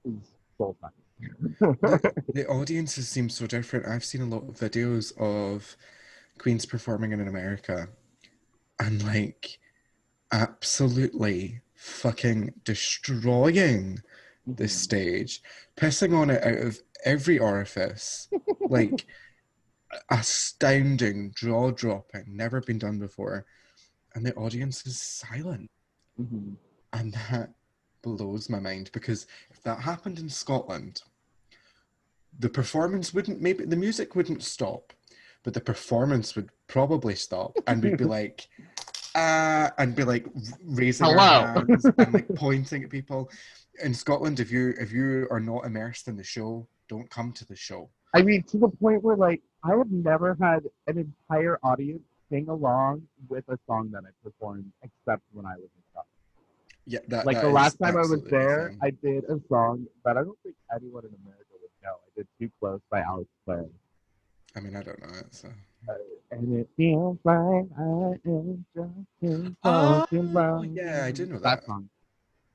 [0.05, 0.77] is soul
[1.61, 3.87] the, the audiences seem so different.
[3.87, 5.77] I've seen a lot of videos of
[6.39, 7.89] queens performing in America,
[8.81, 9.59] and like
[10.33, 14.03] absolutely fucking destroying
[14.47, 14.67] the mm-hmm.
[14.67, 15.43] stage,
[15.77, 18.29] pissing on it out of every orifice,
[18.69, 19.07] like
[20.11, 23.47] astounding, jaw dropping, never been done before,
[24.15, 25.71] and the audience is silent,
[26.21, 26.55] mm-hmm.
[26.93, 27.51] and that
[28.03, 31.03] blows my mind because if that happened in Scotland,
[32.39, 34.93] the performance wouldn't maybe the music wouldn't stop,
[35.43, 38.49] but the performance would probably stop, and we'd be like,
[39.15, 40.27] uh, and be like
[40.65, 41.23] raising Hello.
[41.23, 43.31] our hands and like pointing at people.
[43.83, 47.47] In Scotland, if you if you are not immersed in the show, don't come to
[47.47, 47.89] the show.
[48.15, 52.49] I mean, to the point where like I have never had an entire audience sing
[52.49, 55.82] along with a song that I performed, except when I was in.
[56.87, 58.81] Yeah, that, like that the last time I was there, insane.
[58.83, 61.95] I did a song that I don't think anyone in America would know.
[61.95, 63.67] I did "Too Close" by Alex Clare.
[64.57, 65.49] I mean, I don't know it, so.
[65.89, 65.95] Uh,
[66.31, 71.43] and it feels like I am just oh, yeah, I did know that.
[71.43, 71.89] that song.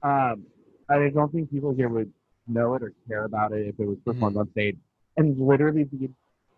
[0.02, 0.46] Um,
[0.90, 2.12] I don't think people here would
[2.48, 4.42] know it or care about it if it was performed mm-hmm.
[4.42, 4.78] on stage.
[5.18, 6.10] and literally the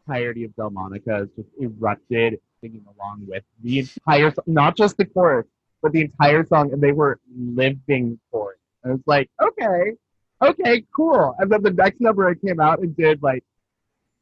[0.07, 5.47] entirety of Delmonica is just erupted singing along with the entire not just the chorus,
[5.81, 8.59] but the entire song, and they were living for it.
[8.85, 9.93] I was like, okay,
[10.41, 11.35] okay, cool.
[11.39, 13.43] And then the next number I came out and did like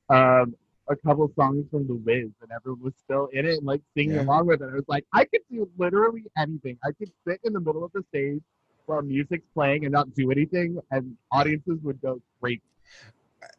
[0.09, 0.55] um
[0.89, 4.15] a couple songs from The Wiz, and everyone was still in it and like singing
[4.15, 4.21] Yeah.
[4.21, 4.69] along with it.
[4.71, 6.77] I was like, I could do literally anything.
[6.83, 8.41] I could sit in the middle of the stage
[8.85, 12.61] while music's playing and not do anything, and audiences would go crazy.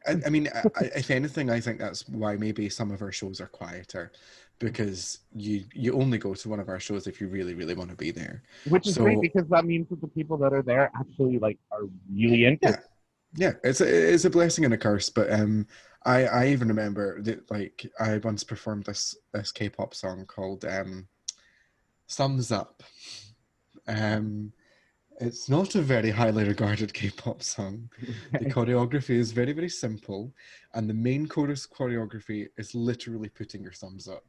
[0.07, 3.12] I, I mean, I, I- if anything, I think that's why maybe some of our
[3.12, 4.11] shows are quieter,
[4.59, 7.90] because you you only go to one of our shows if you really really want
[7.90, 8.43] to be there.
[8.68, 11.59] Which is So- great because that means that the people that are there actually like
[11.70, 12.80] are really into it.
[13.35, 15.10] Yeah, it's a, it's a blessing and a curse.
[15.10, 15.66] But um,
[16.05, 21.06] I I even remember that like I once performed this this K-pop song called um,
[22.09, 22.82] "Thumbs Up."
[23.86, 24.52] Um,
[25.20, 27.90] it's not a very highly regarded K-pop song.
[28.32, 30.32] The choreography is very very simple,
[30.74, 34.24] and the main chorus choreography is literally putting your thumbs up.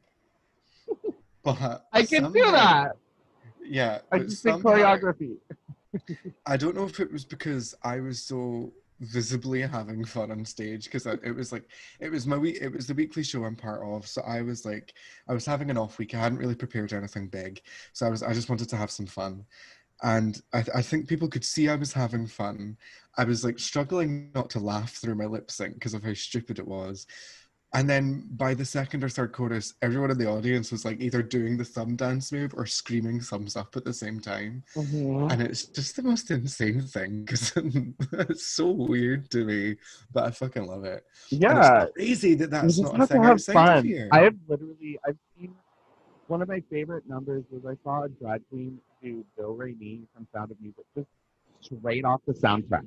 [1.42, 2.92] But I can do that.
[3.62, 5.36] Yeah, I just think choreography.
[6.46, 10.84] I don't know if it was because I was so visibly having fun on stage
[10.84, 11.64] because it was like
[12.00, 14.66] it was my week it was the weekly show I'm part of so I was
[14.66, 14.92] like
[15.26, 17.62] I was having an off week I hadn't really prepared anything big
[17.94, 19.46] so I was I just wanted to have some fun
[20.02, 22.76] and I, I think people could see I was having fun
[23.16, 26.58] I was like struggling not to laugh through my lip sync because of how stupid
[26.58, 27.06] it was
[27.72, 31.22] and then by the second or third chorus everyone in the audience was like either
[31.22, 35.30] doing the thumb dance move or screaming thumbs up at the same time Mhm.
[35.30, 37.52] and it's just the most insane thing because
[38.12, 39.76] it's so weird to me,
[40.12, 41.04] but I fucking love it.
[41.30, 43.84] Yeah, it's crazy that that's not a thing have fun.
[43.84, 44.08] here.
[44.12, 45.54] I have literally, I've seen
[46.26, 50.26] one of my favorite numbers was I saw a drag queen do Re Mi from
[50.34, 51.08] Sound of Music, just
[51.60, 52.84] straight off the soundtrack.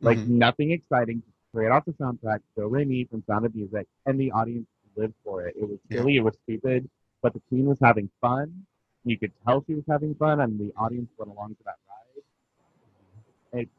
[0.00, 0.28] Like Mhm.
[0.28, 4.30] nothing exciting, straight off the soundtrack, Do Re Mi from Sound of Music, and the
[4.32, 4.66] audience
[4.96, 5.54] lived for it.
[5.56, 5.98] It was Yeah.
[5.98, 6.88] silly, it was stupid,
[7.22, 8.66] but the queen was having fun.
[9.04, 13.60] You could tell she was having fun, and the audience went along to that ride.
[13.62, 13.70] It's,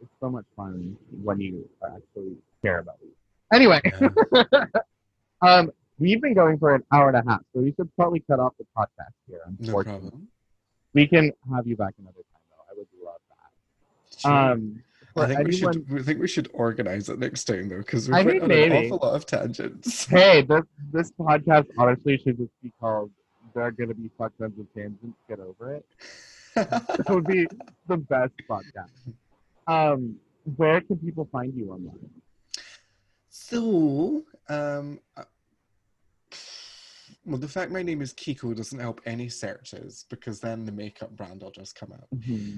[0.00, 3.08] it's so much fun when you actually care about it.
[3.52, 4.64] Anyway, Yeah,
[5.42, 8.38] um, we've been going for an hour and a half, so we should probably cut
[8.40, 9.40] off the podcast here.
[9.46, 10.28] Unfortunately, problem.
[10.94, 12.64] we can have you back another time, though.
[12.70, 14.20] I would love that.
[14.20, 14.32] Sure.
[14.32, 14.82] Um,
[15.16, 15.86] I think we should.
[15.94, 18.98] I think we should organize it next time though, because we've went on an awful
[19.02, 20.06] lot of tangents.
[20.16, 20.62] hey, this
[20.92, 23.10] this podcast honestly should just be called
[23.54, 25.86] "They're Gonna Be Fuck Tons of Tangents." Get over it.
[26.56, 27.46] That would be
[27.86, 29.12] the best podcast.
[29.66, 30.16] Um,
[30.56, 32.10] where can people find you online?
[33.28, 34.98] so, um,
[37.26, 41.10] well, the fact my name is Kiko doesn't help any searches because then the makeup
[41.16, 42.08] brand will just come up.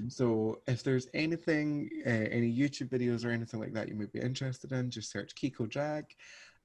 [0.09, 4.19] So if there's anything, uh, any YouTube videos or anything like that you might be
[4.19, 6.05] interested in, just search Kiko Drag.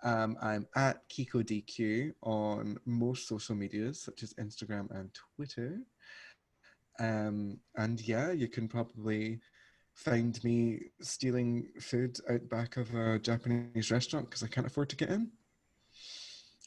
[0.03, 5.79] Um, I'm at Kiko DQ on most social medias such as Instagram and Twitter.
[7.01, 9.41] Um, and yeah, you can probably
[9.95, 14.97] find me stealing food out back of a Japanese restaurant because I can't afford to
[14.97, 15.31] get in.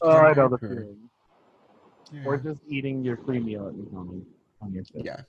[0.02, 1.10] Oh, I know the feeling.
[2.12, 4.28] Yeah, Or just eating your free meal at McDonald's
[4.62, 5.06] on your shift.
[5.06, 5.22] yeah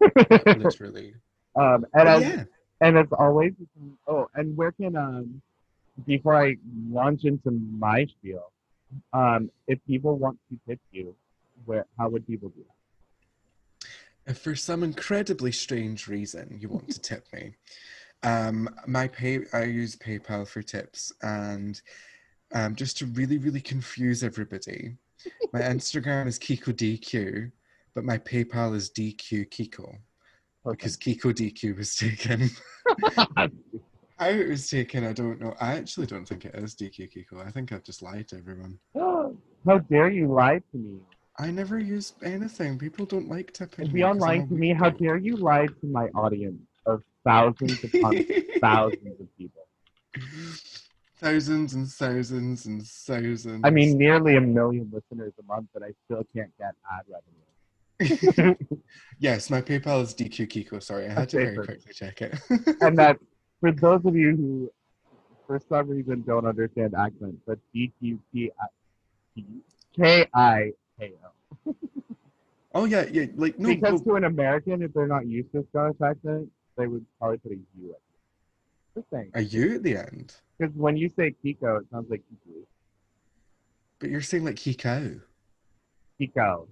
[0.56, 1.14] literally.
[1.56, 2.44] um, and But as, yeah.
[2.80, 3.52] and as always,
[4.06, 5.42] oh, and where can um,
[6.06, 6.56] before I
[6.90, 8.50] launch into my spiel,
[9.12, 11.14] um, if people want to tip you,
[11.64, 14.30] where how would people do that?
[14.32, 17.54] If for some incredibly strange reason you want to tip me,
[18.22, 21.80] um, my pay I use PayPal for tips, and
[22.52, 24.96] um, just to really really confuse everybody,
[25.52, 27.50] my Instagram is Kiko DQ,
[27.94, 29.96] but my PayPal is DQ Kiko
[30.66, 32.50] because Kiko DQ was taken.
[34.16, 35.54] How it was taken, I don't know.
[35.60, 37.44] I actually don't think it is DQ Kiko.
[37.44, 38.78] I think I've just lied to everyone.
[39.66, 41.00] how dare you lie to me?
[41.38, 42.78] I never use anything.
[42.78, 43.88] People don't like tipping.
[43.88, 44.72] Be me 'cause I'm online to me.
[44.72, 48.24] How dare you lie to my audience of thousands upon
[48.60, 49.66] thousands of people?
[51.24, 53.62] thousands and thousands and thousands.
[53.64, 58.54] I mean, nearly a million listeners a month, but I still can't get ad revenue.
[59.18, 60.82] yes, my PayPal is DQ Kiko.
[60.82, 62.38] Sorry, I had to very quickly check it.
[62.80, 63.18] and that
[63.60, 64.70] for those of you who
[65.46, 68.50] for some reason don't understand accent, but D Q T
[69.96, 71.12] K I K
[71.66, 71.74] O.
[72.74, 73.26] oh yeah, yeah.
[73.36, 76.86] Like no, because well, to an American, if they're not used to Scottish accent, they
[76.86, 78.00] would probably put a U at
[79.34, 80.34] are you at the end?
[80.58, 82.64] Because when you say Kiko, it sounds like Kiku.
[83.98, 85.20] But you're saying like Kiko.
[86.20, 86.68] Kiko.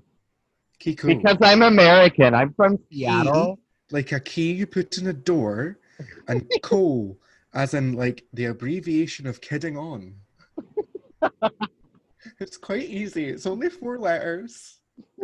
[0.81, 1.07] Kiko.
[1.07, 2.35] Because I'm American.
[2.35, 3.59] I'm from Seattle.
[3.90, 5.78] like a key you put in a door,
[6.28, 7.16] and co
[7.55, 10.15] as in like the abbreviation of kidding on.
[12.40, 13.27] it's quite easy.
[13.27, 14.78] It's only four letters.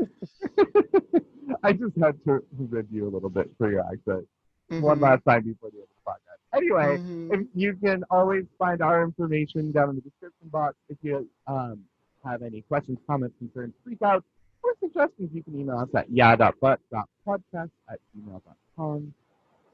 [1.62, 4.26] I just had to review you a little bit for your accent
[4.68, 5.02] one Mhm.
[5.02, 6.27] last time before the end of the podcast.
[6.54, 7.32] Anyway, Mhm.
[7.34, 10.76] if you can always find our information down in the description box.
[10.88, 11.84] If you um,
[12.24, 14.24] have any questions, comments, concerns, freak out,
[14.62, 19.14] or suggestions, you can email us at yeah.butt.podcast at gmail.com.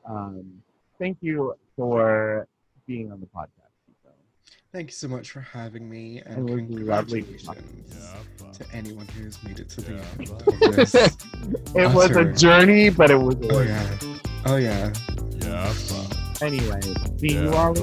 [0.05, 0.63] Um,
[0.99, 2.47] thank you for
[2.87, 3.49] being on the podcast.
[4.03, 4.11] So,
[4.73, 9.61] Thank you so much for having me, and was congratulations Yeah, to anyone who's made
[9.61, 10.95] it to the end but- of this.
[11.75, 14.93] it was a journey, but it was Oh worth yeah, oh yeah.
[15.41, 16.19] Yeah, but.
[16.43, 16.81] Anyway,
[17.19, 17.74] see you all.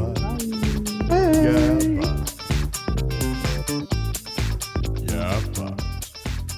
[4.99, 5.81] Yeah, but.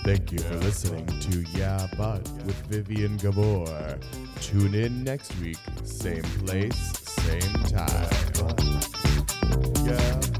[0.03, 3.97] Thank you for listening to Yeah But with Vivien Gabor.
[4.41, 8.09] Tune in next week, same place, same time.
[9.85, 10.32] Yeah.